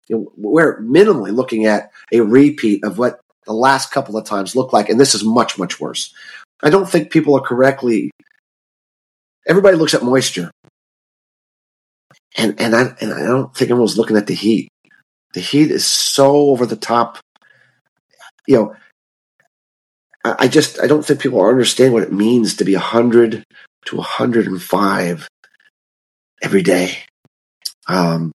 You 0.09 0.17
know, 0.17 0.33
we're 0.37 0.81
minimally 0.81 1.35
looking 1.35 1.67
at 1.67 1.91
a 2.13 2.21
repeat 2.21 2.85
of 2.85 2.99
what 2.99 3.21
the 3.47 3.53
last 3.53 3.91
couple 3.91 4.17
of 4.17 4.25
times 4.25 4.57
looked 4.57 4.73
like, 4.73 4.89
and 4.89 5.01
this 5.01 5.15
is 5.15 5.25
much 5.25 5.59
much 5.59 5.81
worse. 5.81 6.15
I 6.63 6.71
don't 6.71 6.89
think 6.89 7.11
people 7.11 7.37
are 7.37 7.41
correctly. 7.41 8.11
Everybody 9.47 9.77
looks 9.77 9.95
at 9.95 10.05
moisture 10.05 10.53
and 12.37 12.61
and 12.61 12.75
I 12.75 12.95
and 13.01 13.13
I 13.13 13.23
don't 13.27 13.55
think 13.55 13.71
everyone's 13.71 13.99
looking 13.99 14.17
at 14.17 14.27
the 14.27 14.35
heat. 14.35 14.69
The 15.35 15.41
heat 15.41 15.71
is 15.71 15.85
so 15.87 16.51
over 16.51 16.67
the 16.67 16.77
top. 16.77 17.19
You 18.47 18.57
know, 18.57 18.77
I, 20.25 20.35
I 20.41 20.49
just 20.49 20.81
I 20.81 20.87
don't 20.87 21.05
think 21.05 21.21
people 21.21 21.45
understand 21.45 21.93
what 21.93 22.03
it 22.03 22.13
means 22.13 22.57
to 22.57 22.65
be 22.65 22.75
hundred 22.75 23.45
to 23.87 24.01
hundred 24.01 24.47
and 24.47 24.61
five 24.63 25.29
every 26.43 26.63
day. 26.63 26.99
Um, 27.89 28.33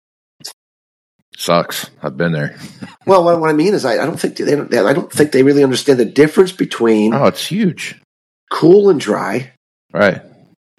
Sucks. 1.38 1.90
I've 2.02 2.18
been 2.18 2.32
there. 2.32 2.56
Well, 3.08 3.24
what, 3.24 3.40
what 3.40 3.52
I 3.52 3.54
mean 3.54 3.76
is, 3.76 3.86
I, 3.86 4.02
I 4.02 4.06
don't 4.08 4.20
think 4.20 4.38
they 4.38 4.56
don't, 4.56 4.74
I 4.74 4.92
don't 4.94 5.12
think 5.12 5.32
they 5.32 5.44
really 5.44 5.64
understand 5.64 6.00
the 6.00 6.06
difference 6.06 6.52
between 6.52 7.14
Oh, 7.14 7.26
it's 7.28 7.46
huge. 7.46 8.02
cool 8.52 8.90
and 8.90 9.00
dry 9.00 9.52
Right. 9.94 10.24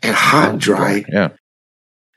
and 0.03 0.13
hot 0.13 0.51
and 0.51 0.61
dry. 0.61 1.05
Yeah. 1.09 1.29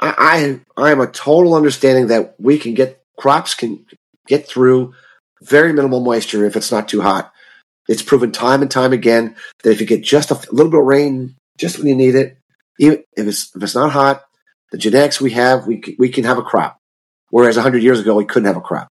I, 0.02 0.60
I 0.78 0.92
am 0.92 1.02
a 1.02 1.08
total 1.08 1.56
understanding 1.56 2.08
that 2.08 2.36
we 2.40 2.58
can 2.58 2.74
get 2.74 3.02
crops 3.18 3.54
can 3.54 3.86
get 4.28 4.48
through 4.48 4.94
very 5.42 5.74
minimal 5.74 6.00
moisture 6.00 6.46
if 6.46 6.56
it's 6.56 6.72
not 6.72 6.88
too 6.88 7.02
hot. 7.02 7.32
It's 7.88 8.02
proven 8.04 8.32
time 8.32 8.62
and 8.62 8.70
time 8.72 8.94
again 8.94 9.36
that 9.64 9.72
if 9.72 9.82
you 9.82 9.88
get 9.88 10.04
just 10.04 10.32
a 10.32 10.36
little 10.52 10.72
bit 10.72 10.80
of 10.80 10.86
rain, 10.86 11.36
just 11.58 11.78
when 11.78 11.88
you 11.88 11.96
need 11.96 12.16
it, 12.16 12.38
even 12.80 13.04
if 13.18 13.28
it's 13.28 13.54
if 13.56 13.64
it's 13.64 13.76
not 13.76 13.92
hot, 13.92 14.24
the 14.72 14.78
genetics 14.78 15.20
we 15.20 15.32
have, 15.32 15.66
we 15.68 15.82
c- 15.84 15.96
we 16.00 16.10
can 16.10 16.24
have 16.24 16.38
a 16.38 16.44
crop. 16.44 16.78
Whereas 17.32 17.58
hundred 17.58 17.84
years 17.84 18.00
ago, 18.00 18.16
we 18.16 18.26
couldn't 18.26 18.48
have 18.48 18.58
a 18.58 18.62
crop. 18.62 18.88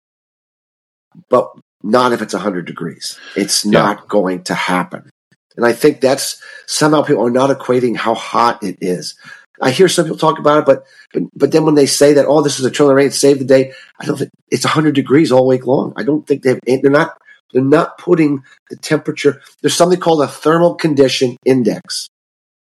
But 1.31 1.51
not 1.83 2.13
if 2.13 2.21
it's 2.23 2.35
hundred 2.35 2.67
degrees. 2.67 3.19
It's 3.37 3.65
Yeah. 3.65 3.71
not 3.81 4.09
going 4.09 4.43
to 4.45 4.55
happen. 4.55 5.09
And 5.57 5.65
I 5.67 5.73
think 5.73 6.01
that's 6.01 6.43
somehow 6.67 7.03
people 7.03 7.27
are 7.27 7.31
not 7.31 7.57
equating 7.57 7.97
how 7.97 8.15
hot 8.15 8.63
it 8.63 8.79
is. 8.81 9.15
I 9.61 9.71
hear 9.71 9.89
some 9.89 10.05
people 10.05 10.19
talk 10.19 10.39
about 10.39 10.61
it, 10.61 10.67
but 10.67 10.87
but, 11.13 11.23
but 11.35 11.53
then 11.53 11.65
when 11.65 11.75
they 11.75 11.87
say 11.87 12.15
that, 12.15 12.27
oh, 12.27 12.43
this 12.43 12.59
is 12.59 12.65
a 12.65 12.71
trillion 12.71 12.97
rain, 12.97 13.11
save 13.11 13.39
the 13.39 13.45
day, 13.45 13.73
I 13.99 14.07
don't 14.07 14.17
think 14.17 14.31
it's 14.51 14.65
100 14.65 14.95
degrees 14.95 15.33
all 15.33 15.47
week 15.47 15.67
long. 15.67 15.93
I 15.97 16.03
don't 16.03 16.27
think 16.27 16.43
they've, 16.43 16.61
they're 16.65 16.91
not, 16.91 17.19
they're 17.53 17.63
not 17.63 17.99
putting 17.99 18.45
the 18.71 18.77
temperature. 18.77 19.41
There's 19.63 19.75
something 19.75 20.01
called 20.01 20.23
a 20.23 20.29
thermal 20.29 20.75
condition 20.75 21.37
index. 21.45 22.09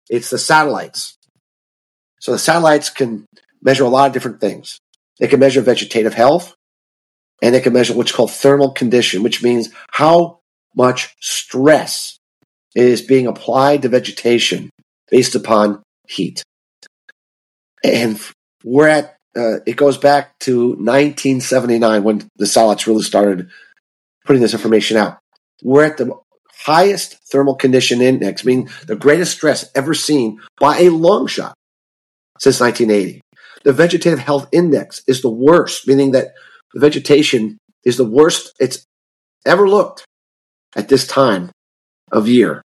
It's 0.08 0.30
the 0.30 0.38
satellites. 0.38 1.16
So 2.20 2.32
the 2.32 2.38
satellites 2.38 2.90
can 2.90 3.26
measure 3.62 3.84
a 3.84 3.88
lot 3.88 4.08
of 4.08 4.12
different 4.12 4.40
things. 4.40 4.78
They 5.18 5.28
can 5.28 5.40
measure 5.40 5.62
vegetative 5.62 6.14
health 6.14 6.54
and 7.42 7.54
they 7.54 7.60
can 7.60 7.72
measure 7.72 7.94
what's 7.94 8.12
called 8.12 8.32
thermal 8.32 8.72
condition, 8.72 9.22
which 9.22 9.42
means 9.42 9.70
how 9.90 10.38
much 10.74 11.16
stress 11.20 12.18
is 12.74 13.00
being 13.00 13.26
applied 13.26 13.82
to 13.82 13.88
vegetation 13.88 14.70
based 15.10 15.34
upon 15.34 15.82
heat 16.06 16.42
and 17.84 18.20
we're 18.64 18.88
at 18.88 19.16
uh, 19.36 19.60
it 19.66 19.76
goes 19.76 19.98
back 19.98 20.38
to 20.40 20.68
1979 20.70 22.02
when 22.02 22.28
the 22.36 22.46
satellites 22.46 22.86
really 22.86 23.02
started 23.02 23.50
putting 24.24 24.40
this 24.40 24.54
information 24.54 24.96
out. 24.96 25.18
We're 25.62 25.84
at 25.84 25.98
the 25.98 26.14
highest 26.50 27.18
thermal 27.30 27.54
condition 27.54 28.00
index 28.00 28.44
meaning 28.44 28.68
the 28.86 28.96
greatest 28.96 29.32
stress 29.32 29.70
ever 29.74 29.92
seen 29.94 30.40
by 30.58 30.78
a 30.78 30.88
long 30.88 31.26
shot 31.26 31.54
since 32.38 32.60
1980 32.60 33.20
the 33.62 33.72
vegetative 33.74 34.18
health 34.18 34.48
index 34.52 35.02
is 35.06 35.20
the 35.20 35.30
worst 35.30 35.86
meaning 35.86 36.12
that 36.12 36.32
the 36.72 36.80
vegetation 36.80 37.58
is 37.84 37.98
the 37.98 38.04
worst 38.04 38.54
it's 38.58 38.86
ever 39.44 39.68
looked 39.68 40.04
at 40.74 40.88
this 40.88 41.06
time 41.06 41.50
of 42.12 42.28
year 42.28 42.62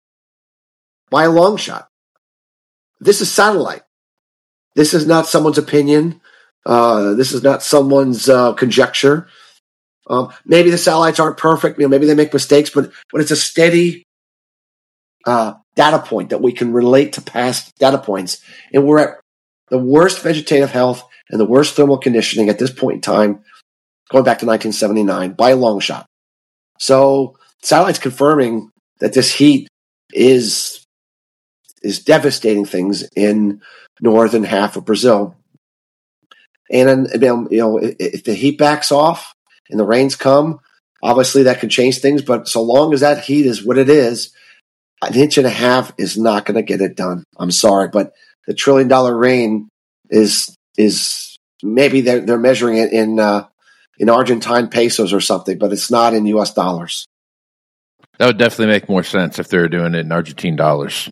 by 1.10 1.24
a 1.24 1.30
long 1.30 1.56
shot. 1.56 1.88
This 3.00 3.20
is 3.20 3.30
satellite 3.30 3.82
this 4.76 4.94
is 4.94 5.06
not 5.06 5.26
someone's 5.26 5.58
opinion. 5.58 6.20
Uh, 6.64 7.14
this 7.14 7.32
is 7.32 7.42
not 7.42 7.62
someone's 7.62 8.28
uh, 8.28 8.52
conjecture. 8.52 9.26
Um, 10.08 10.32
maybe 10.44 10.70
the 10.70 10.78
satellites 10.78 11.18
aren't 11.18 11.38
perfect. 11.38 11.78
You 11.78 11.84
know, 11.84 11.88
maybe 11.88 12.06
they 12.06 12.14
make 12.14 12.32
mistakes, 12.32 12.70
but 12.70 12.92
but 13.10 13.20
it's 13.20 13.30
a 13.32 13.36
steady 13.36 14.04
uh, 15.26 15.54
data 15.74 15.98
point 15.98 16.30
that 16.30 16.42
we 16.42 16.52
can 16.52 16.72
relate 16.72 17.14
to 17.14 17.22
past 17.22 17.72
data 17.78 17.98
points. 17.98 18.40
And 18.72 18.86
we're 18.86 19.00
at 19.00 19.20
the 19.68 19.78
worst 19.78 20.20
vegetative 20.20 20.70
health 20.70 21.02
and 21.30 21.40
the 21.40 21.46
worst 21.46 21.74
thermal 21.74 21.98
conditioning 21.98 22.48
at 22.48 22.58
this 22.58 22.70
point 22.70 22.96
in 22.96 23.00
time, 23.00 23.40
going 24.10 24.24
back 24.24 24.38
to 24.38 24.46
1979 24.46 25.32
by 25.32 25.50
a 25.50 25.56
long 25.56 25.80
shot. 25.80 26.06
So 26.78 27.36
satellites 27.62 27.98
confirming 27.98 28.70
that 29.00 29.14
this 29.14 29.32
heat 29.32 29.68
is 30.12 30.84
is 31.82 32.02
devastating 32.04 32.64
things 32.64 33.08
in 33.16 33.60
northern 34.00 34.44
half 34.44 34.76
of 34.76 34.84
Brazil. 34.84 35.36
And 36.70 37.08
you 37.22 37.46
know, 37.58 37.78
if 37.78 38.24
the 38.24 38.34
heat 38.34 38.58
backs 38.58 38.90
off 38.90 39.34
and 39.70 39.78
the 39.78 39.84
rains 39.84 40.16
come, 40.16 40.60
obviously 41.02 41.44
that 41.44 41.60
can 41.60 41.68
change 41.68 41.98
things. 41.98 42.22
But 42.22 42.48
so 42.48 42.62
long 42.62 42.92
as 42.92 43.00
that 43.00 43.24
heat 43.24 43.46
is 43.46 43.64
what 43.64 43.78
it 43.78 43.88
is, 43.88 44.32
an 45.02 45.14
inch 45.14 45.38
and 45.38 45.46
a 45.46 45.50
half 45.50 45.92
is 45.98 46.18
not 46.18 46.44
going 46.44 46.56
to 46.56 46.62
get 46.62 46.80
it 46.80 46.96
done. 46.96 47.24
I'm 47.38 47.50
sorry, 47.50 47.88
but 47.88 48.12
the 48.46 48.54
trillion 48.54 48.88
dollar 48.88 49.16
rain 49.16 49.68
is 50.10 50.54
is 50.76 51.36
maybe 51.62 52.00
they're 52.00 52.20
they're 52.20 52.38
measuring 52.38 52.78
it 52.78 52.92
in 52.92 53.20
uh, 53.20 53.46
in 53.98 54.08
Argentine 54.08 54.68
pesos 54.68 55.12
or 55.12 55.20
something, 55.20 55.58
but 55.58 55.72
it's 55.72 55.90
not 55.90 56.14
in 56.14 56.26
U.S. 56.26 56.52
dollars. 56.52 57.06
That 58.18 58.26
would 58.26 58.38
definitely 58.38 58.72
make 58.72 58.88
more 58.88 59.02
sense 59.02 59.38
if 59.38 59.48
they 59.48 59.58
were 59.58 59.68
doing 59.68 59.94
it 59.94 60.00
in 60.00 60.12
Argentine 60.12 60.56
dollars. 60.56 61.10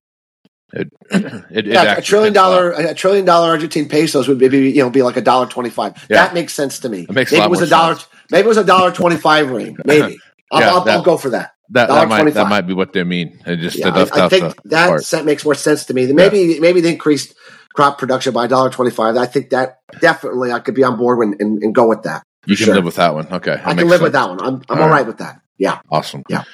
It, 0.76 0.88
it, 1.10 1.44
it 1.50 1.66
Yeah, 1.66 1.96
a 1.96 2.02
trillion 2.02 2.32
dollar 2.34 2.70
a 2.70 2.74
lot- 2.74 2.76
dollar 2.78 2.90
a 2.90 2.94
trillion 2.94 3.24
dollar 3.24 3.48
Argentine 3.50 3.88
pesos 3.88 4.26
would 4.28 4.38
maybe 4.38 4.70
you 4.70 4.82
know 4.82 4.90
be 4.90 5.02
like 5.02 5.16
a 5.16 5.20
dollar 5.22 5.46
twenty 5.46 5.70
five. 5.70 5.96
Yeah. 6.10 6.24
That 6.24 6.34
makes 6.34 6.52
sense 6.52 6.80
to 6.80 6.88
me. 6.88 7.02
It 7.08 7.12
makes 7.12 7.32
maybe 7.32 7.44
it 7.44 7.50
was 7.50 7.62
a 7.62 7.66
dollar. 7.68 7.94
sense. 7.94 8.08
Maybe 8.30 8.44
it 8.44 8.48
was 8.48 8.56
a 8.56 8.64
dollar 8.64 8.90
twenty 8.92 9.16
five 9.16 9.50
ring. 9.50 9.76
Maybe 9.84 10.18
I'll, 10.50 10.60
Yeah, 10.60 10.70
I'll, 10.74 10.88
I'll 10.90 11.02
go 11.02 11.16
for 11.16 11.30
that. 11.30 11.52
That, 11.70 11.88
that 11.88 12.08
might 12.08 12.34
that 12.34 12.48
might 12.48 12.66
be 12.66 12.74
what 12.74 12.92
they 12.92 13.04
mean. 13.04 13.40
It 13.46 13.56
just 13.56 13.78
Yeah, 13.78 13.88
I, 13.90 14.26
I 14.26 14.28
think 14.28 14.54
the 14.62 14.68
that 14.70 14.88
part. 14.88 15.04
set 15.04 15.24
makes 15.24 15.44
more 15.44 15.54
sense 15.54 15.86
to 15.86 15.94
me. 15.94 16.12
Maybe 16.12 16.60
maybe 16.60 16.80
they 16.80 16.92
increased 16.92 17.34
crop 17.74 17.98
production 17.98 18.32
by 18.34 18.44
a 18.46 18.48
dollar 18.48 18.70
twenty 18.70 18.90
five. 18.90 19.16
I 19.16 19.26
think 19.26 19.50
that 19.50 19.78
definitely 20.00 20.52
I 20.52 20.58
could 20.58 20.74
be 20.74 20.84
on 20.84 20.96
board 20.98 21.20
and, 21.26 21.40
and, 21.40 21.62
and 21.62 21.74
go 21.74 21.88
with 21.88 22.02
that. 22.02 22.22
You 22.46 22.56
can 22.56 22.66
sure. 22.66 22.74
live 22.74 22.84
with 22.84 22.96
that 22.96 23.14
one. 23.14 23.32
Okay, 23.32 23.52
I 23.64 23.74
can 23.74 23.88
live 23.88 24.02
with 24.02 24.12
that 24.12 24.28
one. 24.28 24.40
I'm 24.40 24.62
I'm 24.68 24.78
All 24.78 24.82
all 24.84 24.88
right. 24.90 24.96
right 24.98 25.06
with 25.06 25.18
that. 25.18 25.40
Yeah. 25.56 25.80
Awesome. 25.90 26.22
Yeah. 26.28 26.44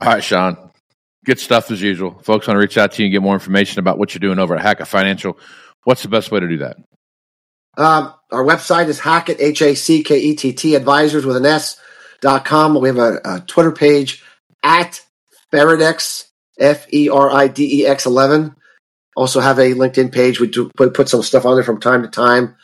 All 0.00 0.08
right, 0.12 0.22
Shawn. 0.22 0.69
Good 1.24 1.38
stuff 1.38 1.70
as 1.70 1.82
usual. 1.82 2.18
Folks 2.22 2.46
want 2.46 2.56
to 2.56 2.60
reach 2.60 2.78
out 2.78 2.92
to 2.92 3.02
you 3.02 3.06
and 3.06 3.12
get 3.12 3.22
more 3.22 3.34
information 3.34 3.78
about 3.78 3.98
what 3.98 4.14
you're 4.14 4.20
doing 4.20 4.38
over 4.38 4.56
at 4.56 4.62
Hackett 4.62 4.88
Financial. 4.88 5.38
What's 5.84 6.02
the 6.02 6.08
best 6.08 6.30
way 6.30 6.40
to 6.40 6.48
do 6.48 6.58
that? 6.58 6.76
Um, 7.76 8.14
our 8.30 8.44
website 8.44 8.88
is 8.88 9.00
Hackett, 9.00 9.40
H 9.40 9.62
A 9.62 9.74
C 9.74 10.02
K 10.02 10.18
E 10.18 10.34
T 10.34 10.52
T, 10.52 10.74
advisors 10.74 11.26
with 11.26 11.36
an 11.36 11.46
S 11.46 11.78
dot 12.20 12.44
com. 12.44 12.74
We 12.74 12.88
have 12.88 12.98
a, 12.98 13.20
a 13.24 13.40
Twitter 13.40 13.72
page 13.72 14.22
at 14.62 15.02
Feridex, 15.52 16.26
F 16.58 16.86
E 16.92 17.08
R 17.08 17.30
I 17.30 17.48
D 17.48 17.82
E 17.82 17.86
X 17.86 18.06
11. 18.06 18.56
Also 19.14 19.40
have 19.40 19.58
a 19.58 19.74
LinkedIn 19.74 20.12
page. 20.12 20.40
We 20.40 20.46
do 20.46 20.70
put, 20.76 20.94
put 20.94 21.08
some 21.08 21.22
stuff 21.22 21.44
on 21.44 21.56
there 21.56 21.64
from 21.64 21.80
time 21.80 22.02
to 22.02 22.08
time 22.08 22.56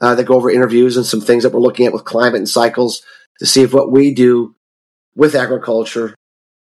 uh, 0.00 0.14
that 0.14 0.24
go 0.24 0.36
over 0.36 0.50
interviews 0.50 0.96
and 0.96 1.06
some 1.06 1.20
things 1.20 1.42
that 1.42 1.52
we're 1.52 1.60
looking 1.60 1.86
at 1.86 1.92
with 1.92 2.04
climate 2.04 2.38
and 2.38 2.48
cycles 2.48 3.02
to 3.38 3.46
see 3.46 3.62
if 3.62 3.72
what 3.72 3.90
we 3.90 4.14
do 4.14 4.54
with 5.14 5.34
agriculture 5.34 6.14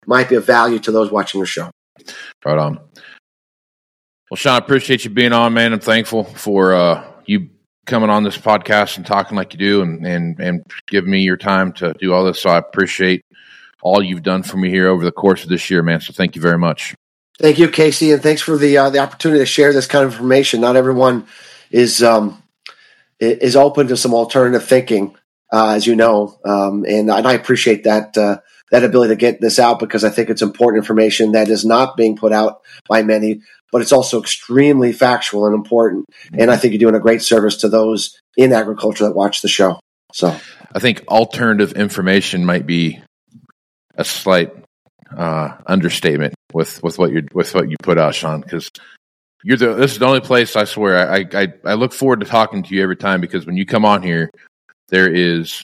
might 0.06 0.28
be 0.28 0.36
of 0.36 0.46
value 0.46 0.78
to 0.80 0.92
those 0.92 1.10
watching 1.10 1.40
the 1.40 1.46
show. 1.46 1.70
Right 2.44 2.58
on. 2.58 2.80
Well, 4.30 4.36
Shawn, 4.36 4.54
I 4.54 4.58
appreciate 4.58 5.04
you 5.04 5.10
being 5.10 5.32
on, 5.32 5.54
man. 5.54 5.72
I'm 5.72 5.80
thankful 5.80 6.24
for 6.24 6.72
uh, 6.72 7.04
you 7.26 7.50
coming 7.86 8.10
on 8.10 8.22
this 8.22 8.38
podcast 8.38 8.96
and 8.96 9.04
talking 9.04 9.36
like 9.36 9.52
you 9.52 9.58
do 9.58 9.82
and, 9.82 10.06
and, 10.06 10.38
and 10.38 10.62
giving 10.86 11.10
me 11.10 11.22
your 11.22 11.36
time 11.36 11.72
to 11.72 11.92
do 11.94 12.12
all 12.12 12.24
this. 12.24 12.40
So 12.40 12.50
I 12.50 12.58
appreciate 12.58 13.24
all 13.82 14.02
you've 14.02 14.22
done 14.22 14.42
for 14.42 14.56
me 14.56 14.70
here 14.70 14.88
over 14.88 15.04
the 15.04 15.12
course 15.12 15.42
of 15.42 15.48
this 15.48 15.68
year, 15.70 15.82
man. 15.82 16.00
So 16.00 16.12
thank 16.12 16.36
you 16.36 16.42
very 16.42 16.58
much. 16.58 16.94
Thank 17.40 17.58
you, 17.58 17.68
Casey, 17.68 18.12
and 18.12 18.22
thanks 18.22 18.42
for 18.42 18.58
the 18.58 18.76
uh, 18.76 18.90
the 18.90 18.98
opportunity 18.98 19.40
to 19.40 19.46
share 19.46 19.72
this 19.72 19.86
kind 19.86 20.04
of 20.04 20.12
information. 20.12 20.60
Not 20.60 20.76
everyone 20.76 21.26
is 21.70 22.02
um, 22.02 22.42
is 23.18 23.56
open 23.56 23.88
to 23.88 23.96
some 23.96 24.12
alternative 24.12 24.68
thinking, 24.68 25.16
uh, 25.50 25.70
as 25.70 25.86
you 25.86 25.96
know, 25.96 26.38
um, 26.44 26.84
and, 26.84 27.10
and 27.10 27.26
I 27.26 27.32
appreciate 27.32 27.84
that 27.84 28.16
uh, 28.18 28.40
that 28.70 28.84
ability 28.84 29.12
to 29.12 29.16
get 29.16 29.40
this 29.40 29.58
out 29.58 29.78
because 29.78 30.04
I 30.04 30.10
think 30.10 30.30
it's 30.30 30.42
important 30.42 30.82
information 30.82 31.32
that 31.32 31.48
is 31.48 31.64
not 31.64 31.96
being 31.96 32.16
put 32.16 32.32
out 32.32 32.62
by 32.88 33.02
many, 33.02 33.42
but 33.72 33.82
it's 33.82 33.92
also 33.92 34.20
extremely 34.20 34.92
factual 34.92 35.46
and 35.46 35.54
important. 35.54 36.06
And 36.32 36.50
I 36.50 36.56
think 36.56 36.72
you're 36.72 36.78
doing 36.78 36.94
a 36.94 37.00
great 37.00 37.22
service 37.22 37.58
to 37.58 37.68
those 37.68 38.18
in 38.36 38.52
agriculture 38.52 39.04
that 39.04 39.14
watch 39.14 39.42
the 39.42 39.48
show. 39.48 39.80
So 40.12 40.36
I 40.72 40.78
think 40.78 41.04
alternative 41.08 41.72
information 41.72 42.44
might 42.44 42.66
be 42.66 43.00
a 43.96 44.04
slight 44.04 44.52
uh, 45.16 45.56
understatement 45.66 46.34
with, 46.52 46.82
with 46.82 46.98
what 46.98 47.12
you 47.12 47.26
with 47.32 47.54
what 47.54 47.68
you 47.68 47.76
put 47.82 47.98
out, 47.98 48.14
Shawn, 48.14 48.40
because 48.40 48.70
you're 49.42 49.56
the 49.56 49.74
this 49.74 49.92
is 49.92 49.98
the 49.98 50.06
only 50.06 50.20
place 50.20 50.56
I 50.56 50.64
swear 50.64 51.10
I, 51.10 51.26
I 51.32 51.48
I 51.64 51.74
look 51.74 51.92
forward 51.92 52.20
to 52.20 52.26
talking 52.26 52.62
to 52.62 52.74
you 52.74 52.82
every 52.82 52.96
time 52.96 53.20
because 53.20 53.46
when 53.46 53.56
you 53.56 53.66
come 53.66 53.84
on 53.84 54.02
here, 54.02 54.30
there 54.88 55.12
is 55.12 55.62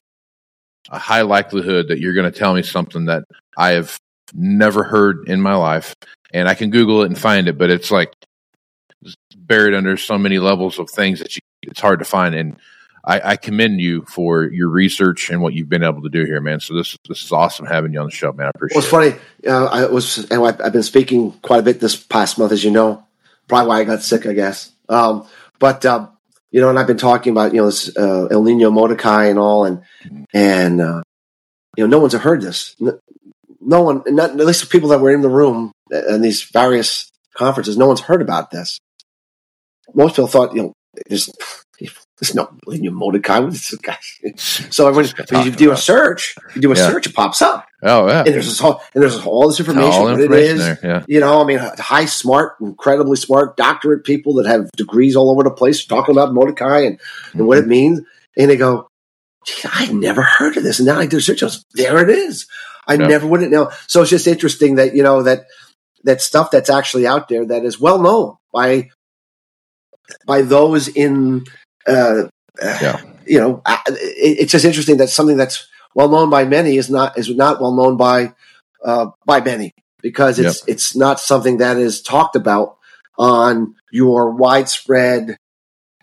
a 0.91 0.99
high 0.99 1.23
likelihood 1.23 1.89
that 1.89 1.99
you're 2.01 2.15
going 2.15 2.31
to 2.31 2.39
tell 2.39 2.55
me 2.55 2.63
something 2.63 3.07
that 3.07 3.25
I 3.57 3.71
have 3.71 3.99
never 4.35 4.83
heard 4.85 5.29
in 5.29 5.41
my 5.41 5.55
life, 5.55 5.95
and 6.33 6.49
I 6.49 6.55
can 6.55 6.71
Google 6.71 7.03
it 7.03 7.07
and 7.07 7.19
find 7.19 7.49
it, 7.49 7.59
but 7.59 7.71
it's 7.71 7.91
like 7.91 8.13
buried 9.37 9.75
under 9.75 9.97
so 9.97 10.19
many 10.19 10.39
levels 10.39 10.79
of 10.79 10.91
things 10.91 11.21
that 11.21 11.37
you, 11.37 11.41
it's 11.63 11.81
hard 11.81 11.99
to 12.01 12.05
find. 12.05 12.35
And 12.35 12.57
I, 13.05 13.33
I 13.33 13.37
commend 13.37 13.81
you 13.81 14.05
for 14.09 14.45
your 14.45 14.69
research 14.69 15.31
and 15.31 15.41
what 15.41 15.55
you've 15.55 15.69
been 15.69 15.85
able 15.85 16.03
to 16.03 16.09
do 16.09 16.25
here, 16.25 16.41
man. 16.41 16.59
So 16.61 16.75
this 16.75 16.97
this 17.09 17.23
is 17.25 17.33
awesome 17.33 17.67
having 17.67 17.93
you 17.93 18.01
on 18.01 18.07
the 18.07 18.13
show, 18.13 18.33
man. 18.33 18.47
I 18.47 18.51
appreciate 18.55 18.77
Well, 18.77 19.03
it's 19.03 19.17
it. 19.17 19.21
funny. 19.21 19.53
Uh, 19.53 19.67
I 19.67 19.87
was, 19.87 20.29
and 20.31 20.45
I've 20.45 20.61
I've 20.61 20.73
been 20.73 20.83
speaking 20.83 21.33
quite 21.43 21.61
a 21.61 21.63
bit 21.63 21.79
this 21.81 21.97
past 21.97 22.39
month, 22.39 22.53
as 22.53 22.65
you 22.65 22.71
know. 22.73 23.05
Probably 23.49 23.69
why 23.69 23.81
I 23.81 23.85
got 23.85 24.03
sick, 24.03 24.27
I 24.27 24.33
guess. 24.33 24.73
Um, 24.89 25.27
but 25.61 25.87
um, 25.87 26.11
you 26.57 26.63
know, 26.63 26.71
and 26.71 26.79
I've 26.79 26.87
been 26.87 26.97
talking 26.97 27.33
about 27.33 27.53
you 27.53 27.61
know 27.61 27.67
this 27.67 27.95
uh, 27.99 28.29
El 28.31 28.43
Nino 28.43 28.71
Modoki 28.71 29.29
and 29.29 29.39
all, 29.39 29.67
and 29.67 29.83
and 30.33 30.81
uh, 30.81 31.03
you 31.77 31.85
know, 31.85 31.87
no 31.87 31.99
one's 31.99 32.15
heard 32.15 32.41
this. 32.41 32.75
No, 32.81 32.99
no 33.61 33.83
one, 33.83 34.03
not 34.07 34.31
at 34.31 34.37
least 34.37 34.63
the 34.63 34.67
people 34.67 34.89
that 34.89 35.01
were 35.01 35.13
in 35.13 35.21
the 35.21 35.29
room 35.29 35.71
and 35.91 36.25
these 36.25 36.45
various 36.45 37.11
conferences, 37.35 37.77
no 37.77 37.87
one's 37.89 38.01
heard 38.01 38.23
about 38.23 38.51
this. 38.51 38.79
Most 39.93 40.13
people 40.13 40.29
thought, 40.29 40.57
you 40.57 40.63
know, 40.63 40.73
there's 41.07 41.29
there's 42.19 42.35
not 42.35 42.55
Nino 42.67 42.93
Modoki. 42.93 43.51
This 43.51 43.75
guy? 43.77 43.99
So 44.71 44.89
everyone, 44.89 45.45
you 45.45 45.51
do 45.51 45.73
a 45.73 45.77
search, 45.77 46.35
you 46.55 46.61
do 46.63 46.73
a 46.73 46.77
Yeah. 46.77 46.89
search, 46.89 47.07
it 47.07 47.15
pops 47.15 47.43
up, 47.43 47.67
Oh 47.83 48.09
yeah. 48.09 48.25
and 48.25 48.35
there's 48.35 48.47
this 48.49 48.59
whole, 48.59 48.81
and 48.95 49.03
there's 49.03 49.19
all 49.27 49.49
this 49.49 49.61
information, 49.61 49.93
All 49.93 50.05
what 50.05 50.21
information 50.21 50.45
it 50.45 50.51
is, 50.51 50.59
there. 50.59 50.79
Yeah. 50.83 51.05
you 51.07 51.21
know, 51.21 51.43
I 51.43 51.45
mean, 51.45 51.59
high, 51.59 52.07
smart, 52.07 52.57
incredibly 52.61 53.17
smart 53.17 53.57
doctorate 53.57 54.05
people 54.05 54.35
that 54.35 54.47
have 54.47 54.71
degrees 54.73 55.15
all 55.15 55.31
over 55.31 55.43
the 55.43 55.51
place 55.51 55.85
talking 55.85 56.15
about 56.15 56.35
Modoki 56.35 56.87
and, 56.87 57.01
and 57.35 57.47
what 57.47 57.59
it 57.59 57.63
mm-hmm. 57.63 57.71
means. 57.71 58.01
And 58.37 58.51
they 58.51 58.57
go, 58.57 58.89
Gee, 59.47 59.69
I 59.71 59.93
never 59.93 60.23
heard 60.23 60.57
of 60.57 60.63
this. 60.65 60.81
And 60.81 60.87
now 60.87 60.99
I 60.99 61.07
do 61.07 61.17
research. 61.17 61.43
I 61.43 61.47
was, 61.47 61.65
there 61.75 62.03
it 62.03 62.11
is. 62.11 62.47
I 62.87 62.95
Yeah. 62.95 63.07
never 63.07 63.27
would 63.27 63.43
have 63.43 63.51
known. 63.51 63.69
So 63.87 64.01
it's 64.01 64.11
just 64.11 64.27
interesting 64.27 64.77
that, 64.77 64.95
you 64.95 65.03
know, 65.03 65.23
that, 65.23 65.47
that 66.05 66.21
stuff 66.21 66.51
that's 66.51 66.71
actually 66.71 67.07
out 67.07 67.29
there 67.29 67.45
that 67.45 67.65
is 67.65 67.79
well 67.79 68.01
known 68.01 68.37
by, 68.53 68.91
by 70.27 70.43
those 70.43 70.89
in, 70.89 71.45
uh, 71.87 72.29
Yeah. 72.61 73.01
you 73.27 73.41
know, 73.41 73.63
it, 73.89 74.41
it's 74.41 74.53
just 74.53 74.65
interesting 74.65 74.99
that 74.99 75.09
something 75.09 75.37
that's 75.37 75.67
well 75.95 76.09
known 76.09 76.31
by 76.31 76.45
many 76.45 76.77
is 76.77 76.89
not, 76.91 77.19
is 77.19 77.29
not 77.31 77.61
well 77.61 77.73
known 77.75 77.97
by, 77.97 78.33
uh, 78.85 79.07
by 79.25 79.41
many 79.41 79.73
because 80.03 80.39
it's 80.39 80.63
it's 80.69 80.95
not 80.95 81.19
something 81.19 81.59
that 81.59 81.77
is 81.79 82.01
talked 82.03 82.37
about 82.37 82.77
on 83.19 83.75
your 83.91 84.31
widespread 84.31 85.37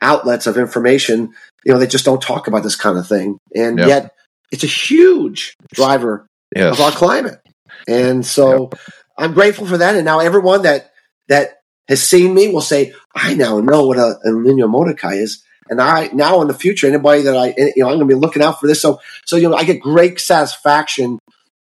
outlets 0.02 0.48
of 0.48 0.58
information. 0.58 1.34
You 1.64 1.74
know, 1.74 1.80
they 1.80 1.88
just 1.88 2.04
don't 2.04 2.22
talk 2.22 2.48
about 2.48 2.64
this 2.64 2.76
kind 2.76 2.98
of 2.98 3.08
thing, 3.08 3.38
and 3.56 3.78
Yep. 3.80 3.88
yet 3.88 4.12
it's 4.52 4.64
a 4.64 4.68
huge 4.68 5.56
driver 5.74 6.26
Yes. 6.56 6.74
of 6.78 6.82
our 6.82 6.92
climate. 6.92 7.40
And 7.88 8.26
so 8.26 8.70
I'm 9.18 9.34
grateful 9.34 9.66
for 9.66 9.78
that. 9.78 9.96
And 9.96 10.06
now 10.06 10.20
everyone 10.20 10.64
that 10.64 10.92
that 11.30 11.60
has 11.88 12.04
seen 12.04 12.34
me 12.34 12.50
will 12.50 12.62
say, 12.62 12.94
I 13.16 13.34
now 13.36 13.60
know 13.60 13.88
what 13.88 13.98
a, 13.98 14.20
Nino 14.26 14.68
Modoki 14.68 15.18
is. 15.22 15.44
And 15.70 15.82
I 15.82 16.07
now 16.14 16.41
in 16.41 16.47
the 16.47 16.53
future, 16.53 16.88
anybody 16.88 17.24
that 17.24 17.36
I 17.36 17.53
you 17.57 17.84
know, 17.84 17.89
I'm 17.89 17.95
gonna 17.95 18.05
be 18.05 18.16
looking 18.16 18.41
out 18.41 18.59
for 18.59 18.68
this. 18.68 18.82
So 18.82 18.99
so 19.26 19.36
you 19.36 19.49
know, 19.49 19.55
I 19.55 19.64
get 19.64 19.80
great 19.80 20.20
satisfaction 20.20 21.20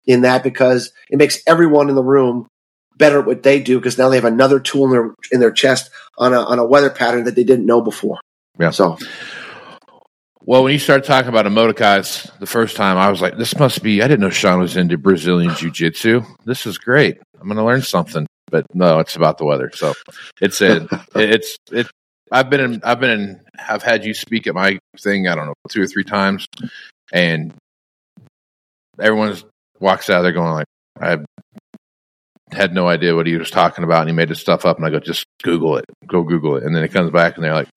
in 0.05 0.21
that 0.21 0.43
because 0.43 0.91
it 1.09 1.17
makes 1.17 1.39
everyone 1.47 1.89
in 1.89 1.95
the 1.95 2.03
room 2.03 2.47
better 2.97 3.19
at 3.19 3.25
what 3.25 3.43
they 3.43 3.61
do 3.61 3.77
because 3.77 3.97
now 3.97 4.09
they 4.09 4.15
have 4.15 4.25
another 4.25 4.59
tool 4.59 4.85
in 4.85 4.91
their 4.91 5.13
in 5.31 5.39
their 5.39 5.51
chest 5.51 5.89
on 6.17 6.33
a 6.33 6.39
on 6.39 6.59
a 6.59 6.65
weather 6.65 6.89
pattern 6.89 7.25
that 7.25 7.35
they 7.35 7.43
didn't 7.43 7.65
know 7.65 7.81
before. 7.81 8.17
Yeah. 8.59 8.71
So 8.71 8.97
Well, 10.47 10.63
when 10.63 10.71
you 10.71 10.79
started 10.79 11.05
talking 11.05 11.29
about 11.29 11.45
Modoki's 11.45 12.31
the 12.39 12.45
first 12.45 12.77
time, 12.77 12.97
I 12.97 13.09
was 13.09 13.21
like, 13.21 13.37
this 13.37 13.57
must 13.59 13.83
be, 13.83 14.01
I 14.01 14.07
didn't 14.07 14.21
know 14.21 14.29
Shawn 14.29 14.59
was 14.59 14.77
into 14.77 14.97
Brazilian 14.97 15.53
Jiu 15.55 15.69
Jitsu. 15.69 16.21
This 16.45 16.65
is 16.65 16.77
great. 16.77 17.17
I'm 17.39 17.47
going 17.47 17.57
to 17.57 17.65
learn 17.65 17.81
something. 17.81 18.25
But 18.49 18.65
no, 18.73 18.99
it's 18.99 19.17
about 19.17 19.37
the 19.37 19.43
weather. 19.43 19.71
So 19.73 19.93
it's 20.39 20.61
it. 20.61 20.87
it's, 21.15 21.57
it, 21.69 21.87
I've 22.31 22.49
been 22.49 22.59
in, 22.59 22.81
I've 22.83 22.99
been 22.99 23.09
in, 23.09 23.41
I've 23.57 23.83
had 23.83 24.05
you 24.05 24.13
speak 24.13 24.47
at 24.47 24.55
my 24.55 24.79
thing, 24.99 25.27
I 25.27 25.35
don't 25.35 25.47
know, 25.47 25.53
two 25.69 25.81
or 25.81 25.87
three 25.87 26.03
times. 26.03 26.45
And 27.11 27.53
everyone 28.99 29.37
walks 29.79 30.09
out 30.09 30.23
there 30.23 30.33
going 30.33 30.51
like, 30.51 30.65
I 30.99 31.17
had 32.51 32.73
no 32.73 32.87
idea 32.87 33.15
what 33.15 33.27
he 33.27 33.35
was 33.35 33.51
talking 33.51 33.83
about. 33.83 34.01
And 34.01 34.09
he 34.09 34.15
made 34.15 34.29
this 34.29 34.39
stuff 34.39 34.65
up. 34.65 34.77
And 34.77 34.85
I 34.85 34.89
go, 34.89 34.99
just 34.99 35.25
Google 35.43 35.77
it, 35.77 35.85
go 36.05 36.23
Google 36.23 36.57
it. 36.57 36.63
And 36.63 36.75
then 36.75 36.83
it 36.83 36.91
comes 36.91 37.11
back 37.11 37.35
and 37.35 37.43
they're 37.43 37.53
like, 37.53 37.69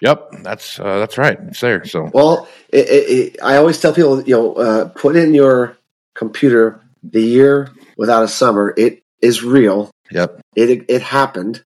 Yep, 0.00 0.42
that's 0.42 0.78
uh, 0.80 0.98
that's 0.98 1.16
right. 1.18 1.38
It's 1.48 1.60
there. 1.60 1.84
So 1.84 2.10
Well, 2.12 2.48
it, 2.68 2.88
it, 2.88 3.10
it, 3.10 3.42
I 3.42 3.56
always 3.56 3.80
tell 3.80 3.94
people, 3.94 4.22
you 4.22 4.34
know, 4.34 4.54
uh, 4.54 4.88
put 4.88 5.16
in 5.16 5.34
your 5.34 5.78
computer 6.14 6.80
the 7.02 7.22
year 7.22 7.70
without 7.96 8.24
a 8.24 8.28
summer. 8.28 8.74
It 8.76 9.02
is 9.22 9.44
real. 9.44 9.90
Yep. 10.10 10.40
It 10.56 10.84
it 10.88 11.00
happened 11.00 11.62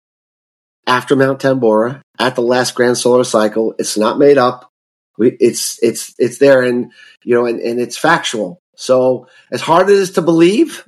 after 0.86 1.16
Mount 1.16 1.40
Tambora 1.40 2.02
at 2.18 2.34
the 2.34 2.42
last 2.42 2.74
grand 2.74 2.98
solar 2.98 3.24
cycle. 3.24 3.74
It's 3.78 3.96
not 3.96 4.18
made 4.18 4.38
up. 4.38 4.70
We, 5.16 5.36
it's 5.40 5.82
it's 5.82 6.14
it's 6.18 6.38
there, 6.38 6.62
and 6.62 6.92
you 7.22 7.34
know, 7.34 7.46
and, 7.46 7.60
and 7.60 7.80
it's 7.80 7.96
factual. 7.96 8.58
So 8.76 9.28
as 9.52 9.60
hard 9.60 9.88
as 9.88 9.98
it 9.98 10.02
is 10.02 10.10
to 10.12 10.22
believe, 10.22 10.84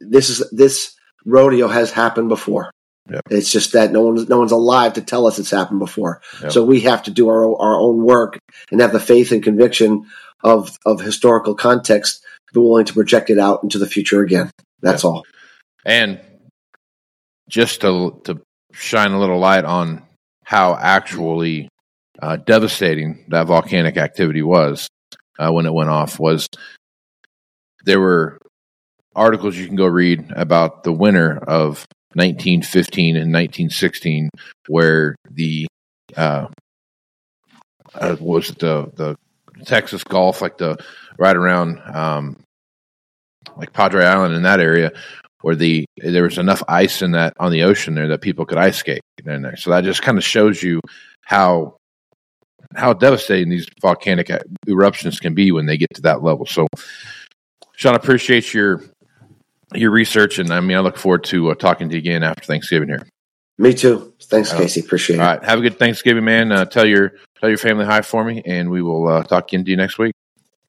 this 0.00 0.30
is 0.30 0.48
this 0.50 0.96
rodeo 1.24 1.68
has 1.68 1.90
happened 1.90 2.28
before. 2.28 2.70
Yep. 3.10 3.22
It's 3.30 3.50
just 3.50 3.72
that 3.72 3.92
no 3.92 4.02
one's 4.02 4.28
no 4.28 4.38
one's 4.38 4.52
alive 4.52 4.94
to 4.94 5.02
tell 5.02 5.26
us 5.26 5.38
it's 5.38 5.50
happened 5.50 5.78
before. 5.78 6.20
Yep. 6.42 6.52
So 6.52 6.64
we 6.64 6.80
have 6.80 7.02
to 7.04 7.10
do 7.10 7.28
our 7.28 7.44
our 7.60 7.78
own 7.78 8.02
work 8.02 8.38
and 8.70 8.80
have 8.80 8.92
the 8.92 9.00
faith 9.00 9.32
and 9.32 9.42
conviction 9.42 10.06
of 10.42 10.78
of 10.86 11.00
historical 11.00 11.54
context 11.54 12.22
to 12.48 12.54
be 12.54 12.60
willing 12.60 12.86
to 12.86 12.94
project 12.94 13.30
it 13.30 13.38
out 13.38 13.62
into 13.62 13.78
the 13.78 13.86
future 13.86 14.22
again. 14.22 14.50
That's 14.80 15.04
all. 15.04 15.24
and 15.84 16.20
just 17.48 17.80
to 17.80 18.20
to 18.24 18.40
shine 18.72 19.12
a 19.12 19.18
little 19.18 19.38
light 19.38 19.64
on 19.64 20.02
how 20.44 20.76
actually 20.76 21.68
uh, 22.20 22.36
devastating 22.36 23.24
that 23.28 23.46
volcanic 23.46 23.96
activity 23.96 24.42
was 24.42 24.88
uh, 25.38 25.50
when 25.50 25.66
it 25.66 25.72
went 25.72 25.90
off 25.90 26.18
was 26.18 26.48
there 27.84 28.00
were 28.00 28.38
articles 29.14 29.56
you 29.56 29.66
can 29.66 29.76
go 29.76 29.86
read 29.86 30.32
about 30.36 30.84
the 30.84 30.92
winter 30.92 31.38
of 31.38 31.86
1915 32.14 33.16
and 33.16 33.32
1916 33.32 34.30
where 34.68 35.14
the 35.30 35.66
uh, 36.16 36.46
uh, 37.94 38.16
was 38.20 38.48
the 38.48 38.90
the 38.94 39.16
Texas 39.64 40.04
Gulf 40.04 40.40
like 40.40 40.58
the 40.58 40.76
right 41.18 41.36
around 41.36 41.80
um, 41.92 42.40
like 43.56 43.72
Padre 43.72 44.04
Island 44.04 44.34
in 44.34 44.42
that 44.42 44.60
area 44.60 44.92
where 45.42 45.54
the 45.54 45.84
there 45.98 46.24
was 46.24 46.38
enough 46.38 46.62
ice 46.68 47.02
in 47.02 47.12
that 47.12 47.32
on 47.38 47.52
the 47.52 47.62
ocean 47.62 47.94
there 47.94 48.08
that 48.08 48.20
people 48.20 48.44
could 48.44 48.58
ice 48.58 48.76
skate 48.78 49.00
in 49.24 49.42
there. 49.42 49.56
So 49.56 49.70
that 49.70 49.84
just 49.84 50.02
kind 50.02 50.18
of 50.18 50.24
shows 50.24 50.62
you 50.62 50.80
how 51.22 51.76
how 52.76 52.92
devastating 52.92 53.48
these 53.48 53.66
volcanic 53.80 54.30
eruptions 54.66 55.20
can 55.20 55.34
be 55.34 55.52
when 55.52 55.66
they 55.66 55.76
get 55.78 55.88
to 55.94 56.02
that 56.02 56.22
level. 56.22 56.44
So, 56.44 56.66
Shawn, 57.76 57.94
I 57.94 57.96
appreciate 57.96 58.52
your 58.52 58.82
your 59.74 59.90
research, 59.90 60.38
and 60.38 60.52
I 60.52 60.60
mean, 60.60 60.76
I 60.76 60.80
look 60.80 60.96
forward 60.96 61.24
to 61.24 61.50
uh, 61.50 61.54
talking 61.54 61.88
to 61.88 61.94
you 61.94 61.98
again 61.98 62.22
after 62.22 62.44
Thanksgiving 62.44 62.88
here. 62.88 63.06
Me 63.58 63.74
too. 63.74 64.14
Thanks, 64.22 64.52
Oh. 64.52 64.58
Casey. 64.58 64.80
Appreciate 64.80 65.18
All 65.18 65.24
it. 65.24 65.28
right, 65.28 65.44
have 65.44 65.58
a 65.58 65.62
good 65.62 65.78
Thanksgiving, 65.78 66.24
man. 66.24 66.52
Uh, 66.52 66.64
tell 66.64 66.86
your 66.86 67.12
tell 67.40 67.48
your 67.48 67.58
family 67.58 67.84
hi 67.84 68.00
for 68.02 68.24
me, 68.24 68.42
and 68.44 68.70
we 68.70 68.82
will 68.82 69.08
uh, 69.08 69.22
talk 69.24 69.48
again 69.48 69.64
to 69.64 69.70
you 69.70 69.76
next 69.76 69.98
week. 69.98 70.14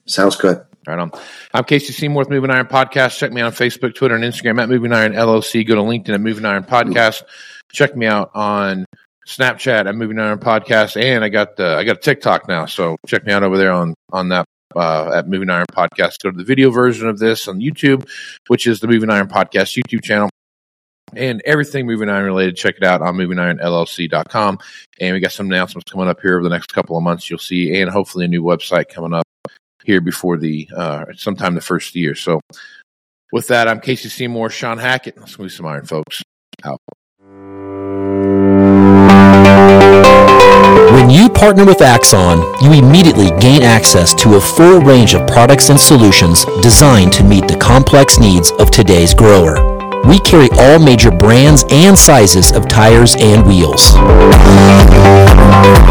Sounds 0.05 0.36
good. 0.36 0.61
Right 0.89 0.97
on. 0.97 1.11
I'm 1.53 1.65
Casey 1.65 1.93
Seymour 1.93 2.21
with 2.21 2.31
Moving 2.31 2.49
Iron 2.49 2.65
Podcast. 2.65 3.19
Check 3.19 3.31
me 3.31 3.41
on 3.41 3.51
Facebook, 3.51 3.93
Twitter, 3.93 4.15
and 4.15 4.23
Instagram 4.23 4.59
at 4.59 4.69
Moving 4.69 4.91
Iron 4.91 5.13
LLC. 5.13 5.63
Go 5.67 5.75
to 5.75 5.81
LinkedIn 5.81 6.15
at 6.15 6.19
Moving 6.19 6.45
Iron 6.45 6.63
Podcast. 6.63 7.21
Check 7.71 7.95
me 7.95 8.07
out 8.07 8.31
on 8.33 8.87
Snapchat 9.27 9.85
at 9.85 9.93
Moving 9.93 10.17
Iron 10.17 10.39
Podcast, 10.39 10.99
and 10.99 11.23
I 11.23 11.29
got 11.29 11.59
uh, 11.59 11.75
I 11.75 11.83
got 11.83 11.97
a 11.97 11.99
TikTok 11.99 12.47
now, 12.47 12.65
so 12.65 12.97
check 13.05 13.23
me 13.23 13.31
out 13.31 13.43
over 13.43 13.55
there 13.55 13.71
on 13.71 13.93
on 14.11 14.29
that 14.29 14.45
uh, 14.75 15.11
at 15.13 15.27
Moving 15.27 15.51
Iron 15.51 15.67
Podcast. 15.71 16.23
Go 16.23 16.31
to 16.31 16.37
the 16.37 16.43
video 16.43 16.71
version 16.71 17.07
of 17.07 17.19
this 17.19 17.47
on 17.47 17.59
YouTube, 17.59 18.09
which 18.47 18.65
is 18.65 18.79
the 18.79 18.87
Moving 18.87 19.11
Iron 19.11 19.27
Podcast 19.27 19.79
YouTube 19.79 20.01
channel. 20.01 20.31
And 21.15 21.43
everything 21.45 21.85
Moving 21.85 22.09
Iron 22.09 22.25
related, 22.25 22.55
check 22.57 22.77
it 22.77 22.83
out 22.83 23.03
on 23.03 23.15
movingironllc.com. 23.15 24.59
And 24.99 25.13
we 25.13 25.19
got 25.19 25.33
some 25.33 25.45
announcements 25.45 25.91
coming 25.91 26.07
up 26.07 26.19
here 26.19 26.35
over 26.35 26.43
the 26.43 26.49
next 26.49 26.73
couple 26.73 26.97
of 26.97 27.03
months. 27.03 27.29
You'll 27.29 27.37
see, 27.37 27.79
and 27.79 27.91
hopefully 27.91 28.25
a 28.25 28.27
new 28.27 28.41
website 28.41 28.89
coming 28.89 29.13
up 29.13 29.28
here 29.89 30.01
before 30.01 30.37
the 30.37 30.69
uh, 30.75 31.05
sometime 31.15 31.55
the 31.55 31.61
first 31.61 31.95
year. 31.95 32.13
So, 32.13 32.39
with 33.31 33.47
that, 33.47 33.67
I'm 33.67 33.79
Casey 33.79 34.07
Seymour, 34.07 34.51
Shawn 34.51 34.77
Hackett. 34.77 35.17
Let's 35.17 35.39
move 35.39 35.51
some 35.51 35.65
iron, 35.65 35.85
folks. 35.87 36.21
Out. 36.63 36.79
When 40.93 41.09
you 41.09 41.27
partner 41.27 41.65
with 41.65 41.81
Axon, 41.81 42.37
you 42.61 42.73
immediately 42.73 43.31
gain 43.39 43.63
access 43.63 44.13
to 44.15 44.35
a 44.35 44.41
full 44.41 44.79
range 44.79 45.15
of 45.15 45.25
products 45.25 45.69
and 45.69 45.79
solutions 45.79 46.45
designed 46.61 47.11
to 47.13 47.23
meet 47.23 47.47
the 47.47 47.57
complex 47.57 48.19
needs 48.19 48.51
of 48.59 48.69
today's 48.69 49.15
grower. 49.15 49.55
We 50.05 50.19
carry 50.19 50.49
all 50.59 50.77
major 50.77 51.09
brands 51.09 51.65
and 51.71 51.97
sizes 51.97 52.51
of 52.51 52.67
tires 52.67 53.15
and 53.17 53.43
wheels. 53.45 53.93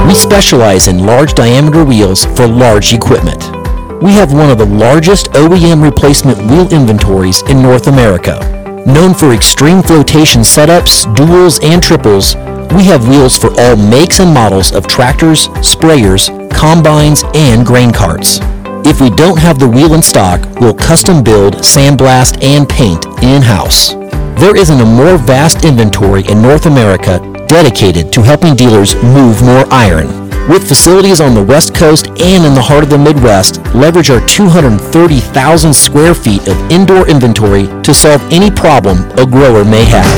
We 0.07 0.15
specialize 0.15 0.87
in 0.87 1.05
large 1.05 1.35
diameter 1.35 1.85
wheels 1.85 2.25
for 2.25 2.47
large 2.47 2.93
equipment. 2.93 3.58
We 4.01 4.13
have 4.13 4.33
one 4.33 4.49
of 4.49 4.59
the 4.59 4.67
largest 4.67 5.33
OEM 5.33 5.83
replacement 5.83 6.39
wheel 6.39 6.73
inventories 6.73 7.43
in 7.43 7.61
North 7.61 7.89
America. 7.89 8.39
Known 8.87 9.13
for 9.13 9.33
extreme 9.33 9.83
flotation 9.83 10.43
setups, 10.43 11.13
duals, 11.17 11.59
and 11.65 11.83
triples, 11.83 12.37
we 12.73 12.85
have 12.85 13.09
wheels 13.09 13.37
for 13.37 13.51
all 13.61 13.75
makes 13.75 14.21
and 14.21 14.33
models 14.33 14.73
of 14.73 14.87
tractors, 14.87 15.49
sprayers, 15.67 16.29
combines, 16.57 17.25
and 17.35 17.67
grain 17.67 17.93
carts. 17.93 18.39
If 18.87 19.01
we 19.01 19.11
don't 19.11 19.39
have 19.39 19.59
the 19.59 19.69
wheel 19.69 19.95
in 19.95 20.03
stock, 20.03 20.47
we'll 20.61 20.75
custom 20.75 21.25
build, 21.25 21.55
sandblast, 21.55 22.41
and 22.41 22.69
paint 22.69 23.05
in-house. 23.21 23.95
There 24.41 24.57
isn't 24.57 24.81
a 24.81 24.85
more 24.85 25.19
vast 25.19 25.65
inventory 25.65 26.25
in 26.29 26.41
North 26.41 26.67
America 26.67 27.19
dedicated 27.49 28.13
to 28.13 28.23
helping 28.23 28.55
dealers 28.55 28.95
move 29.03 29.43
more 29.43 29.67
iron. 29.73 30.28
With 30.49 30.67
facilities 30.67 31.21
on 31.21 31.35
the 31.35 31.45
West 31.45 31.75
Coast 31.75 32.07
and 32.09 32.43
in 32.43 32.55
the 32.55 32.63
heart 32.63 32.83
of 32.83 32.89
the 32.89 32.97
Midwest, 32.97 33.59
leverage 33.75 34.09
our 34.09 34.27
230,000 34.27 35.75
square 35.75 36.15
feet 36.15 36.49
of 36.49 36.73
indoor 36.73 37.07
inventory 37.07 37.67
to 37.83 37.93
solve 37.93 38.23
any 38.33 38.51
problem 38.51 38.97
a 39.19 39.27
grower 39.27 39.63
may 39.63 39.85
have. 39.85 40.09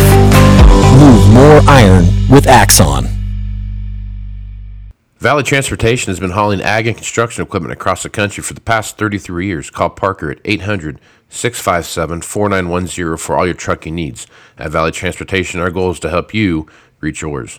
Move 1.01 1.35
more 1.35 1.61
iron 1.68 2.05
with 2.31 2.47
Axon. 2.47 3.09
Valley 5.18 5.43
Transportation 5.43 6.12
has 6.12 6.20
been 6.20 6.31
hauling 6.31 6.62
ag 6.62 6.87
and 6.87 6.97
construction 6.97 7.43
equipment 7.43 7.72
across 7.72 8.05
the 8.05 8.09
country 8.09 8.45
for 8.45 8.55
the 8.55 8.61
past 8.61 8.97
33 8.99 9.47
years. 9.47 9.68
Call 9.68 9.91
Parker 9.91 10.31
at 10.31 10.39
800 10.45 11.01
657 11.28 12.22
4910 12.22 13.16
for 13.16 13.37
all 13.37 13.47
your 13.47 13.55
trucking 13.57 13.97
needs. 13.97 14.28
At 14.57 14.70
Valley 14.70 14.93
Transportation, 14.93 15.61
our 15.61 15.72
goal 15.72 15.91
is 15.91 15.99
to 16.01 16.09
help 16.09 16.33
you 16.33 16.68
reach 17.01 17.22
yours. 17.22 17.59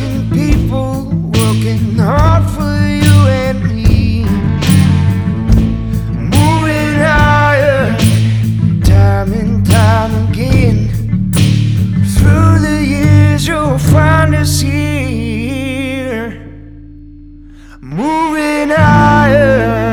is 13.41 13.47
you'll 13.47 13.77
find 13.77 14.35
us 14.35 14.61
here, 14.61 16.29
moving 17.81 18.69
higher. 18.69 19.90